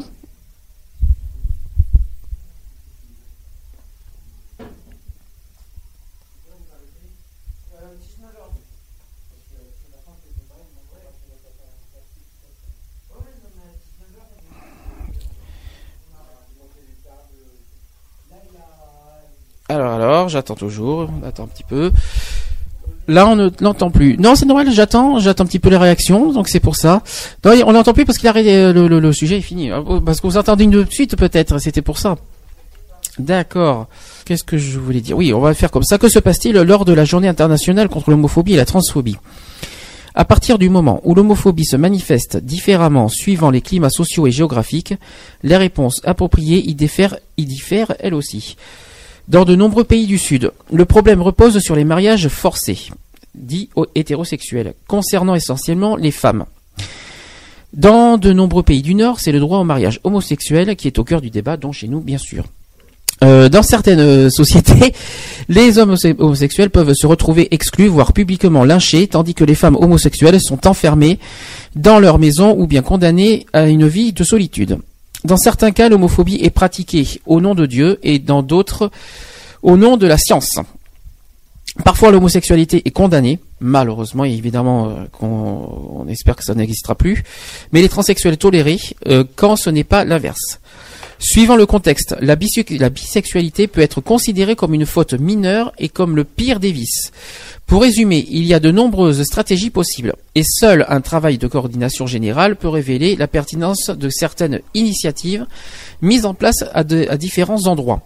[19.70, 21.10] Alors, alors, j'attends toujours.
[21.26, 21.92] Attends un petit peu.
[23.08, 24.18] Là, on ne l'entend plus.
[24.18, 27.04] Non, c'est normal, j'attends, j'attends un petit peu les réactions, donc c'est pour ça.
[27.44, 29.70] Non, on n'entend plus parce qu'il a arrêté, le, le, le sujet est fini.
[29.72, 32.16] Ah, Parce que vous entendez une suite peut-être, c'était pour ça.
[33.20, 33.88] D'accord.
[34.26, 35.16] Qu'est-ce que je voulais dire?
[35.18, 35.98] Oui, on va faire comme ça.
[36.00, 39.18] Que se passe-t-il lors de la journée internationale contre l'homophobie et la transphobie?
[40.16, 44.96] À partir du moment où l'homophobie se manifeste différemment suivant les climats sociaux et géographiques,
[45.44, 47.18] les réponses appropriées y diffèrent
[48.00, 48.56] elles aussi.
[49.28, 52.90] Dans de nombreux pays du Sud, le problème repose sur les mariages forcés,
[53.34, 56.46] dits hétérosexuels, concernant essentiellement les femmes.
[57.74, 61.04] Dans de nombreux pays du Nord, c'est le droit au mariage homosexuel qui est au
[61.04, 62.46] cœur du débat, dont chez nous, bien sûr.
[63.24, 64.94] Euh, dans certaines euh, sociétés,
[65.50, 69.76] les hommes homose- homosexuels peuvent se retrouver exclus, voire publiquement lynchés, tandis que les femmes
[69.76, 71.18] homosexuelles sont enfermées
[71.76, 74.78] dans leur maison ou bien condamnées à une vie de solitude.
[75.26, 78.92] Dans certains cas, l'homophobie est pratiquée au nom de Dieu et dans d'autres
[79.64, 80.60] au nom de la science.
[81.84, 87.24] Parfois, l'homosexualité est condamnée, malheureusement, et évidemment, euh, qu'on on espère que ça n'existera plus,
[87.72, 90.60] mais les transsexuels tolérés euh, quand ce n'est pas l'inverse.
[91.20, 96.24] Suivant le contexte, la, bisexualité peut être considérée comme une faute mineure et comme le
[96.24, 97.12] pire des vices.
[97.66, 102.06] Pour résumer, il y a de nombreuses stratégies possibles, et seul un travail de coordination
[102.06, 105.48] générale peut révéler la pertinence de certaines initiatives
[106.02, 108.02] mises en place à, différents endroits.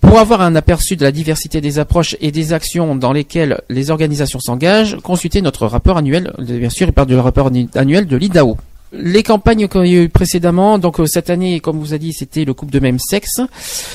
[0.00, 3.90] Pour avoir un aperçu de la diversité des approches et des actions dans lesquelles les
[3.90, 8.16] organisations s'engagent, consultez notre rapport annuel, bien sûr, il parle du rapport annu- annuel de
[8.16, 8.56] l'IDAO.
[8.92, 12.12] Les campagnes qu'il y a eu précédemment, donc euh, cette année, comme vous a dit,
[12.12, 13.40] c'était le couple de même sexe.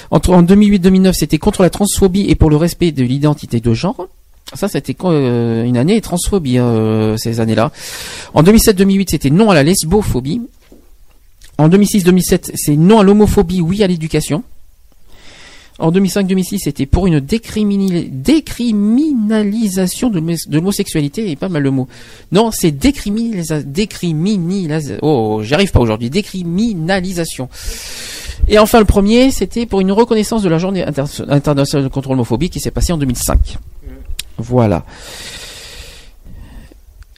[0.10, 4.08] Entre en 2008-2009, c'était contre la transphobie et pour le respect de l'identité de genre.
[4.54, 7.72] Ça, c'était euh, une année transphobie euh, ces années-là.
[8.34, 10.42] En 2007-2008, c'était non à la lesbophobie.
[11.58, 14.44] En 2006-2007, c'est non à l'homophobie, oui à l'éducation.
[15.78, 21.90] En 2005-2006, c'était pour une décriminalisation de l'homos- de l'homosexualité, et pas mal le mot.
[22.32, 25.00] Non, c'est décriminalisa- décriminalisation.
[25.02, 26.10] Oh, j'y arrive pas aujourd'hui.
[26.10, 27.50] Décriminalisation.
[28.48, 32.50] Et enfin, le premier, c'était pour une reconnaissance de la journée inter- internationale contre l'homophobie
[32.50, 33.58] qui s'est passée en 2005.
[34.38, 34.86] Voilà.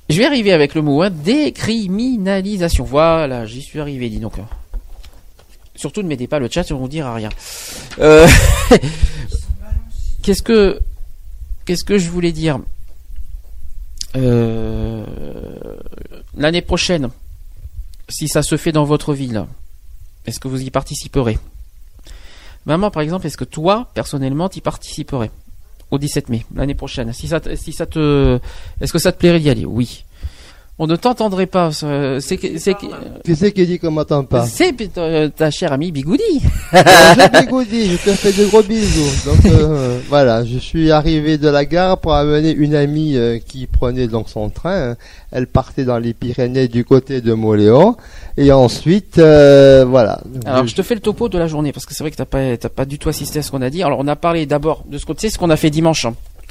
[0.10, 2.86] Je vais arriver avec le mot, hein, décriminalisation.
[2.86, 4.34] Voilà, j'y suis arrivé, dis donc.
[5.76, 7.30] Surtout ne mettez pas le chat, on vous dira rien.
[8.00, 8.28] Euh,
[10.22, 10.80] qu'est-ce que,
[11.66, 12.60] qu'est-ce que je voulais dire
[14.16, 15.06] Euh,
[16.36, 17.10] l'année prochaine,
[18.10, 19.46] si ça se fait dans votre ville,
[20.26, 21.38] est-ce que vous y participerez?
[22.66, 25.32] Maman, par exemple, est-ce que toi, personnellement, y participerais
[25.90, 27.14] au 17 mai l'année prochaine?
[27.14, 28.40] Si ça, si ça te,
[28.82, 29.66] est-ce que ça te plairait d'y aller?
[29.66, 30.04] Oui.
[30.80, 31.72] On ne t'entendrait pas.
[31.82, 32.88] euh, C'est c'est Qui
[33.36, 34.46] c'est qui dit qu'on m'entend pas?
[34.46, 36.22] c'est ta, ta chère amie Bigoudi.
[36.72, 39.10] Je Bigoudi, je te fais de gros bisous.
[39.26, 43.66] Donc euh, voilà, je suis arrivé de la gare pour amener une amie euh, qui
[43.66, 44.96] prenait donc son train.
[45.32, 47.96] Elle partait dans les Pyrénées du côté de Moléon.
[48.38, 50.22] Et ensuite, euh, voilà.
[50.46, 52.26] Alors je te fais le topo de la journée parce que c'est vrai que t'as
[52.26, 53.82] pas t'as pas du tout assisté à ce qu'on a dit.
[53.82, 56.06] Alors on a parlé d'abord de ce qu'on tu sais ce qu'on a fait dimanche.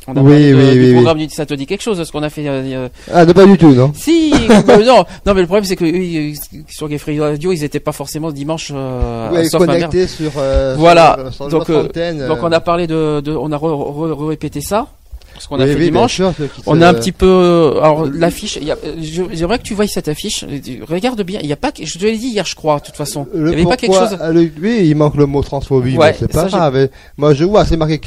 [0.08, 2.02] On a Oui, parlé de- oui, du oui, programme du ça te dit quelque chose
[2.02, 2.46] ce qu'on a fait.
[2.46, 4.32] euh, euh, Ah, non, pas du tout, non Si,
[4.66, 6.34] bah, non, non, mais le problème c'est que euh,
[6.68, 8.70] sur Gay Free Radio, ils étaient pas forcément dimanche.
[8.74, 9.88] Euh, Ouais, sauf ma mère.
[9.88, 11.16] connecté sur, euh, Voilà.
[11.32, 11.82] sur, sur Donc, euh.
[11.82, 14.86] Donc euh, on a parlé de, de on a re- re- re- répété ça,
[15.40, 16.14] ce qu'on a fait oui, dimanche.
[16.14, 16.32] sûr,
[16.66, 18.58] On a un petit peu, euh, alors l'affiche.
[18.62, 18.74] euh,
[19.32, 20.44] J'aimerais que tu voyes cette affiche.
[20.88, 21.40] Regarde bien.
[21.42, 23.26] Il y a pas, que- je te l'ai dit hier, je crois, de toute façon.
[23.34, 24.16] Il Le y avait pas quelque chose.
[24.32, 26.88] le- oui, il manque le mot transphobie, Ouais, mais c'est pas grave.
[27.16, 27.98] Moi, je vois, c'est marqué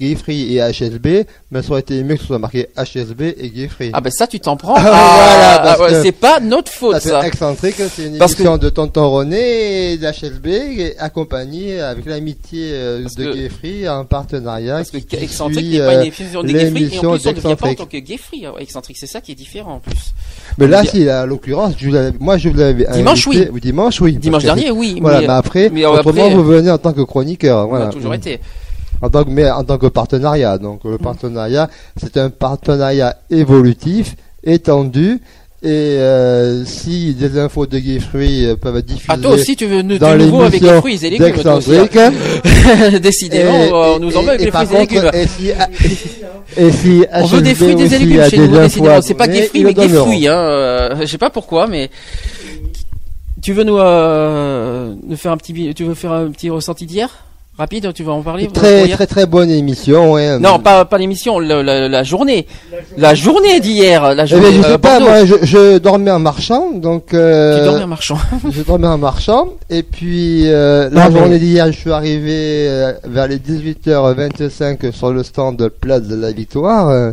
[0.00, 3.50] Gay Free et HSB, mais ça aurait été mieux que ce soit marqué HSB et
[3.50, 3.90] Gay Free.
[3.92, 4.76] Ah ben ça, tu t'en prends.
[5.60, 8.68] Ah, voilà, ah, que- c'est pas notre faute c'est excentrique, c'est une Parce émission de
[8.68, 14.76] Tonton René et d'HSB accompagnée avec l'amitié euh, de que- Gay Free en partenariat.
[14.76, 17.12] Parce que excentrique n'est pas une émission de gay free et en l'émission plus on
[17.12, 17.78] ne devient pas en d'excentrique.
[17.78, 18.46] tant que gay free.
[18.46, 18.52] hein.
[18.58, 20.14] Excentrique, c'est ça qui est différent en plus.
[20.58, 21.74] Mais là, si, là, à l'occurrence,
[22.20, 24.16] moi, je vous l'avais Dimanche, invité- Dimanche, oui.
[24.16, 24.98] Dimanche que dernier, oui.
[25.00, 27.66] Voilà, mais, mais après, mais, autrement, après, vous venez en tant que chroniqueur.
[27.66, 27.86] on Voilà.
[27.88, 28.40] a toujours été.
[29.00, 30.58] En tant que, mais en tant que partenariat.
[30.58, 30.90] Donc, Mm.
[30.90, 35.20] le partenariat, c'est un partenariat évolutif, étendu,
[35.60, 35.66] et
[35.98, 39.82] euh, si des infos de Free euh, peuvent être diffusées Ah toi aussi tu veux
[39.82, 41.72] nous dans du nouveau avec les fruits et légumes toi aussi.
[41.96, 42.12] hein.
[43.02, 45.10] Décidément, Et- on nous embête avec et les fruits et légumes.
[45.14, 45.48] Et si,
[46.56, 49.02] et si On veut des fruits et des légumes chez des nous, décidément.
[49.02, 50.28] C'est pas ils mais fruits.
[50.28, 50.38] Hein.
[50.38, 51.90] euh, Je sais pas pourquoi, mais
[53.42, 57.10] tu veux nous, euh, nous faire un petit, tu veux faire un petit ressenti d'hier?
[57.58, 60.12] Rapide, tu vas en parler Très, très, très bonne émission.
[60.12, 60.38] ouais.
[60.38, 62.46] Non, pas, pas l'émission, la, la journée.
[62.96, 64.50] La journée d'hier, la Eh journée.
[64.52, 67.12] bien, je euh, pas, moi, je, je dormais en marchant, donc.
[67.14, 68.18] Euh, Tu dormais en marchant.
[68.52, 72.68] Je dormais en marchant et puis euh, la Non, mais- journée d'hier, je suis arrivé
[73.04, 77.12] vers les 18h25 sur le stand de Place de la Victoire.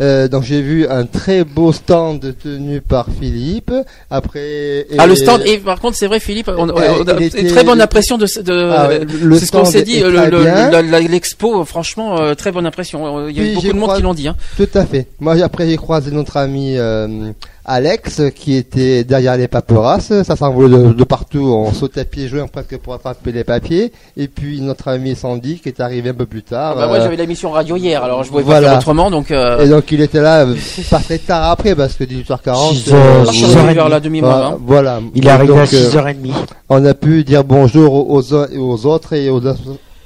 [0.00, 3.72] Euh, euh, donc j'ai vu un très beau stand tenu par Philippe.
[4.10, 5.42] Après, Ah, le stand.
[5.46, 7.80] Et par contre, c'est vrai, Philippe, on, on- Euh, on a une était- très bonne
[7.80, 8.88] impression de, de Ah,
[9.22, 13.28] le c'est ce qu'on s'est dit, le- le- la- l'expo, franchement, euh, très bonne impression.
[13.28, 14.28] Il y a eu beaucoup de monde qui l'ont dit.
[14.28, 14.36] Hein.
[14.56, 15.06] Tout à fait.
[15.20, 17.32] Moi, après, j'ai croisé notre ami euh,
[17.64, 20.12] Alex, qui était derrière les paperasses.
[20.24, 21.44] Ça s'envolait de, de partout.
[21.44, 23.92] On sautait à pieds joints presque pour attraper les papiers.
[24.16, 26.72] Et puis notre ami Sandy, qui est arrivé un peu plus tard.
[26.76, 28.60] Ah bah, moi, euh, j'avais l'émission radio hier, alors je pouvais voilà.
[28.60, 29.30] pas faire autrement, donc.
[29.30, 30.54] Euh, Et donc il était là euh,
[30.90, 32.72] pas très tard après parce que 18h40.
[32.74, 35.00] Six euh, heures, je suis six arrivé heures vers et la demi voilà.
[35.14, 36.32] Il est arrivé Donc, à euh, 6h30.
[36.68, 39.46] on a pu dire bonjour aux uns et aux autres et aux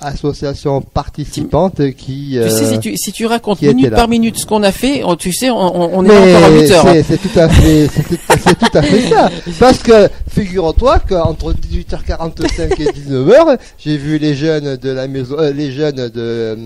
[0.00, 2.38] associations participantes qui.
[2.42, 5.02] Tu sais, euh, si tu, si tu racontes minute par minute ce qu'on a fait,
[5.04, 6.86] on- tu sais, on, on est mais encore à 8 heures.
[6.86, 7.02] hein.
[7.06, 9.30] c'est- tout à fait, c'est tout, tout à fait ça.
[9.58, 15.52] Parce que figure-toi qu'entre 18h45 et 19h, j'ai vu les jeunes de la maison, euh,
[15.52, 16.56] les jeunes de euh,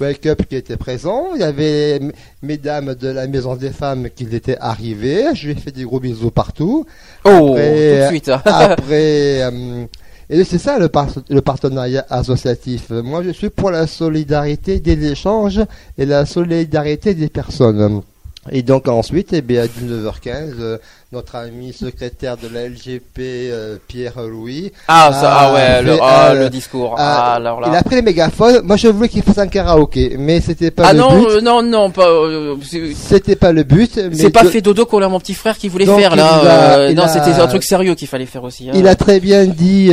[0.00, 1.28] Wake Up qui étaient présents.
[1.36, 2.00] Il y avait
[2.42, 5.24] mesdames de la maison des femmes qui étaient arrivées.
[5.34, 6.84] Je lui ai fait des gros bisous partout.
[7.24, 8.28] Oh, Après, tout de suite.
[8.44, 9.84] Après, euh,
[10.30, 12.90] et c'est ça le, par- le partenariat associatif.
[12.90, 15.60] Moi, je suis pour la solidarité des échanges
[15.98, 18.02] et la solidarité des personnes.
[18.50, 20.78] Et donc ensuite, eh bien, à 19h15, euh,
[21.14, 26.50] notre ami secrétaire de la LGP, euh, Pierre-Louis, Ah, ça, ah ouais, le, ah, le
[26.50, 26.96] discours.
[26.98, 27.68] Ah, alors là.
[27.70, 28.60] il a pris les mégaphones.
[28.64, 31.26] Moi, je voulais qu'il fasse un karaoké, mais c'était pas Ah le non, but.
[31.30, 32.08] euh, non, non, pas.
[32.08, 32.56] euh,
[32.96, 33.98] C'était pas le but.
[34.12, 36.86] C'est pas fait dodo qu'on a mon petit frère qui voulait Donc, faire là.
[36.88, 38.68] a- non, c'était un truc sérieux qu'il fallait faire aussi.
[38.68, 38.72] hein.
[38.74, 39.92] Il a très bien dit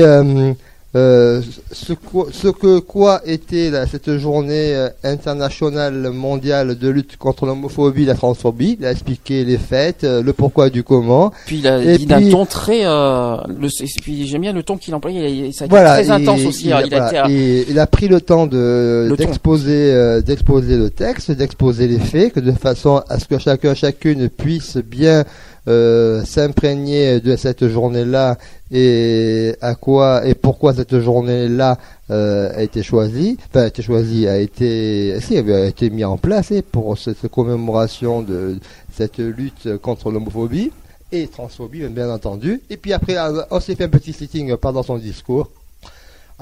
[0.93, 1.41] euh,
[1.71, 7.45] ce, quoi- ce que quoi était là, cette journée euh, internationale mondiale de lutte contre
[7.45, 8.75] l'homophobie et la transphobie?
[8.79, 11.31] Il a expliqué les faits, euh, le pourquoi du comment.
[11.45, 12.81] Puis il a Et dit d'un ton très.
[12.85, 15.51] Euh, le, et puis j'aime bien le ton qu'il employait.
[15.53, 16.65] Ça a été Voilà, très intense aussi.
[16.67, 17.17] Il, hein, il a voilà, été.
[17.19, 21.99] à- et il a pris le temps de d'exposer euh, d'exposer le texte, d'exposer les
[21.99, 25.23] faits, que de façon à ce que chacun chacune puisse bien
[25.67, 28.37] euh, s'imprégner de cette journée-là
[28.71, 31.77] et à quoi et pourquoi cette journée-là
[32.09, 36.51] euh, a été choisie, a été choisie, a été si a été mis en place
[36.71, 38.57] pour cette commémoration de
[38.91, 40.71] cette lutte contre l'homophobie
[41.11, 42.61] et transphobie bien entendu.
[42.69, 43.17] Et puis après
[43.51, 45.49] on s'est fait un petit sitting pendant son discours.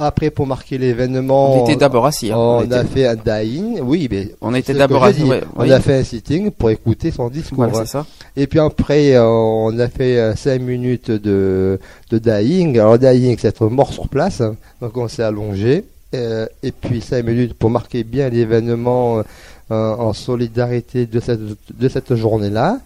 [0.01, 2.31] Après, pour marquer l'événement, On était d'abord assis.
[2.31, 2.35] hein.
[2.38, 3.80] on, On a fait un dying.
[3.81, 5.23] Oui, mais on était d'abord assis.
[5.23, 5.71] ouais, on oui.
[5.73, 7.67] a fait un sitting pour écouter son discours.
[7.67, 8.05] Voilà, ça.
[8.38, 11.80] Et puis après, euh, on a fait 5 minutes de,
[12.11, 12.80] de dying.
[12.80, 14.39] Alors, dying, c'est être mort sur place.
[14.41, 14.55] hein.
[14.81, 15.84] Donc, on s'est allongé.
[16.15, 19.23] Euh, et puis 5 minutes pour marquer bien l'événement euh,
[19.69, 22.80] en solidarité de cette, de cette journée-là.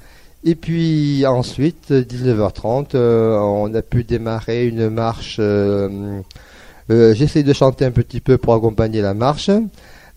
[0.44, 5.40] Et puis ensuite, 19h30, euh, on a pu démarrer une marche.
[6.91, 9.49] Euh, J'essaie de chanter un petit peu pour accompagner la marche.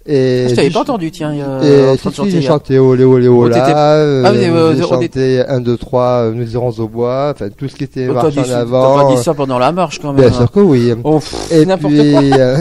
[0.09, 1.33] Et Ah, je t'avais pas entendu, tiens.
[1.33, 2.49] euh, et si, si, j'ai hier.
[2.53, 7.49] chanté olé olé Oh, ola, j'ai chanté 1, 2, 3, nous irons au bois, enfin
[7.57, 9.15] tout ce qui était Oh, dit, en t'as pas avant.
[9.17, 10.29] dit ça pendant la marche quand même.
[10.29, 10.93] Bien sûr que oui.
[11.03, 11.19] Oh,
[11.51, 11.77] Et puis,
[12.31, 12.39] quoi.
[12.39, 12.57] euh,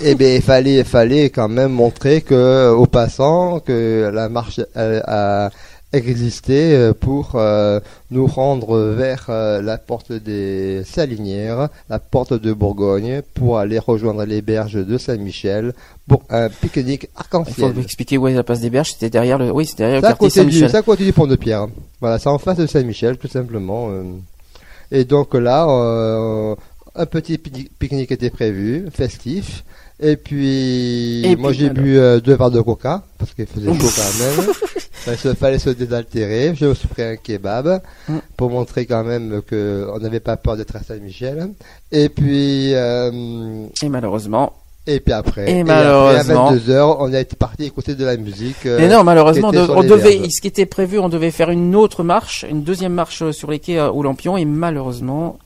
[0.00, 5.50] eh bien, il fallait, fallait quand même montrer que, aux passants, que la marche a
[6.04, 12.52] existé euh, pour euh, nous rendre vers euh, la porte des Salinières, la porte de
[12.52, 15.72] Bourgogne, pour aller rejoindre les berges de Saint-Michel
[16.08, 17.78] pour un pique-nique Il faut arc-en-ciel.
[17.78, 18.92] expliquer où est la place des Berges.
[18.92, 20.76] C'était derrière le, oui, c'était derrière le C'est à quartier Saint-Michel.
[20.76, 21.66] à côté du pont de Pierre.
[22.00, 23.90] Voilà, c'est en face de Saint-Michel, tout simplement.
[24.92, 25.64] Et donc là,
[26.94, 29.64] un petit pi- pique-nique était prévu, festif.
[29.98, 33.72] Et puis, Et moi j'ai bu euh, deux verres de coca, parce qu'il faisait chaud
[33.78, 34.46] quand même.
[35.08, 36.52] Il se- fallait se désaltérer.
[36.54, 38.16] Je me suis pris un kebab, Mm.
[38.36, 41.48] pour montrer quand même que on n'avait pas peur d'être à Saint-Michel.
[41.92, 44.52] Et puis, euh, Et malheureusement.
[44.86, 48.18] et puis après, Et après, malheureusement- à 22h, on a été parti écouter de la
[48.18, 48.66] musique.
[48.66, 51.74] euh, Mais non, malheureusement, de- on devait, ce qui était prévu, on devait faire une
[51.74, 55.38] autre marche, une deuxième marche euh, sur les quais au Lampion, et malheureusement,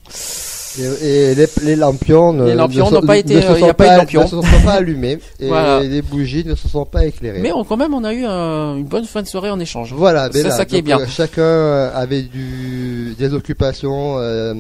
[0.79, 0.83] Et,
[1.31, 3.87] et les, les lampions, Les n'ont pas été- ne se il y a sont pas
[3.87, 4.21] eu de lampions.
[4.23, 5.81] ne se sont pas allumés et Voilà.
[5.81, 7.41] les bougies ne se sont pas éclairées.
[7.41, 9.93] mais on, quand même, on a eu euh, une bonne fin de soirée en échange.
[9.93, 11.01] voilà, c'est ça qui est bien.
[11.01, 14.55] euh, chacun euh, avait du, des occupations euh,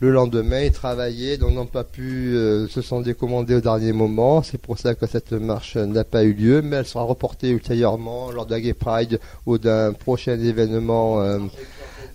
[0.00, 4.42] le lendemain, ils travaillaient, donc n'ont pas pu, euh, se sont décommandés au dernier moment.
[4.42, 8.30] C'est pour ça que cette marche n'a pas eu lieu, mais elle sera reportée ultérieurement
[8.32, 11.38] lors de la Gay Pride ou d'un prochain événement euh,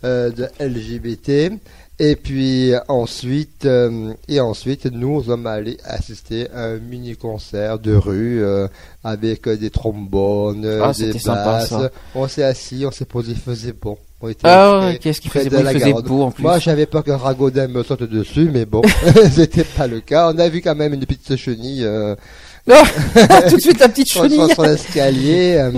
[0.03, 1.53] euh, de LGBT.
[1.99, 7.95] Et puis ensuite, euh, et ensuite, nous sommes allés assister à un mini concert de
[7.95, 8.68] rue euh,
[9.03, 11.69] avec euh, des trombones, euh, Ah, des sympa, basses.
[11.69, 11.90] ça.
[12.14, 13.98] On s'est assis, on s'est posé, il faisait bon.
[14.22, 16.44] On était Ah ouais, qu'est-ce qu'il faisait il faisait beau en plus.
[16.44, 18.84] Moi, j'avais peur qu'un ragodin me saute dessus, mais bon,
[19.32, 20.32] c'était pas le cas.
[20.32, 22.15] On a vu quand même une petite chenille euh,
[22.68, 24.36] Tout de suite, la petite chenille.
[24.38, 25.56] sur- sur l'escalier.
[25.57, 25.72] euh,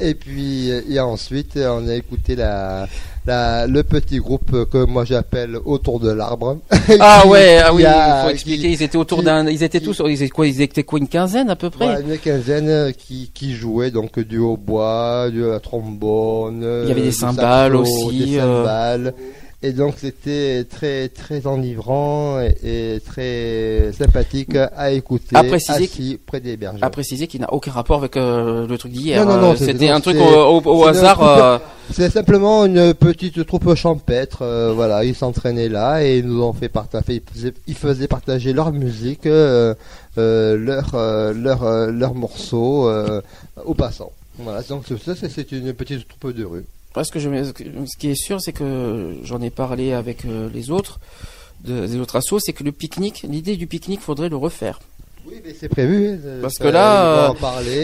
[0.00, 2.86] et puis, et ensuite, on a écouté la,
[3.28, 6.58] la, le petit groupe que moi j'appelle Autour de l'arbre.
[6.98, 9.78] Ah Qui- ouais, ah oui, il faut qui- expliquer, ils étaient autour d'un, ils étaient
[9.80, 11.84] qui- tous, ils étaient quoi, ils étaient quoi, une quinzaine à peu près?
[11.84, 16.62] Voilà, une quinzaine euh, qui, qui jouait donc du hautbois, du euh, trombone.
[16.84, 19.10] Il y avait des du cymbales saxo, aussi, Des euh.
[19.60, 22.54] Et donc c'était très très enivrant et,
[22.94, 25.34] et très sympathique à écouter.
[25.34, 26.78] À préciser assis près des berges.
[26.80, 29.26] À préciser qu'il n'a aucun rapport avec euh, le truc d'hier.
[29.26, 31.20] Non, non, non, Euh, C'était un truc au, au- hasard.
[31.24, 31.58] euh,
[31.90, 34.42] C'est simplement une petite troupe champêtre.
[34.42, 37.14] euh, voilà, ils s'entraînaient là et ils nous ont fait partager.
[37.14, 39.74] Ils faisaient, ils faisaient partager leur musique, euh,
[40.16, 40.94] leur
[41.34, 42.88] leur leurs morceaux
[43.64, 44.12] aux passants.
[44.38, 46.64] Voilà, donc ça c'est une petite troupe de rue.
[46.98, 50.72] Parce que je, ce qui est sûr, c'est que j'en ai parlé avec euh, les
[50.72, 50.98] autres,
[51.62, 54.80] de- des autres assos, c'est que le pique-nique, l'idée du pique-nique, faudrait le refaire.
[55.24, 56.18] Oui, mais c'est prévu.
[56.24, 57.28] euh, Parce que là,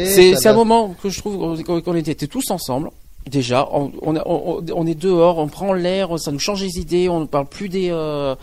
[0.06, 2.90] C'est un moment que je trouve qu'on était tous ensemble.
[3.30, 7.08] Déjà, on, on, on- on est dehors, on prend l'air, ça nous change les idées,
[7.08, 8.34] on ne parle plus des, euh,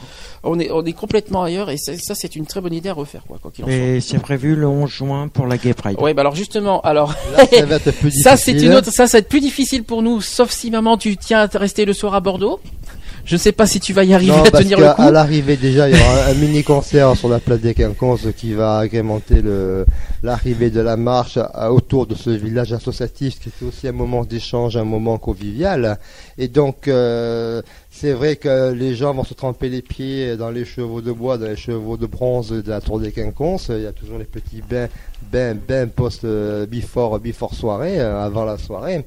[0.43, 2.93] on est, on est complètement ailleurs et ça, ça, c'est une très bonne idée à
[2.93, 3.75] refaire quoi, quoi qu'il en soit.
[3.75, 6.01] Et c'est prévu le 11 juin pour la Gay Pride.
[6.01, 8.23] Ouais, bah alors justement, alors Là, ça va être plus difficile.
[8.23, 10.97] ça c'est une autre, ça ça va être plus difficile pour nous, sauf si maman
[10.97, 12.59] tu tiens à rester le soir à Bordeaux.
[13.23, 15.01] Je sais pas si tu vas y arriver Non, à parce tenir le coup.
[15.01, 18.53] à l'arrivée déjà, il y aura un, mini concert sur la place des Quinconces qui
[18.53, 19.85] va agrémenter le
[20.23, 24.23] l'arrivée de la marche à- autour de ce village associatif, qui était aussi un moment
[24.23, 25.97] d'échange, un moment convivial.
[26.37, 30.65] Et donc, euh, c'est vrai que les gens vont se tremper les pieds dans les
[30.65, 33.69] chevaux de bois, dans les chevaux de bronze de la tour des Quinconces.
[33.69, 34.87] Il y a toujours les petits bains,
[35.31, 39.05] bains, bains post euh, before, before soirée, euh, avant la soirée.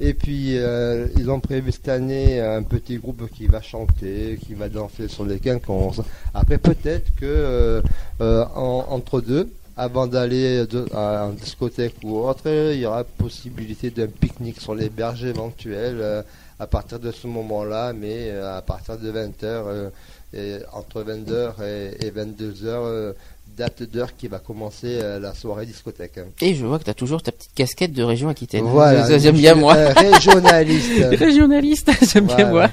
[0.00, 4.54] Et puis, euh, ils ont prévu cette année un petit groupe qui va chanter, qui
[4.54, 6.00] va danser sur les quinconces.
[6.34, 7.80] Après, peut-être que euh,
[8.20, 10.64] euh, en- entre deux, avant d'aller
[10.94, 16.24] à une discothèque ou autre, il y aura possibilité d'un pique-nique sur les berges éventuels
[16.60, 19.90] à partir de ce moment-là, mais à partir de 20h,
[20.32, 21.54] et entre 20h
[22.00, 23.14] et, 22h,
[23.56, 26.18] date d'heure qui va commencer euh, la soirée discothèque.
[26.40, 28.64] Et je vois que tu as toujours ta petite casquette de région Aquitaine.
[28.64, 29.74] Voilà, j'aime bien moi.
[29.74, 31.04] régionaliste.
[31.18, 32.70] Régionaliste, j'aime bien moi.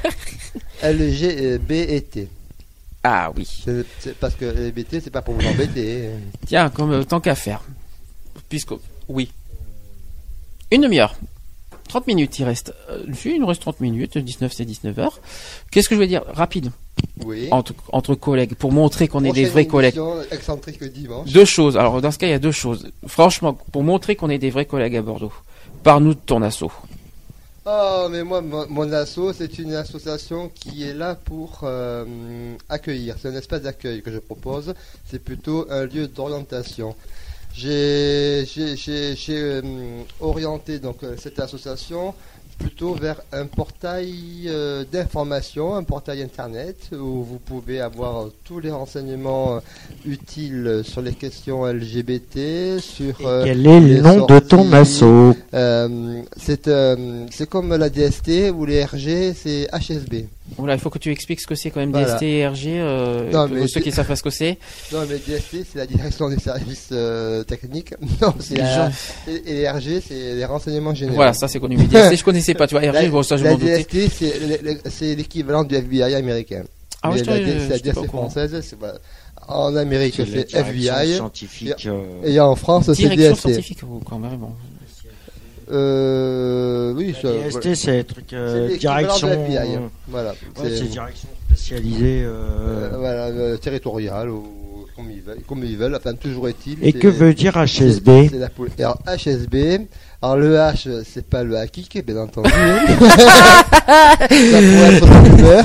[0.84, 2.28] LGBT.
[3.04, 3.48] Ah oui.
[3.66, 6.10] C'est- c'est parce que les BT, c'est pas pour vous embêter.
[6.46, 7.62] Tiens, comme euh, tant qu'à faire.
[8.50, 8.74] Puisque,
[9.08, 9.32] oui.
[10.72, 11.16] Une demi-heure.
[11.92, 12.74] 30 minutes, il reste.
[12.90, 14.18] Euh, il nous reste 30 minutes.
[14.18, 15.20] 19, c'est 19 heures.
[15.72, 16.24] Qu'est-ce que je vais dire?
[16.26, 16.72] Rapide.
[17.26, 17.50] Oui.
[17.52, 18.56] Entre, entre collègues.
[18.56, 20.00] Pour montrer qu'on est des vrais collègues.
[21.28, 21.76] Deux choses.
[21.76, 22.90] Alors, dans ce cas, il y a deux choses.
[23.06, 25.34] Franchement, pour montrer qu'on est des vrais collègues à Bordeaux.
[25.84, 26.72] Par-nous de ton assaut.
[27.66, 33.18] Oh, mais moi, mon, mon asso, c'est une association qui est là pour euh, accueillir.
[33.22, 34.74] C'est un espace d'accueil que je propose.
[35.06, 36.96] C'est plutôt un lieu d'orientation.
[37.54, 38.46] J'ai
[39.30, 39.62] euh,
[40.20, 42.14] orienté donc euh, cette association
[42.62, 48.72] plutôt vers un portail euh, d'information, un portail internet où vous pouvez avoir tous les
[48.72, 49.60] renseignements euh,
[50.06, 54.72] utiles sur les questions LGBT, sur euh, Quel est le nom de ton
[55.54, 60.26] euh, c'est comme la DST ou les RG, c'est HSB.
[60.58, 62.14] Voilà, il faut que tu expliques ce que c'est quand même Voilà.
[62.14, 62.68] DST et RG.
[62.68, 64.58] Euh, Non, pour ceux qui savent pas ce que c'est.
[64.92, 67.94] Non, mais DST, c'est la direction des services euh, techniques.
[68.22, 68.96] Non, c'est Les la- gens-
[69.28, 71.16] et, RG, c'est les renseignements généraux.
[71.16, 71.78] Voilà, ça c'est connu.
[71.78, 72.68] Mais DST, je connaissais pas.
[72.68, 73.80] Tu vois, RG, La, bon, ça je m'en doutais.
[73.84, 76.64] DST, c'est le- le- c'est l'équivalent du FBI américain.
[77.02, 79.00] Ah Mais je te- la, je c'est la DST française, c'est voilà.
[79.48, 81.16] En Amérique, C'est FBI.
[81.16, 81.88] scientifique.
[81.88, 83.36] euh, Et en France, c'est DST.
[83.40, 84.38] scientifique, quand même.
[84.38, 84.52] bon.
[85.72, 89.28] Euh, oui, ça, DST, c'est le truc, euh, direction.
[89.28, 89.76] de FBI.
[89.76, 90.30] euh, Voilà.
[90.32, 92.24] ouais, C'est- c'est direction spécialisée.
[92.24, 94.44] Euh, euh, voilà, euh, territorial ou
[94.96, 95.96] comme ils veulent, comme ils veulent.
[95.96, 96.74] Enfin, toujours est-il.
[96.84, 98.50] Et c'est- que veut dire HSB c'est la
[98.86, 99.88] Alors, HSB.
[100.22, 102.50] Alors, le H, c'est pas le hakik, bien entendu.
[102.54, 102.80] hein.
[103.00, 105.64] ça pourrait être de l'humeur.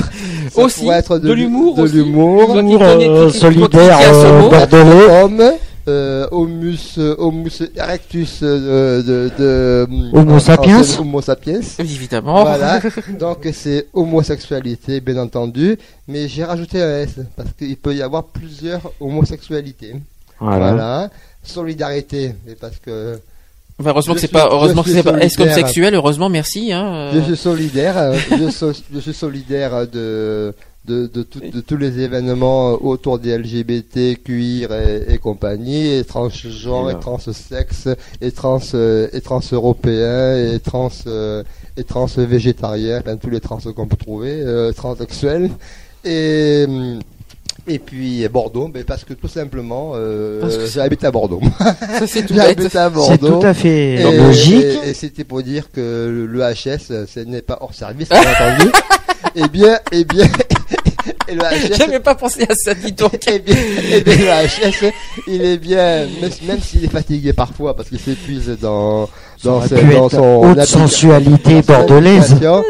[0.51, 2.55] Ça Aussi, pourrait être de l'humour De l'humour.
[2.55, 5.47] Euh, solidaire euh, bordelais.
[5.87, 10.81] Euh, homus, euh, homus erectus euh, de, de, Homo en- sapiens.
[10.81, 11.61] en- Homo sapiens.
[11.79, 12.41] Évidemment.
[12.43, 12.81] Voilà,
[13.19, 15.77] donc c'est homosexualité, bien entendu,
[16.07, 19.95] mais j'ai rajouté un S parce qu'il peut y avoir plusieurs homosexualités.
[20.39, 20.57] Voilà.
[20.71, 21.09] Voilà,
[21.43, 23.19] solidarité, mais parce que
[23.79, 26.73] Enfin, heureusement Je que c'est pas, heureusement que c'est pas S comme sexuel, heureusement, merci,
[26.73, 26.83] hein.
[26.93, 27.11] euh.
[27.13, 30.51] je suis solidaire, euh, je, so- je suis solidaire de
[30.87, 36.03] de, de, tout- de tous les événements autour des LGBT, cuir et, et compagnie, et
[36.03, 37.89] transgenre, Et transsexe,
[38.21, 41.43] et trans euh, et trans européens, et trans euh,
[41.75, 45.49] et trans végétariens, enfin tous les trans qu'on peut trouver, euh, transsexuels,
[46.05, 46.99] et hum,
[47.69, 51.41] et puis Bordeaux, mais parce que tout simplement, euh, Parce que- j'habite à Bordeaux.
[51.99, 52.43] Ça, c'est tout bête.
[52.57, 53.39] j'habite à C'est Bordeaux.
[53.41, 54.63] tout à fait Et, logique.
[54.85, 58.07] et- et c'était pour dire que le, le HS, euh, ce n'est pas hors service,
[58.07, 58.71] bien entendu.
[59.39, 60.25] Eh bien, eh bien,
[61.27, 63.13] et le HS, J'avais pas pensé à ça, dis donc.
[63.31, 63.55] eh bien,
[63.93, 64.91] eh bien, le HS,
[65.27, 69.09] il est bien, même, même s'il est fatigué parfois parce qu'il s'épuise dans,
[69.43, 69.75] dans, ce-
[70.11, 72.31] son haute sensualité bordelaise.
[72.33, 72.63] application.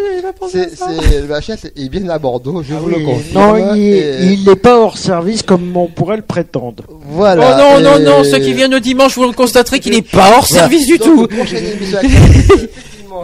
[0.50, 3.34] C'est, c'est, le HS est bien à Bordeaux, je Ah vous le confirme.
[3.58, 6.84] non, il Et n'est pas hors service comme on pourrait le prétendre.
[7.10, 7.58] Voilà.
[7.78, 10.02] oh non, non, Et- non, ceux qui viennent le dimanche, vous le constaterez qu'il n'est
[10.02, 10.64] pas hors Voilà.
[10.64, 11.38] service du Donc, tout.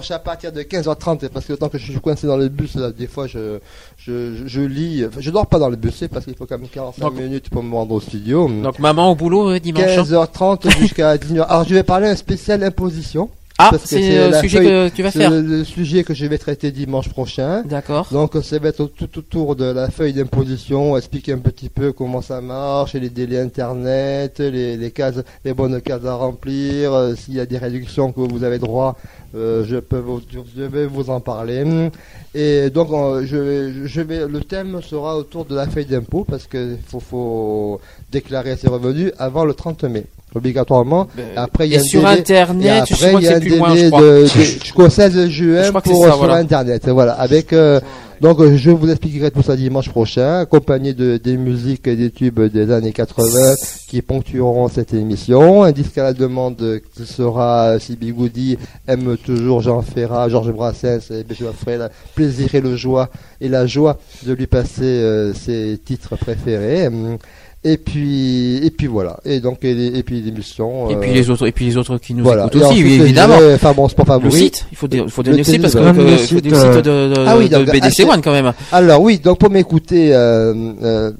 [0.10, 2.90] à partir de 15h30 parce que tant que je suis coincé dans le bus là,
[2.92, 3.60] des fois je
[4.06, 6.68] je, je, je lis je dors pas dans le bus parce qu'il faut quand même
[6.68, 9.84] 45 Donc- minutes pour me rendre au studio Donc, maman au boulot euh, dimanche.
[9.98, 10.04] hein.
[10.04, 13.30] 15h30 jusqu'à 19h alors je vais parler un spécial imposition
[13.72, 15.32] Ah, c'est c'est le sujet feuille- que tu vas faire.
[15.32, 18.08] le, sujet que je vais traiter dimanche prochain D'accord.
[18.12, 22.22] donc ça va être tout autour de la feuille d'imposition, expliquer un petit peu comment
[22.22, 27.36] ça marche, les délais internet, les, les cases, les bonnes cases à remplir, euh, s'il
[27.36, 28.98] y a des réductions que vous avez droit,
[29.36, 30.22] euh, je peux vous,
[30.56, 31.64] je vais vous en parler.
[32.36, 36.48] Et donc euh, je, je vais, le thème sera autour de la feuille d'impôt parce
[36.48, 37.80] que faut, faut
[38.14, 41.08] déclarer ses revenus avant le 30 mai, obligatoirement.
[41.36, 43.40] Après il y a Et un sur délai- et internet, après, il y a un
[43.40, 46.36] loin, délai de, jusqu'au 16 juin pour ça, sur voilà.
[46.36, 46.88] Internet.
[46.88, 47.80] Voilà, avec euh,
[48.22, 52.10] donc euh, je vous expliquerai tout ça dimanche prochain, accompagné de des musiques et des
[52.12, 53.56] tubes des années 80
[53.90, 55.64] qui ponctueront cette émission.
[55.64, 58.58] Un disque à la demande euh, qui sera si Bigoudi
[58.88, 63.10] aime toujours Jean Ferrat, Georges Brassens et ferai le plaisir et le joie
[63.42, 66.90] et la joie de lui passer euh, ses titres préférés.
[67.66, 69.20] Et puis et puis voilà.
[69.24, 70.90] Et donc et, les- et puis l'émission.
[70.90, 72.48] Et euh, puis les autres, et puis les autres qui nous voilà.
[72.48, 73.38] écoutent Et aussi, ensuite, évidemment.
[73.56, 74.38] Enfin bon, sport Le favori.
[74.38, 76.42] site, il faut, dire- il faut donner le Le site parce que, que- le site,
[76.42, 78.52] dire le site de, de, Ah oui, de donc, BDC ah, One quand même.
[78.72, 80.54] Alors oui, donc pour m'écouter, euh,
[80.84, 81.12] euh,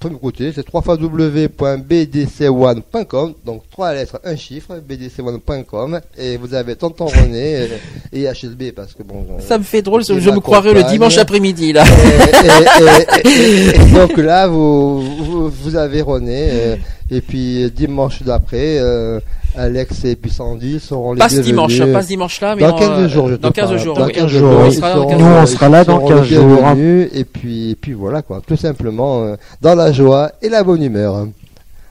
[0.00, 7.56] pour m'écouter, c'est www.bdc1.com, donc trois lettres, un chiffre, bdc1.com, et vous avez Tonton René
[7.56, 7.66] euh,
[8.12, 9.26] et HSB parce que bon.
[9.36, 11.84] on- Ça me fait drôle, je me croirais le dimanche après-midi là.
[11.84, 16.76] et, et- et- et- et donc là, vous, vous, vous avez René, euh,
[17.10, 19.20] Et puis euh, dimanche d'après, euh,
[19.56, 21.52] Alex et Bussandi seront les Pas ce bienvenus.
[21.78, 23.78] dimanche, pas ce dimanche-là, mais Dans en, 15 euh, jours, je te Dans 15 parle.
[23.78, 24.12] jours, Dans oui.
[24.12, 25.48] 15 Nous, jours, on ils sera là dans seront- 15 Nous, on jours.
[25.48, 26.56] sera là dans seront 15 les jours.
[26.56, 30.62] bienvenus, Et puis, et puis voilà quoi, tout simplement euh, dans la joie et la
[30.64, 31.26] bonne humeur.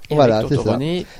[0.09, 0.77] Et Voilà, c'est ça.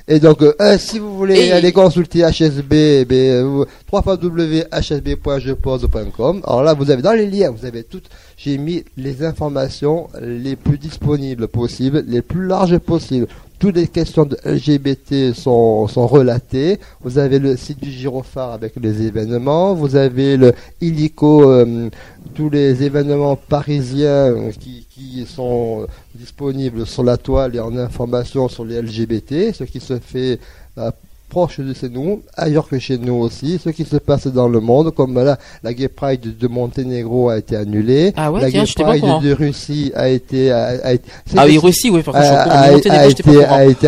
[0.08, 3.44] Et donc, euh, euh, si vous voulez Et- aller consulter HSB, eh bien,
[3.92, 6.42] www.hsb.jepose.com.
[6.46, 8.10] Alors là, vous avez dans les liens, vous avez toutes.
[8.38, 13.28] J'ai mis les informations les plus disponibles possibles, les plus larges possibles.
[13.58, 16.80] Toutes les questions de LGBT sont, sont relatées.
[17.02, 19.74] Vous avez le site du Girophare avec les événements.
[19.74, 21.90] Vous avez le illico, euh,
[22.34, 28.66] tous les événements parisiens qui, qui sont disponibles sur la toile et en information sur
[28.66, 30.40] les LGBT, ce qui se fait
[30.78, 30.92] euh,
[31.36, 34.62] proche de chez nous, ailleurs que chez nous aussi, ce qui se passe dans le
[34.62, 38.62] monde, comme là, la Gay Pride de Monténégro a été annulée, Ah ouais, la tiens,
[38.62, 38.98] Gay pas.
[38.98, 41.04] Pride de Russie a été, a, a été-
[41.36, 42.56] Ah oui, c'était- Russie, oui, par contre, je suis au a, courant.
[42.56, 43.88] a- Mais Monténégro, été, a été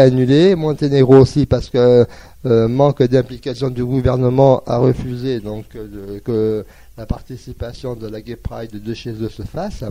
[1.15, 2.05] aussi parce que
[2.45, 6.65] euh, manque d'implication du gouvernement a refusé donc euh, de- que
[6.97, 9.83] la participation de la Gay Pride de chez eux se fasse.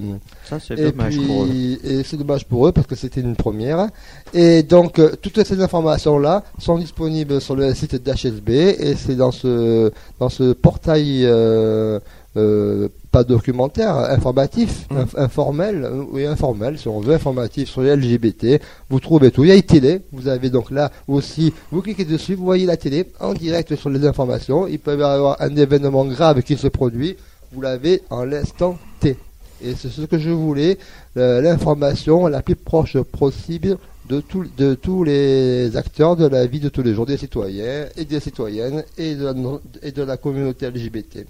[0.45, 1.51] Ça, c'est dommage puis, pour eux.
[1.85, 3.87] et c'est dommage pour eux parce que c'était une première.
[4.35, 9.31] Et donc, euh, toutes ces informations-là sont disponibles sur le site d'HSB et c'est dans
[9.31, 12.01] ce, dans ce portail, euh,
[12.37, 17.97] euh, pas documentaire, informatif, inf- informel, euh, oui, informel, si on veut, informatif sur les
[17.97, 18.61] LGBT.
[18.91, 19.43] Vous trouvez tout.
[19.45, 20.03] Il y a une télé.
[20.13, 23.89] Vous avez donc là aussi, vous cliquez dessus, vous voyez la télé en direct sur
[23.89, 24.67] les informations.
[24.67, 27.17] Il peut y avoir un événement grave qui se produit.
[27.53, 29.17] Vous l'avez en l'instant T.
[29.65, 30.77] Et c'est ce que je voulais,
[31.17, 33.79] euh, l'information la plus proche possible
[34.11, 37.87] de, tout- de tous les acteurs de la vie de tous les jours, des citoyens
[37.97, 39.35] et des citoyennes et de la,
[39.83, 41.25] et de la communauté LGBT.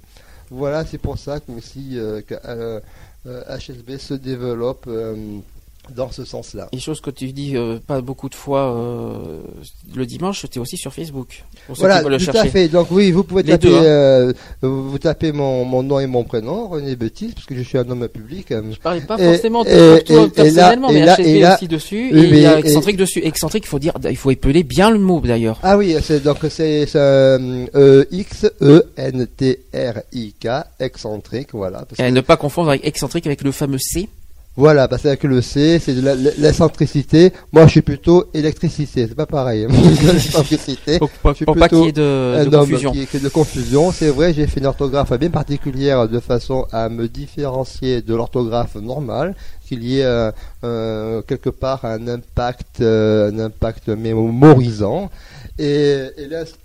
[0.51, 2.81] Voilà, c'est pour ça que aussi euh, que euh,
[3.27, 5.41] euh, HSB se développe euh,
[5.95, 6.69] dans ce sens-là.
[6.73, 9.41] Et chose que tu dis euh, pas beaucoup de fois euh,
[9.95, 11.45] le dimanche, c'était aussi sur Facebook.
[11.69, 12.49] Voilà, veulent le tout à chercher.
[12.51, 12.69] fait.
[12.69, 13.83] Donc oui, vous pouvez Les taper, deux, hein.
[13.83, 14.33] euh,
[14.63, 17.89] vous tapez mon, mon nom et mon prénom, René Betis, parce que je suis un
[17.91, 18.47] homme public.
[18.51, 19.69] Je parlais pas Et- forcément de
[19.99, 22.11] et- toi et- personnellement, et mais là- et là- aussi dessus.
[22.13, 23.21] oui, et il y a mais- excentrique dessus.
[23.25, 25.59] Excentrique, il faut dire, il faut épeler bien le mot d'ailleurs.
[25.63, 26.87] Ah oui, c'est donc c'est
[28.11, 30.49] X E N T R I K
[30.81, 31.79] excentrique, voilà.
[31.81, 34.09] Parce Et que- ne pas confondre avec excentrique avec le fameux C.
[34.59, 36.01] Voilà, parce que le C, c'est de
[36.39, 37.35] l'excentricité.
[37.53, 39.67] Moi, je suis plutôt électricité, c'est pas pareil.
[40.03, 40.99] L'excentricité.
[40.99, 42.93] Pour pas, Je suis pour pas plutôt qu'il y ait de, confusion.
[42.93, 43.93] qui, qui est de confusion.
[43.93, 48.77] C'est vrai, j'ai fait une orthographe bien particulière de façon à me différencier de l'orthographe
[48.77, 49.35] normale,
[49.67, 50.31] qu'il y ait euh,
[50.65, 55.11] euh, quelque part un impact, euh, un impact mémorisant.
[55.59, 55.99] Et,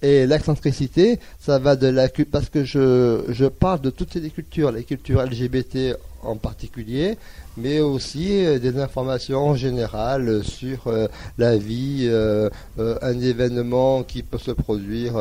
[0.02, 4.72] et l'excentricité, ça va de la parce que je, je parle de toutes les cultures,
[4.72, 7.18] les cultures LGBT en particulier,
[7.58, 11.08] mais aussi euh, des informations générales sur euh,
[11.38, 15.14] la vie, euh, un événement qui peut se produire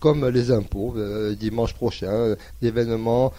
[0.00, 0.94] comme les impôts
[1.38, 3.32] dimanche prochain, d'événements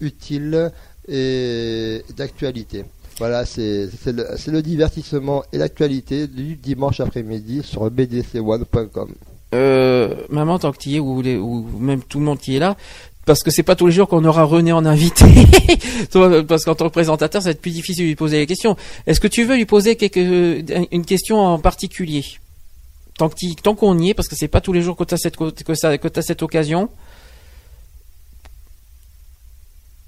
[0.00, 0.70] utiles
[1.08, 2.84] et d'actualité.
[3.18, 9.14] Voilà, c'est le, divertissement et l'actualité du dimanche après-midi sur bdc1.com.
[9.54, 12.76] Euh, maman, tant que tu y es, ou même tout le monde qui est là,
[13.26, 15.26] parce que c'est pas tous les jours qu'on aura René en invité.
[16.48, 18.76] Parce qu'en tant que présentateur, ça va être plus difficile de lui poser les questions.
[19.06, 22.24] Est-ce que tu veux lui poser quelque, une question en particulier?
[23.18, 25.36] Tant qu'on y est, parce que c'est pas tous les jours que tu as cette,
[26.22, 26.88] cette occasion.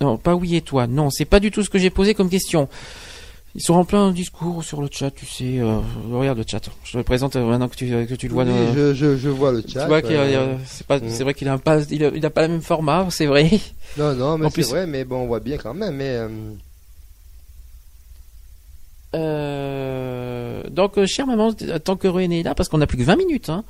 [0.01, 0.87] Non, pas oui et toi.
[0.87, 2.69] Non, c'est pas du tout ce que j'ai posé comme question.
[3.59, 5.59] Ils sont en plein discours sur le chat, tu sais.
[5.59, 5.81] euh,
[6.13, 6.61] regarde le chat.
[6.85, 8.45] Je te le présente euh, maintenant que tu, que tu le vois.
[8.45, 9.87] Oui, je, je, je vois le tu chat.
[9.89, 12.31] vois y a- euh, c'est pas, c'est vrai qu'il a pas, il a, il a
[12.31, 13.51] pas le même format, c'est vrai.
[13.97, 15.97] Non, non, mais c'est plus- vrai, mais bon, on voit bien quand même.
[15.97, 16.19] Mais,
[19.17, 23.17] euh, donc, chère maman, tant que René est là, parce qu'on a plus que 20
[23.17, 23.65] minutes, hein,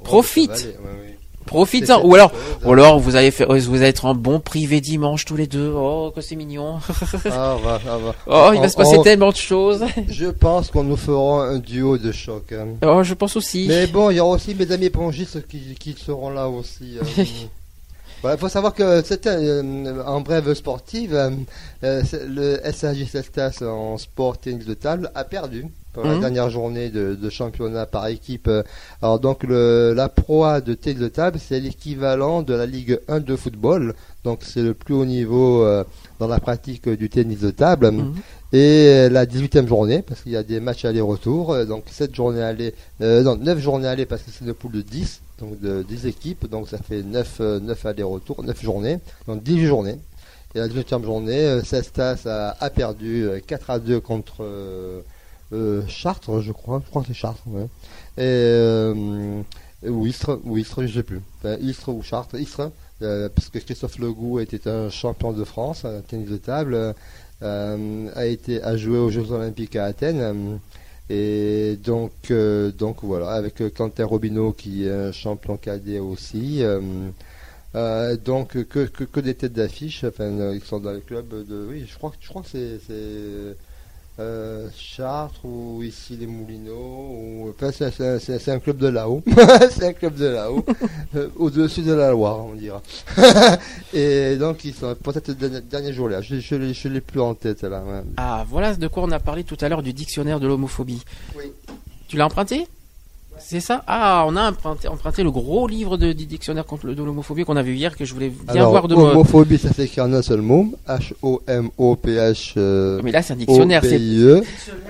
[0.00, 0.54] oh, Profite.
[0.54, 1.13] ça va aller, ouais, ouais.
[1.44, 2.00] Profite-en.
[2.00, 2.32] C'est Ou alors,
[2.64, 5.72] ou alors vous allez faire, vous allez être en bon privé dimanche tous les deux.
[5.74, 6.78] Oh, que c'est mignon.
[7.26, 8.14] Ah, va, ah, va.
[8.26, 9.84] Oh, il va On- se passer on- tellement de choses.
[10.08, 12.52] Je pense qu'on nous fera un duo de choc.
[12.52, 12.68] hein.
[12.84, 13.66] Oh, je pense aussi.
[13.68, 16.98] Mais bon, il y aura aussi mes amis épongistes qui, qui seront là aussi.
[16.98, 17.24] euh.
[18.22, 21.30] Voilà, Il faut savoir que c'était euh, en brève sportive, euh,
[21.82, 26.20] euh, le SAJ Cestas en sport tennis de table a perdu pour la Mhm.
[26.20, 28.48] dernière journée de, de championnat par équipe.
[28.48, 28.62] euh.
[29.00, 33.00] Alors donc le, la Pro A de tennis de table, c'est l'équivalent de la Ligue
[33.08, 33.94] 1 de football.
[34.24, 35.84] Donc c'est le plus haut niveau euh,
[36.18, 37.90] dans la pratique du tennis de table.
[37.92, 38.14] Mhm.
[38.52, 38.58] Et
[38.88, 42.74] euh, la 18e journée, parce qu'il y a des matchs aller-retour, donc 7 journées aller,
[43.00, 46.06] euh, non, 9 journées aller parce que c'est une poule de 10, donc de 10
[46.06, 49.98] équipes, donc ça fait 9, euh, 9 allers-retours, 9 journées, donc 18 journées.
[50.54, 55.00] Et la 18e journée, Cestas a, a perdu euh, 4 à 2 contre euh,
[55.88, 56.80] Chartres, je crois.
[56.84, 57.42] Je crois que c'est Chartres.
[58.16, 59.42] Et, euh,
[59.82, 61.20] ou Istres, ou Istres, je sais plus.
[61.38, 62.70] Enfin, Istres ou Chartres, Istres,
[63.02, 66.94] euh, parce que Christophe Legout était un champion de France, un tennis de table,
[67.42, 70.20] euh, a été à jouer aux Jeux Olympiques à Athènes.
[70.20, 70.56] euh,
[71.10, 76.62] et donc, euh, donc voilà, avec euh, Quentin Robineau qui est un champion cadet aussi.
[76.62, 76.80] euh,
[77.74, 81.66] euh, donc que, que, des têtes d'affiche, enfin euh, ils sont dans le club de,
[81.68, 82.78] oui, je crois, je crois que c'est,
[84.20, 89.22] euh, Chartres ou ici les Moulineaux, ou enfin c'est- un club de là-haut,
[89.70, 90.64] c'est un club de là-haut,
[91.16, 92.80] euh, au-dessus de la Loire, on dira.
[93.92, 97.00] Et donc ils sont peut-être le dernier, dernier jour là, je, je, l'ai- je l'ai
[97.00, 97.82] plus en tête là.
[98.16, 101.02] Ah, voilà de quoi on a parlé tout à l'heure du dictionnaire de l'homophobie.
[101.36, 101.44] Oui.
[102.08, 102.66] Tu l'as emprunté?
[103.38, 106.94] C'est ça Ah, on a emprunté, emprunté le gros livre de, du dictionnaire contre le,
[106.94, 109.10] de l'homophobie qu'on a vu hier que je voulais bien Alors, voir de moi.
[109.10, 112.52] homophobie, ça s'écrit en un seul mot, H-O-M-O-P-H.
[112.56, 113.82] euh, Mais là, c'est un dictionnaire.
[113.82, 113.98] c'est-.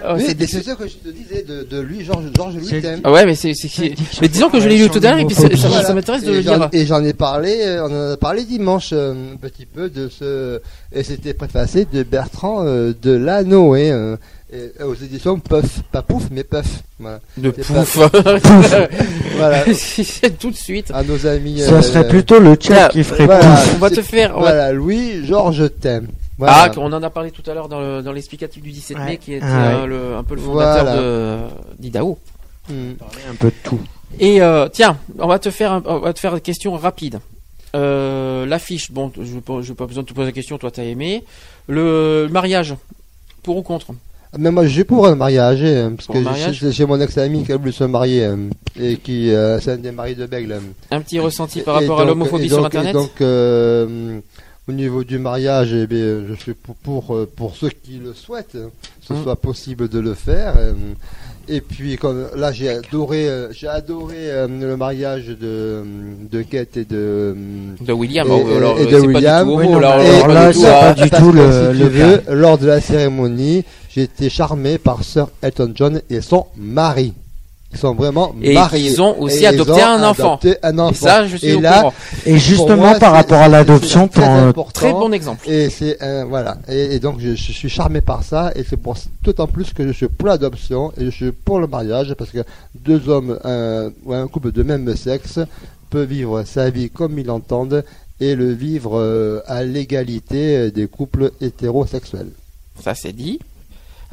[0.07, 2.25] Oh, ce que je te disais de, de lui, Georges
[2.57, 3.01] Louis Thème.
[3.05, 3.53] Ah ouais, mais c'est,
[4.21, 5.85] mais disons que je l'ai lu tout à l'heure et puis ça, ça- Voilà.
[5.85, 6.69] ça m'intéresse de Et le lire.
[6.73, 10.09] Et j'en ai parlé, euh, on en a parlé dimanche euh, un petit peu de
[10.09, 10.61] ce,
[10.93, 13.91] et c'était préfacé de Bertrand euh, Lanoé,
[14.55, 16.83] euh, et- euh, aux éditions Puff, pas Pouf, mais Puff.
[16.99, 17.21] Voilà.
[17.37, 17.99] De c'est pouf.
[19.37, 19.65] Voilà.
[20.41, 20.91] tout de suite.
[20.95, 21.61] À nos amis.
[21.61, 23.41] Ça euh, serait plutôt le chat qui ferait voilà.
[23.45, 23.75] pouf.
[23.75, 24.31] On va te faire.
[24.37, 26.09] on va- Voilà, Louis, Georges t'aime.
[26.39, 26.53] Voilà.
[26.65, 29.17] Ah, on en a parlé tout à l'heure dans, le, dans l'explicatif du 17 mai
[29.19, 31.49] qui était Ah, euh, le, un peu le fondateur Voilà.
[31.79, 32.19] d'Idaho.
[32.69, 32.93] Hmm.
[33.31, 33.81] Un peu de tout.
[34.19, 37.21] Et euh, tiens, on va te faire, un- on va te faire une question rapide.
[37.77, 41.25] Euh, L'affiche, bon, je n'ai pas, besoin de te poser la question, toi t'as aimé.
[41.69, 42.75] Le, le mariage,
[43.43, 43.89] pour ou contre?
[44.39, 47.53] Mais moi, j'ai pour un mariage, hein, parce Pour que mariage j'ai mon ex-ami qui
[47.53, 48.39] a voulu se marier, hein,
[48.81, 50.53] et qui, euh, c'est un des maris de Bègle.
[50.55, 50.63] hein.
[50.91, 53.11] Un petit ressenti par Et rapport à donc- l'homophobie et sur donc- Internet et Donc,
[53.21, 54.19] euh,
[54.69, 58.13] au niveau du mariage, eh bien, je suis pour, pour, euh, pour ceux qui le
[58.15, 58.71] souhaitent, hein,
[59.01, 59.23] que ce Mm.
[59.23, 60.55] soit possible de le faire.
[60.59, 60.73] euh,
[61.47, 65.83] Et puis, comme, là, j'ai adoré, euh, j'ai adoré euh, le mariage de,
[66.33, 67.37] de Kate et de.
[67.83, 69.47] De William, et- oh, alors, et de c'est pas William.
[69.47, 71.75] du tout Oui, homo, non, là, alors pas du tout, c'est pas du tout le-
[71.75, 71.79] si
[72.31, 73.63] le lors de la cérémonie,
[73.95, 77.13] j'ai été charmé par Sir Elton John et son mari.
[77.73, 78.89] Ils sont vraiment Et mariés.
[78.91, 80.29] ils ont aussi Et adopté ils ont un enfant.
[80.37, 81.07] adopté un Et enfant.
[81.07, 81.95] ça, je suis Et au là, courant.
[82.25, 84.71] Et justement, moi, par rapport à l'adoption, très important.
[84.73, 85.49] Très bon exemple.
[85.51, 86.57] Et c'est un voilà.
[86.69, 89.85] Et, et donc je, je suis charmé par ça et c'est pour d'autant plus que
[89.87, 92.45] je suis pour l'adoption et je suis pour le mariage parce que
[92.77, 95.41] deux hommes un, ou un couple de même sexe
[95.91, 97.85] peut vivre sa vie comme ils l'entendent
[98.21, 102.31] et le vivre euh, à l'égalité euh, des couples hétérosexuels.
[102.81, 103.41] Ça c'est dit.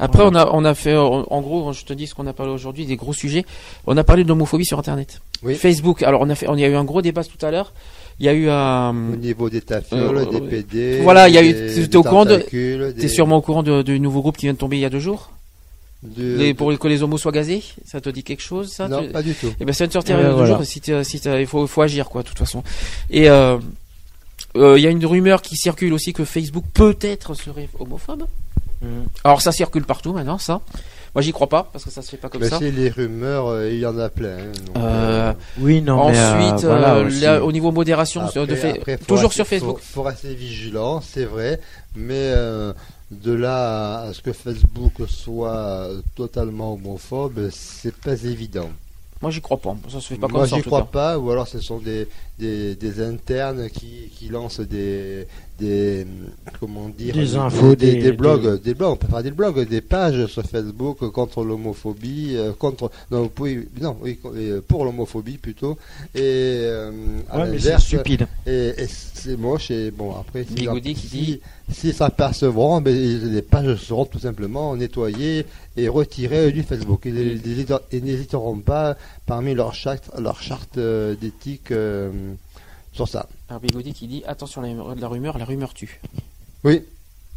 [0.02, 2.32] Après, on a, on a fait, en en gros, je te dis ce qu'on a
[2.32, 3.44] parlé aujourd'hui, des gros sujets.
[3.86, 5.20] On a parlé de l'homophobie sur Internet.
[5.44, 5.54] Oui.
[5.54, 6.02] Facebook.
[6.02, 7.72] Alors, on a fait, on y a eu un gros débat tout à l'heure.
[8.20, 11.00] Il y a eu un, Au niveau des tafioles, Euh, des PD.
[11.02, 13.36] voilà, il y a eu- des- t'es des au courant de- tentacules, T'es des- sûrement
[13.36, 15.30] au courant de- du nouveau groupe qui vient de tomber il y a deux jours
[16.02, 18.88] de- Les- Pour que les homos soient gazés Ça te dit quelque chose ça?
[18.88, 19.52] Non, Tu- pas du tout.
[19.60, 20.56] Eh ben, de sortir Eh il y a ben, deux voilà.
[20.56, 20.64] jours.
[20.64, 22.62] Si si il faut, faut agir, quoi, de toute façon.
[23.10, 23.56] Et euh,
[24.56, 28.24] euh, il y a une rumeur qui circule aussi que Facebook peut-être serait homophobe.
[28.82, 29.04] Mm.
[29.24, 30.60] Alors, ça circule partout maintenant, ça.
[31.14, 32.58] Moi, j'y crois pas parce que ça se fait pas comme Mais ça.
[32.58, 34.38] c'est les rumeurs, euh, il y en a plein.
[34.38, 37.20] hein, donc, Euh, euh, Oui, non, mais, euh, Ensuite, voilà aussi.
[37.20, 39.78] là, au niveau modération Après- de fait, après, faut toujours sur Facebook.
[39.80, 41.60] Faut, faut rester vigilant, c'est vrai,
[41.94, 42.72] mais euh,
[43.10, 48.70] de là à ce que Facebook soit totalement homophobe, c'est pas évident.
[49.20, 49.76] Moi, j'y crois pas.
[49.90, 50.54] Ça se fait pas Moi, comme ça.
[50.54, 50.86] en j'y crois cas.
[50.90, 52.08] pas, ou alors ce sont des,
[52.42, 55.26] des, des internes qui, qui lancent des,
[55.60, 56.06] des
[56.60, 58.74] comment dire Des infos, des, des- des blogs, des- des...
[58.74, 63.30] blogs, on peut faire des blogs, des pages sur Facebook contre l'homophobie, euh, contre non,
[63.40, 65.74] oui, non, oui, euh, pour l'homophobie plutôt,
[66.14, 66.90] et euh,
[67.34, 68.26] Ouais, mais c'est stupide.
[68.46, 71.40] et, et c'est moche et bon après si, Bigoudi qui si, dit-
[71.72, 72.94] si s'apercevront, ben,
[73.32, 75.46] les pages seront tout simplement nettoyées
[75.76, 77.02] et retirées du Facebook.
[77.06, 78.96] Ils ils n'hésiteront- ils n'hésiteront pas
[79.26, 82.10] parmi leur charte, leur charte euh, d'éthique euh,
[82.92, 83.28] sur ça.
[83.48, 86.00] Alors, Bigoudi qui dit attention la, la rumeur, la rumeur tue.
[86.64, 86.82] Oui,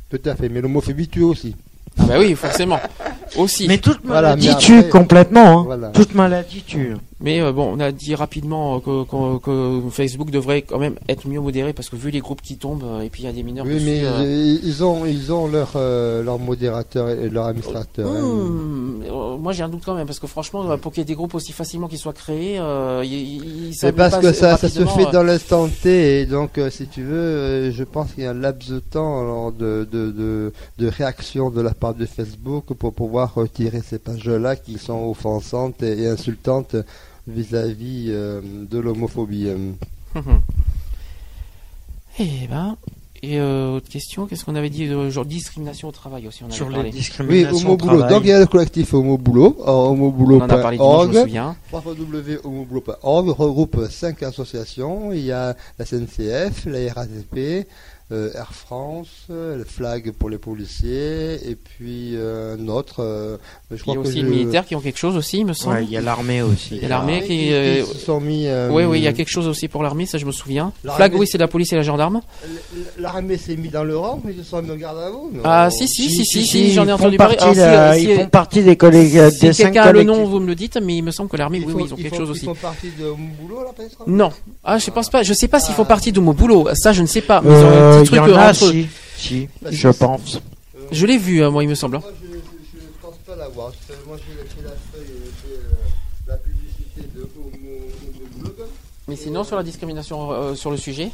[0.10, 0.50] tout à fait.
[0.50, 1.56] Mais l'homophobie tue aussi.
[1.98, 2.80] Ah bah oui, forcément.
[3.38, 3.68] Aussi.
[3.68, 5.60] Mais toute Voilà, maladie tue complètement.
[5.62, 5.64] Hein.
[5.64, 5.90] Voilà.
[5.90, 6.96] Toute maladie tue.
[7.22, 9.38] Mais euh, bon, on a dit rapidement euh, que, que-
[9.86, 12.84] que Facebook devrait quand même être mieux modéré parce que vu les groupes qui tombent
[12.84, 15.32] euh, et puis il y a des mineurs Oui, dessus, mais euh, ils, ont, ils
[15.32, 18.12] ont leur, euh, leur modérateur et leur administrateur.
[18.12, 18.22] hein.
[18.22, 21.16] hmm, moi j'ai un doute quand même parce que franchement pour qu'il y ait des
[21.16, 24.86] groupes aussi facilement qui soient créés, euh, ils- ils- parce pas que ça, ça se
[24.86, 28.28] fait dans l'instant T et donc euh, si tu veux, euh, je pense qu'il y
[28.28, 32.06] a un laps de temps alors, de, de, de, de réaction de la part de
[32.06, 36.76] Facebook pour pouvoir retirer ces pages-là qui sont offensantes et insultantes
[37.28, 39.48] vis-à-vis euh, de l'homophobie.
[39.48, 39.72] euh.
[42.20, 42.78] Eh ben,
[43.22, 46.46] Et euh, autre question, qu'est-ce qu'on avait dit euh, genre discrimination au travail aussi on
[46.46, 46.90] avait Sur les parlé.
[46.92, 47.98] Oui, discriminations Homo au Boulot.
[47.98, 48.14] travail.
[48.14, 51.12] Donc il y a le collectif Homo Boulot, alors, On en a parlé dimanche, je
[51.12, 51.56] me souviens.
[51.74, 55.12] www.homoboulot.org regroupe cinq associations.
[55.12, 57.64] Il y a la CNCF, la RATP, euh,
[58.12, 62.98] Air France, euh, le Flag pour les policiers, et puis euh, un autre.
[63.00, 63.38] euh,
[63.72, 65.54] je Il y a aussi je- les militaires qui ont quelque chose aussi, il me
[65.54, 65.78] semble.
[65.78, 66.76] Ouais, il y a l'armée aussi.
[66.76, 68.46] Il y a l'armée Ah, qui, euh, se sont mis.
[68.46, 70.72] euh, Oui, oui, il y a quelque chose aussi pour l'armée, ça je me souviens.
[70.84, 72.22] Flag, oui, c'est la police et la gendarme.
[73.00, 75.32] L'armée s'est mis dans le rang, mais ils se sont mis en garde à vous.
[75.44, 77.38] Ah, si, si, si, si, si, j'en ai ils entendu font parler.
[77.98, 80.54] si, Ils font partie des collègues euh, Si quelqu'un a le nom, vous me le
[80.56, 82.28] dites, mais il me semble que l'armée, oui, font- oui, ils ont quelque font- chose
[82.28, 82.46] Ils aussi.
[82.46, 84.30] font partie de Homo Boulot, là, peut-être Non.
[84.64, 85.24] Ah, je pense pas.
[85.24, 85.86] Je sais pas s'ils font Ah.
[85.86, 86.68] partie de mon boulot.
[86.76, 87.42] Ça, je ne sais pas.
[88.04, 88.70] Mais Euh, y en euh, a, entre.
[88.72, 88.88] si.
[89.18, 90.40] Si, je pense.
[90.92, 91.98] Je l'ai vu, hein, moi, il me semble.
[91.98, 92.02] hein.
[92.04, 92.40] Moi, je, je,
[92.82, 93.72] je pense pas l'avoir.
[93.88, 95.62] Je- Moi, j'ai la feuille, c'est, euh,
[96.28, 98.56] la publicité de Homo.
[99.08, 101.12] Mais sinon, sur la discrimination euh, sur le sujet,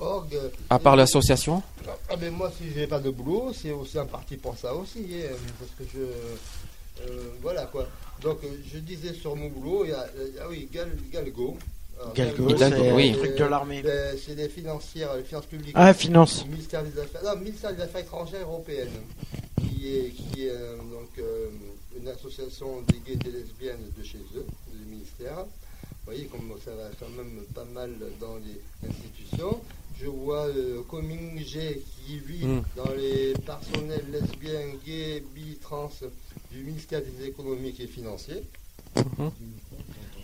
[0.00, 0.34] org.
[0.70, 1.62] à part l'association,
[2.08, 5.00] Ah ben moi si j'ai pas de boulot, c'est aussi un parti pour ça aussi,
[5.12, 6.00] hein, parce que je
[7.06, 7.86] euh, voilà quoi.
[8.22, 8.38] Donc
[8.72, 10.06] je disais sur mon boulot, il y a
[10.40, 11.58] ah oui Gal, Galgo.
[12.14, 13.10] Galgo, c'est oui.
[13.12, 13.82] le truc de l'armée.
[13.84, 15.72] euh, C'est les financières, les finances publiques.
[15.74, 16.44] Ah, finance.
[16.44, 18.88] Du ministère des Affaires, non, ministère des Affaires étrangères européennes,
[19.60, 21.48] qui est, qui est euh, donc euh,
[22.00, 25.44] une association des gays et des lesbiennes de chez eux, du ministère.
[25.44, 27.90] Vous voyez comme ça va quand même pas mal
[28.20, 29.60] dans les institutions.
[30.00, 32.62] Je vois euh, Coming G qui vit Mm.
[32.74, 35.90] dans les personnels lesbiens, gays, bi, trans
[36.50, 38.42] du ministère des économiques et financiers.
[38.96, 39.30] Mhm.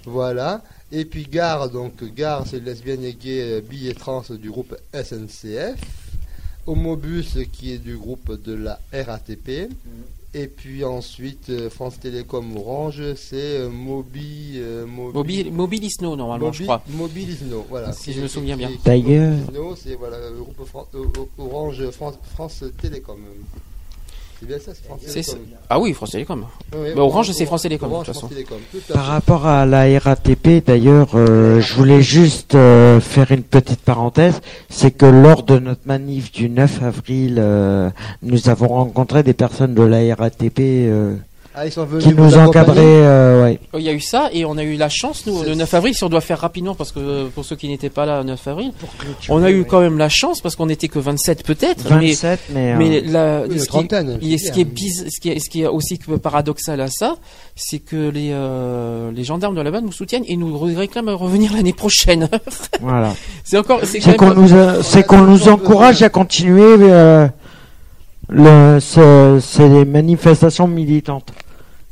[0.06, 0.62] Voilà.
[0.92, 4.74] Et puis Gare, donc Gare, c'est lesbienne et gay, euh, bi et trans du groupe
[4.94, 5.74] SNCF.
[6.66, 9.68] Homobus, qui est du groupe de la RATP.
[10.34, 16.52] Et puis ensuite, euh, France Télécom Orange, c'est euh, Mobi, euh, Mobi- Mobi- Mobilisno, normalement,
[16.52, 16.82] je Mobi- crois.
[16.90, 17.92] Mobilisno, voilà.
[17.92, 18.70] Si je me souviens bien.
[18.84, 21.04] D'ailleurs- Mobilisno, c'est voilà, le groupe Fran- euh,
[21.38, 23.18] Orange France, France Télécom.
[24.38, 25.38] C'est bien ça, c'est France C'est Télécom.
[25.70, 26.44] Ah oui, France Télécom.
[26.74, 28.28] Oui, oui, Bah, Orange, c'est France Télécom, de toute façon.
[28.92, 34.40] Par rapport à la RATP, d'ailleurs, euh, je voulais juste euh, faire une petite parenthèse.
[34.68, 37.88] C'est que lors de notre manif du 9 avril, euh,
[38.22, 41.16] nous avons rencontré des personnes de la RATP euh,
[41.58, 42.82] Ah, ils sont venus qui nous accompagner encadraient.
[42.84, 43.58] euh, ouais.
[43.72, 45.72] Oh, Il y a eu ça et on a eu la chance, nous, le 9
[45.72, 48.18] avril, si on doit faire rapidement, parce que euh, pour ceux qui n'étaient pas là
[48.18, 48.72] le 9 avril,
[49.30, 49.66] on a eu ouais.
[49.66, 53.00] quand même la chance, parce qu'on n'était que 27 peut-être, mais, 27, mais, euh, mais
[53.00, 55.38] la, Oui, une ce, qui, trentaine, il- c'est ce, qui est biz- ce, qui est,
[55.38, 57.16] ce qui est aussi paradoxal à ça,
[57.54, 61.54] c'est que les, euh, les gendarmes de là-bas nous soutiennent et nous réclament à revenir
[61.54, 62.28] l'année prochaine.
[62.82, 63.14] voilà.
[63.44, 67.26] c'est encore, c'est qu'on même- nous, a- c'est qu'on nous encourage à continuer euh,
[68.28, 71.30] le, ce- ces manifestations militantes.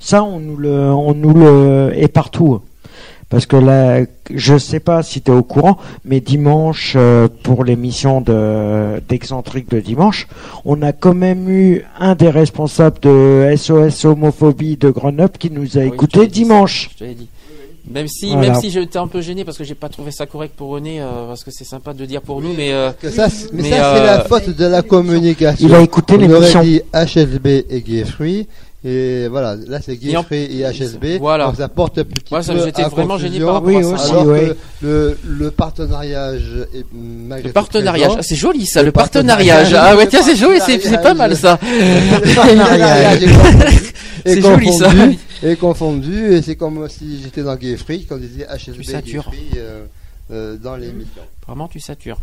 [0.05, 2.61] Ça, on nous le, on nous le, et partout.
[3.31, 4.03] Parce que là,
[4.33, 9.71] je sais pas si tu es au courant, mais dimanche, euh, pour l'émission de, d'excentrique
[9.71, 10.29] de dimanche,
[10.67, 15.79] on a quand même eu un des responsables de SOS homophobie de Grenoble qui nous
[15.79, 16.91] a oui, écouté dimanche.
[16.93, 17.29] Je te l'ai dit.
[17.91, 18.51] Même si, Voilà.
[18.53, 21.01] même si j'étais un peu gêné parce que j'ai pas trouvé ça correct pour René,
[21.01, 23.63] euh, parce que c'est sympa de dire pour nous, mais euh, Que ça, c'est- mais,
[23.63, 25.67] Mais, ça, c'est la faute de la communication.
[25.67, 26.63] Il a écouté On aurait l'émission.
[26.63, 28.47] dit HSB et Gay Free.
[28.87, 31.19] Et voilà, là c'est Gay Et et HSB.
[31.19, 31.47] Voilà.
[31.47, 33.77] Donc ça porte un petit Moi, ça, peu j'étais à vraiment gêné par rapport Oui,
[33.77, 33.89] à ça.
[33.89, 34.49] aussi, Alors ouais.
[34.81, 39.55] que le, le partenariat est malgré le partenariat, ah, c'est joli ça, le, Le partenariat.
[39.61, 39.91] partenariat.
[39.91, 41.59] Ah ouais, tiens, c'est joli, c'est pas mal ça.
[41.63, 43.93] Le partenariat est confondu-
[44.27, 44.85] est C'est joli ça.
[44.87, 48.91] confondu, est confondu et c'est comme si j'étais dans Free quand on disait HSB Tu
[48.91, 49.23] et.
[49.25, 49.85] Free euh,
[50.31, 51.23] euh, dans l'émission.
[51.47, 52.19] Vraiment, tu satures.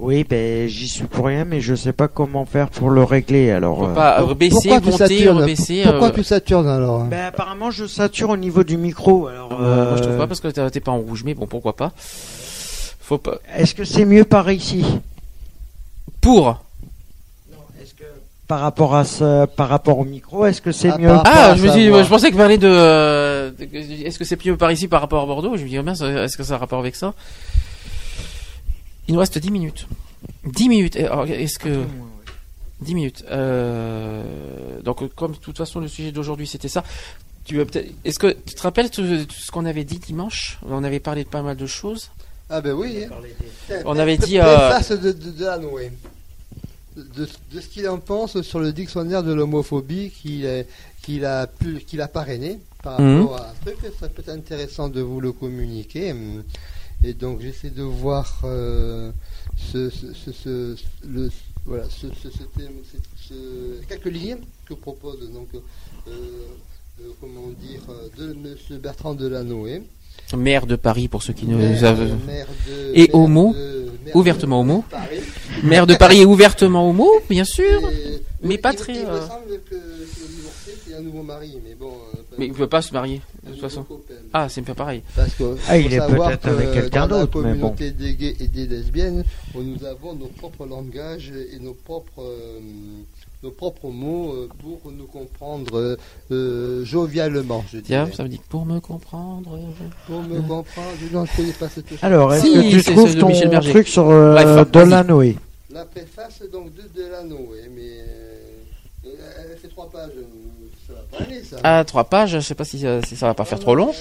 [0.00, 3.50] Oui, ben j'y suis pour rien, mais je sais pas comment faire pour le régler.
[3.50, 5.82] Alors, euh, pas Pour- baisser, pourquoi tu monter, satures, rebaisser.
[5.84, 9.26] Pourquoi euh, tu saturnes alors ben, apparemment, je sature au niveau du micro.
[9.26, 11.46] Alors, euh, moi, je trouve euh, pas parce que t'es pas en rouge, mais bon,
[11.46, 11.92] pourquoi pas.
[11.96, 13.38] Faut pas.
[13.56, 14.84] Est-ce que c'est mieux par ici?
[16.20, 16.62] Pour.
[18.46, 21.62] Par rapport à ce, par rapport au micro, est-ce que c'est À mieux Ah, je
[21.62, 22.04] me dis, savoir.
[22.04, 22.66] je pensais que parler de.
[22.70, 25.56] euh, de- Est-ce que c'est mieux par ici par rapport à Bordeaux?
[25.56, 27.12] Je me dis, oh mince, est-ce que ça a un rapport avec ça?
[29.08, 29.86] Il nous reste 10 minutes.
[30.44, 30.96] 10 minutes.
[30.96, 31.84] Est-ce que.
[32.80, 33.24] 10 minutes.
[33.30, 36.84] Euh, donc, comme de toute façon, le sujet d'aujourd'hui, c'était ça.
[37.44, 37.90] Tu veux peut-être.
[38.04, 40.58] Est-ce que tu te rappelles tout, tout ce qu'on avait dit dimanche?
[40.68, 42.10] On avait parlé de pas mal de choses.
[42.50, 43.04] Ah ben oui.
[43.04, 43.80] hein.
[43.84, 45.90] On avait dit, euh, de, de, de la Noé.
[46.96, 50.62] De, de ce qu'il en pense sur le dictionnaire de l'homophobie qu'il a,
[51.02, 53.20] qu'il a, pu- qu'il a parrainé par Mhm.
[53.22, 53.76] rapport à un truc.
[54.00, 56.14] Ça peut être intéressant de vous le communiquer.
[57.04, 59.12] Et donc j'essaie de voir euh,
[59.56, 60.76] ce, ce, ce,
[61.06, 61.30] le,
[61.64, 61.84] voilà,
[63.88, 65.60] quelques lignes que propose donc euh,
[66.08, 67.80] euh, comment dire
[68.18, 69.82] de Monsieur Bertrand Delanoë.
[70.36, 72.18] Maire de Paris, pour ceux qui nous Maire, savent.
[72.94, 73.54] Et homo.
[73.54, 73.76] de-
[74.14, 74.84] ouvertement homo.
[74.90, 75.20] Paris.
[75.62, 77.88] Maire de Paris est ouvertement homo, bien sûr.
[77.90, 81.00] Et- Mais pas il- très, Il, me semble que c'est le divorcé qui a un
[81.02, 81.92] nouveau mari, mais bon.
[82.38, 83.84] Mais il peut pas se marier, de toute façon.
[84.32, 85.02] Ah, c'est pas pareil.
[85.16, 87.60] Parce que Ah, il est peut-être que avec quelqu'un dans d'autre, mais La bon.
[87.70, 89.24] communauté des gays et des lesbiennes,
[89.54, 92.60] où nous avons nos propres langages et nos propres, euh,
[93.42, 95.96] nos propres mots euh, pour nous comprendre
[96.30, 98.16] euh, jovialement, je Tiens, dirais.
[98.16, 99.58] ça veut dire pour me comprendre.
[100.06, 101.98] Pour me comprendre, je n'en connais pas cette chose.
[102.02, 103.70] Alors, est-ce Si, que tu trouves ton Berger.
[103.70, 104.70] truc sur euh, Bref.
[104.70, 105.36] Delanoë?
[105.72, 108.00] La préface donc de Delanoë, mais
[109.06, 109.10] euh,
[109.52, 110.10] elle fait trois pages,
[110.90, 111.58] euh.
[111.64, 113.92] Ah, trois pages, je sais pas si, ça- si ça va pas faire trop long.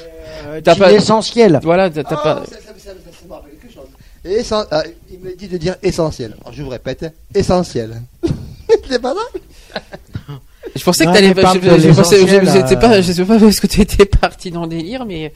[0.47, 1.59] Euh, T'as pas- L'essentiel.
[1.63, 2.43] Voilà, t'as Ah, pas.
[2.45, 2.91] ça, ça, ça.
[4.25, 6.35] Essen- ah, il me dit de dire essentiel.
[6.41, 8.01] Alors je vous répète, essentiel.
[8.89, 9.79] C'est pas ça
[10.75, 12.79] Je pensais que t'allais Je, je pensais- je- je sais euh.
[12.79, 15.33] pas, je sais pas où est-ce que tu étais parti dans le délire, mais.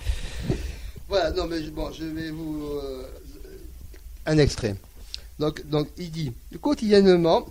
[1.07, 3.03] Voilà, non mais je- bon, je vais vous euh,
[4.25, 4.75] un extrait.
[5.39, 7.45] Donc, donc il dit quotidiennement,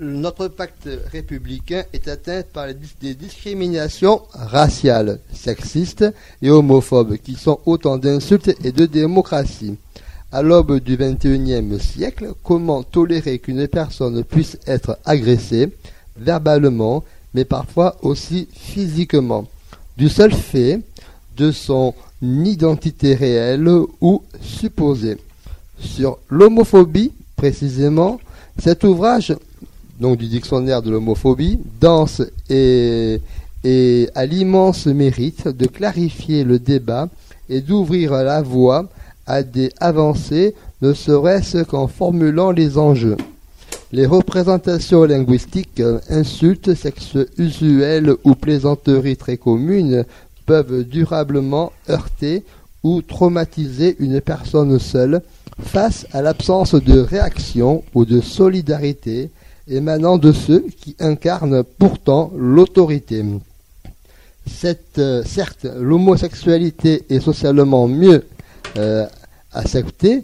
[0.00, 2.66] notre pacte républicain est atteint par
[3.00, 6.04] des discriminations raciales, sexistes
[6.42, 9.76] et homophobes, qui sont autant d'insultes et de démocratie.
[10.30, 15.70] À l'aube du XXIe siècle, comment tolérer qu'une personne puisse être agressée
[16.16, 17.04] verbalement,
[17.34, 19.46] mais parfois aussi physiquement,
[19.96, 20.80] du seul fait
[21.36, 23.68] de son identité réelle
[24.00, 25.16] ou supposée.
[25.78, 28.20] Sur l'homophobie, précisément,
[28.58, 29.34] cet ouvrage,
[30.02, 32.20] donc du dictionnaire de l'homophobie, danse
[32.50, 33.20] et,
[34.14, 37.08] a l'immense mérite de clarifier le débat
[37.48, 38.88] et d'ouvrir la voie
[39.26, 43.16] à des avancées, ne serait-ce qu'en formulant les enjeux.
[43.92, 50.04] Les représentations linguistiques, insultes, sexes usuels ou plaisanteries très communes
[50.44, 52.42] peuvent durablement heurter
[52.82, 55.22] ou traumatiser une personne seule
[55.60, 59.30] face à l'absence de réaction ou de solidarité
[59.68, 63.24] émanant de ceux qui incarnent pourtant l'autorité.
[64.98, 68.24] Euh, certes, l'homosexualité est socialement mieux
[68.76, 69.06] euh,
[69.52, 70.22] acceptée,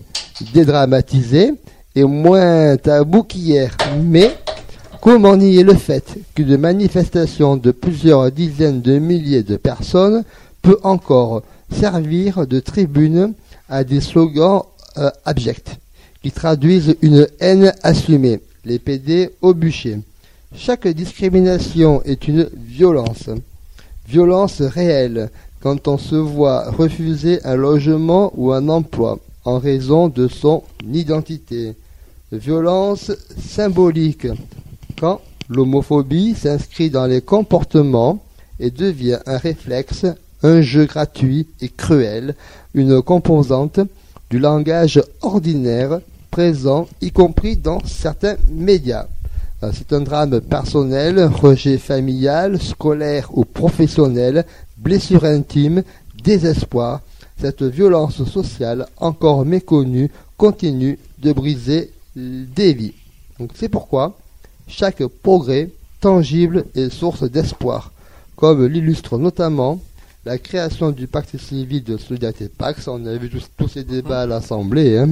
[0.52, 1.52] dédramatisée
[1.94, 4.36] et moins tabou qu'hier, mais
[5.01, 10.24] Comment nier le fait qu'une manifestation de plusieurs dizaines de milliers de personnes
[10.60, 13.32] peut encore servir de tribune
[13.69, 14.65] à des slogans
[14.97, 15.78] euh, abjects
[16.20, 19.98] qui traduisent une haine assumée, les PD au bûcher.
[20.55, 23.28] Chaque discrimination est une violence,
[24.09, 25.30] violence réelle
[25.60, 30.62] quand on se voit refuser un logement ou un emploi en raison de son
[30.93, 31.74] identité,
[32.32, 34.26] violence symbolique.
[34.98, 38.22] Quand l'homophobie s'inscrit dans les comportements
[38.60, 40.06] et devient un réflexe,
[40.43, 42.35] un jeu gratuit et cruel,
[42.74, 43.80] une composante
[44.30, 46.01] du langage ordinaire
[47.01, 49.06] y compris dans certains médias.
[49.62, 54.44] Euh, C'est un drame personnel, rejet familial, scolaire ou professionnel,
[54.77, 55.82] blessure intime,
[56.23, 57.01] désespoir.
[57.40, 62.94] Cette violence sociale, encore méconnue, continue de briser des vies.
[63.39, 64.16] Donc c'est pourquoi
[64.69, 65.70] chaque progrès
[66.01, 67.93] tangible est source d'espoir,
[68.36, 69.81] comme l'illustre notamment
[70.28, 72.86] la création du pacte civil de solidarité Pax.
[72.86, 74.98] On a vu tous, tous ces débats à l'Assemblée.
[74.98, 75.09] hein.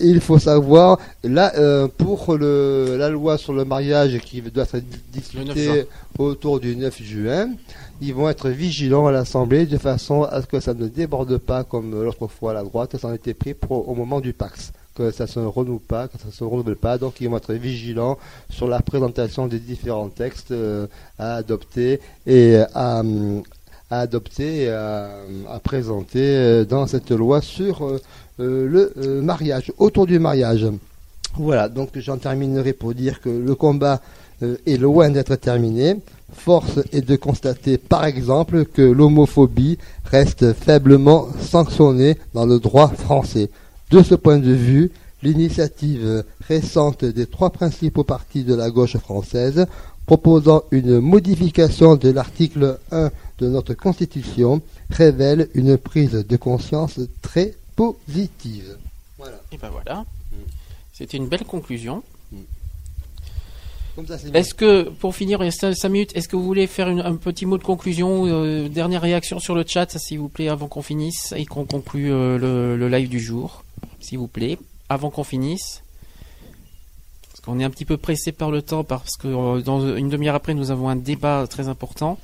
[0.00, 4.74] Il faut savoir, là, euh, pour le, la loi sur le mariage qui doit être
[4.74, 5.54] Le 9 juin.
[5.54, 5.86] discutée
[6.18, 7.50] autour du 9 juin,
[8.00, 11.62] ils vont être vigilants à l'Assemblée de façon à ce que ça ne déborde pas
[11.62, 14.72] comme l'autre fois à la droite, ça en était pris pour- au moment du Pax
[14.94, 18.18] que ça se renouvelle pas, que ça se renouvelle pas, donc ils vont être vigilants
[18.50, 20.86] sur la présentation des différents textes euh,
[21.18, 23.42] à adopter et à, hum,
[23.92, 28.00] à adopter à, présenter euh, dans cette loi sur euh,
[28.40, 30.66] euh, le mariage, autour du mariage.
[31.36, 34.00] Voilà, donc j'en terminerai pour dire que le combat
[34.66, 35.96] est loin d'être terminé.
[36.32, 43.50] Force est de constater par exemple que l'homophobie reste faiblement sanctionnée dans le droit français.
[43.90, 44.90] De ce point de vue,
[45.22, 49.66] l'initiative récente des trois principaux partis de la gauche française
[50.06, 53.10] proposant une modification de l'article 1
[53.42, 58.76] de notre Constitution révèle une prise de conscience très positive.
[59.18, 59.40] Voilà.
[59.52, 60.04] Et ben voilà.
[60.92, 62.02] C'était une belle conclusion.
[62.30, 62.40] Bien.
[64.32, 67.16] Est-ce que, pour finir, il reste 5 minutes, est-ce que vous voulez faire une- un
[67.16, 70.80] petit mot de conclusion, euh, dernière réaction sur le chat, s'il vous plaît, avant qu'on
[70.82, 73.64] finisse et qu'on conclue euh, le, le live du jour,
[74.00, 74.58] s'il vous plaît,
[74.88, 75.82] avant qu'on finisse?
[77.30, 80.08] Parce qu'on est un petit peu pressé par le temps, parce que euh, dans une
[80.08, 82.18] demi-heure après, nous avons un débat très important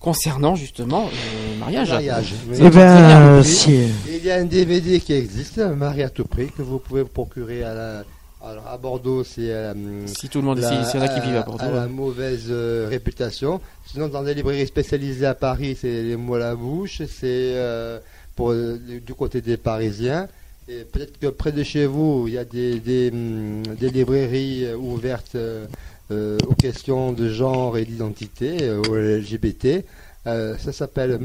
[0.00, 1.08] concernant justement
[1.54, 1.90] le mariage.
[1.90, 2.34] Mariage.
[2.50, 3.20] Eh C'est très ben, bien.
[3.28, 6.62] euh, si, Et il y a un DVD qui existe, Marie à tout prix, que
[6.62, 8.04] vous pouvez vous procurer à la.
[8.44, 11.08] Alors à Bordeaux, c'est euh, Si tout le monde, la- si- s'il y en a
[11.08, 11.64] qui vivent à Bordeaux.
[11.72, 11.86] la hein.
[11.88, 13.60] mauvaise euh, réputation.
[13.90, 16.98] Sinon, dans des librairies spécialisées à Paris, c'est les mots à la bouche.
[17.08, 17.24] C'est
[17.56, 17.98] euh,
[18.36, 20.28] pour euh, du côté des Parisiens.
[20.68, 24.64] Et peut-être que près de chez vous, il y a des, des, hum, des librairies
[24.66, 25.66] euh, ouvertes euh, euh,
[26.10, 29.84] aux questions de genre et d'identité, euh, aux LGBT.
[30.26, 31.18] Euh, ça s'appelle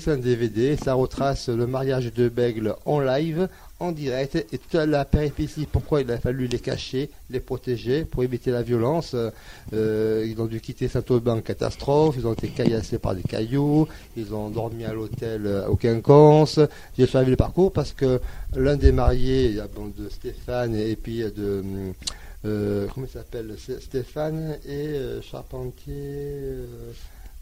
[0.00, 0.76] c'est un DVD.
[0.76, 3.48] Ça retrace le mariage de Bègle en live,
[3.78, 8.24] en direct, et toute la péripétie, pourquoi il a fallu les cacher, les protéger, pour
[8.24, 9.14] éviter la violence.
[9.74, 13.86] Euh, ils ont dû quitter Saint-Aubin en catastrophe, ils ont été caillassés par des cailloux,
[14.16, 16.58] ils ont dormi à l'hôtel euh, au Quinconce.
[16.96, 18.18] J'ai suivi le parcours parce que
[18.56, 21.62] l'un des mariés, bon, de Stéphane et puis de...
[22.44, 23.54] euh, comment il s'appelle?
[23.80, 25.94] Stéphane et euh, Charpentier.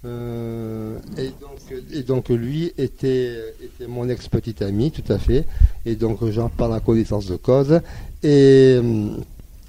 [0.05, 5.44] euh, et, donc, et donc lui était, était mon ex-petit ami, tout à fait.
[5.85, 7.81] Et donc j'en parle en connaissance de cause.
[8.23, 8.78] Et,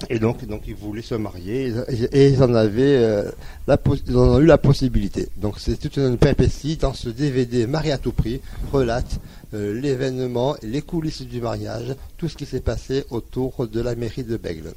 [0.10, 1.74] et donc, donc ils voulaient se marier
[2.12, 3.24] et, ils en avaient
[3.68, 5.28] ils en ont eu la possibilité.
[5.38, 8.40] Donc c'est toute une péripétie dans ce DVD Marie à tout prix
[8.72, 9.20] relate
[9.54, 14.26] euh, l'événement, les coulisses du mariage, tout ce qui s'est passé autour de la mairie
[14.26, 14.74] de Bègle.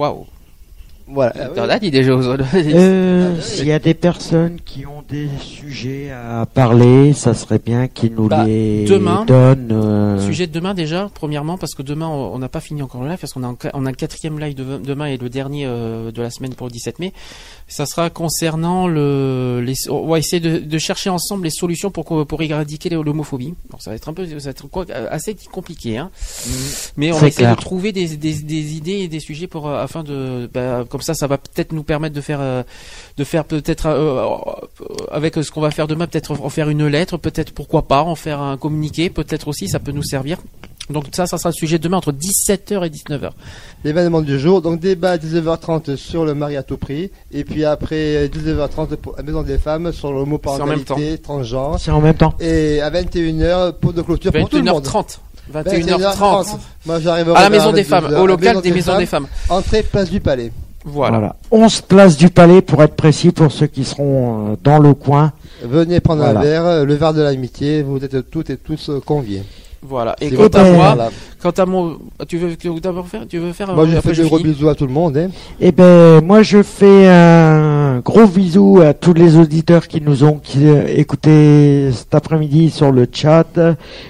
[0.00, 0.26] Whoa.
[1.12, 1.32] Voilà.
[1.54, 2.44] T'en as dit déjà aux autres.
[2.54, 3.40] Euh, Ah.
[3.42, 8.14] S'il y a des personnes qui ont des sujets à parler, ça serait bien qu'ils
[8.14, 9.70] nous Bah, les demain, donnent.
[9.72, 13.08] euh, Sujet de demain déjà, premièrement, parce que demain on n'a pas fini encore le
[13.08, 15.64] live, parce qu'on a, un- on a un quatrième live de- demain et le dernier
[15.66, 17.12] euh, de la semaine pour le 17 mai.
[17.68, 22.04] Ça sera concernant le, les, on va essayer de, de chercher ensemble les solutions pour
[22.04, 23.54] qu'on- pour éradiquer l'homophobie.
[23.70, 26.10] Bon, ça va être un peu, ça va être quoi, assez compliqué, hein.
[26.96, 27.56] Mais on va essayer clair.
[27.56, 30.99] de trouver des, des, des idées et des sujets pour euh, afin de, bah, comme
[31.02, 32.62] ça, ça va peut-être nous permettre de faire, euh,
[33.16, 34.24] de faire peut-être euh,
[34.80, 38.02] euh, avec ce qu'on va faire demain, peut-être en faire une lettre, peut-être pourquoi pas
[38.02, 40.38] en faire un communiqué, peut-être aussi ça peut nous servir.
[40.88, 43.30] Donc ça, ça sera le sujet de demain entre 17h et 19h.
[43.84, 47.64] L'événement du jour, donc débat à 19h30 sur le mari à tout prix, et puis
[47.64, 52.34] après 19h30 pour la Maison des Femmes sur l'homoparentalité, transgenre, C'est en même temps.
[52.40, 54.84] et à 21h pour de clôture pour tout le monde.
[54.84, 55.18] 21h30.
[55.54, 56.00] 21h30.
[56.00, 56.58] 21h30.
[56.86, 57.86] Moi j'arriverai À la maison des 22h.
[57.86, 59.26] femmes, À au local des maisons des femmes.
[59.48, 60.50] Entrée place du palais.
[60.84, 61.18] Voilà.
[61.18, 61.36] Voilà.
[61.50, 65.32] 11 places du Palais pour être précis pour ceux qui seront euh, dans le coin.
[65.62, 66.40] Venez prendre Voilà.
[66.40, 69.42] un verre, euh, le verre de l'amitié, vous êtes toutes et tous euh, conviés.
[69.82, 70.14] Voilà.
[70.20, 71.08] Et quant à moi,
[71.42, 71.98] quant à mon,
[72.28, 73.74] tu veux tu veux d'abord faire, tu veux faire.
[73.74, 75.16] Moi je fais de gros bisous à tout le monde.
[75.16, 75.30] Hein.
[75.58, 80.34] Eh ben, moi je fais un gros bisou à tous les auditeurs qui nous ont
[80.34, 83.58] qui, euh, écoutés cet après-midi sur le chat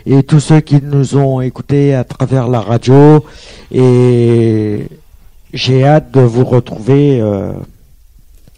[0.06, 3.24] et tous ceux qui nous ont écoutés à travers la radio.
[3.72, 4.86] Et
[5.52, 7.52] j'ai hâte de vous retrouver euh,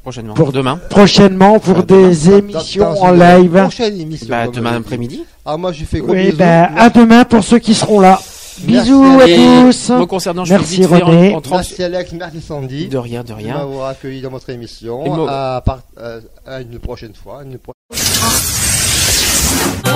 [0.03, 0.35] prochainement.
[0.35, 0.79] Pour- demain.
[0.91, 2.09] prochainement pour Ah, demain.
[2.09, 3.53] des émissions Dans- dans en live.
[3.63, 4.27] Prochaine émission.
[4.31, 5.25] Bah, demain après-midi.
[5.45, 6.37] Ah moi je fais gros Oui, bisous.
[6.37, 8.21] ben, à demain pour ceux qui seront là.
[8.67, 9.91] Merci Bisous à tous.
[9.91, 11.35] me concernant, je Merci, fais vite fait en- René.
[11.35, 12.87] en 30 Merci Alex, merci Sandy.
[12.89, 13.55] De rien, de de rien.
[13.57, 15.05] m'avoir accueilli dans votre émission.
[15.07, 17.41] Et moi- À, part- euh, à une prochaine fois.
[17.45, 17.95] Une pro- On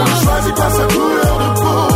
[0.05, 1.96] ne choisit pas sa couleur de peau,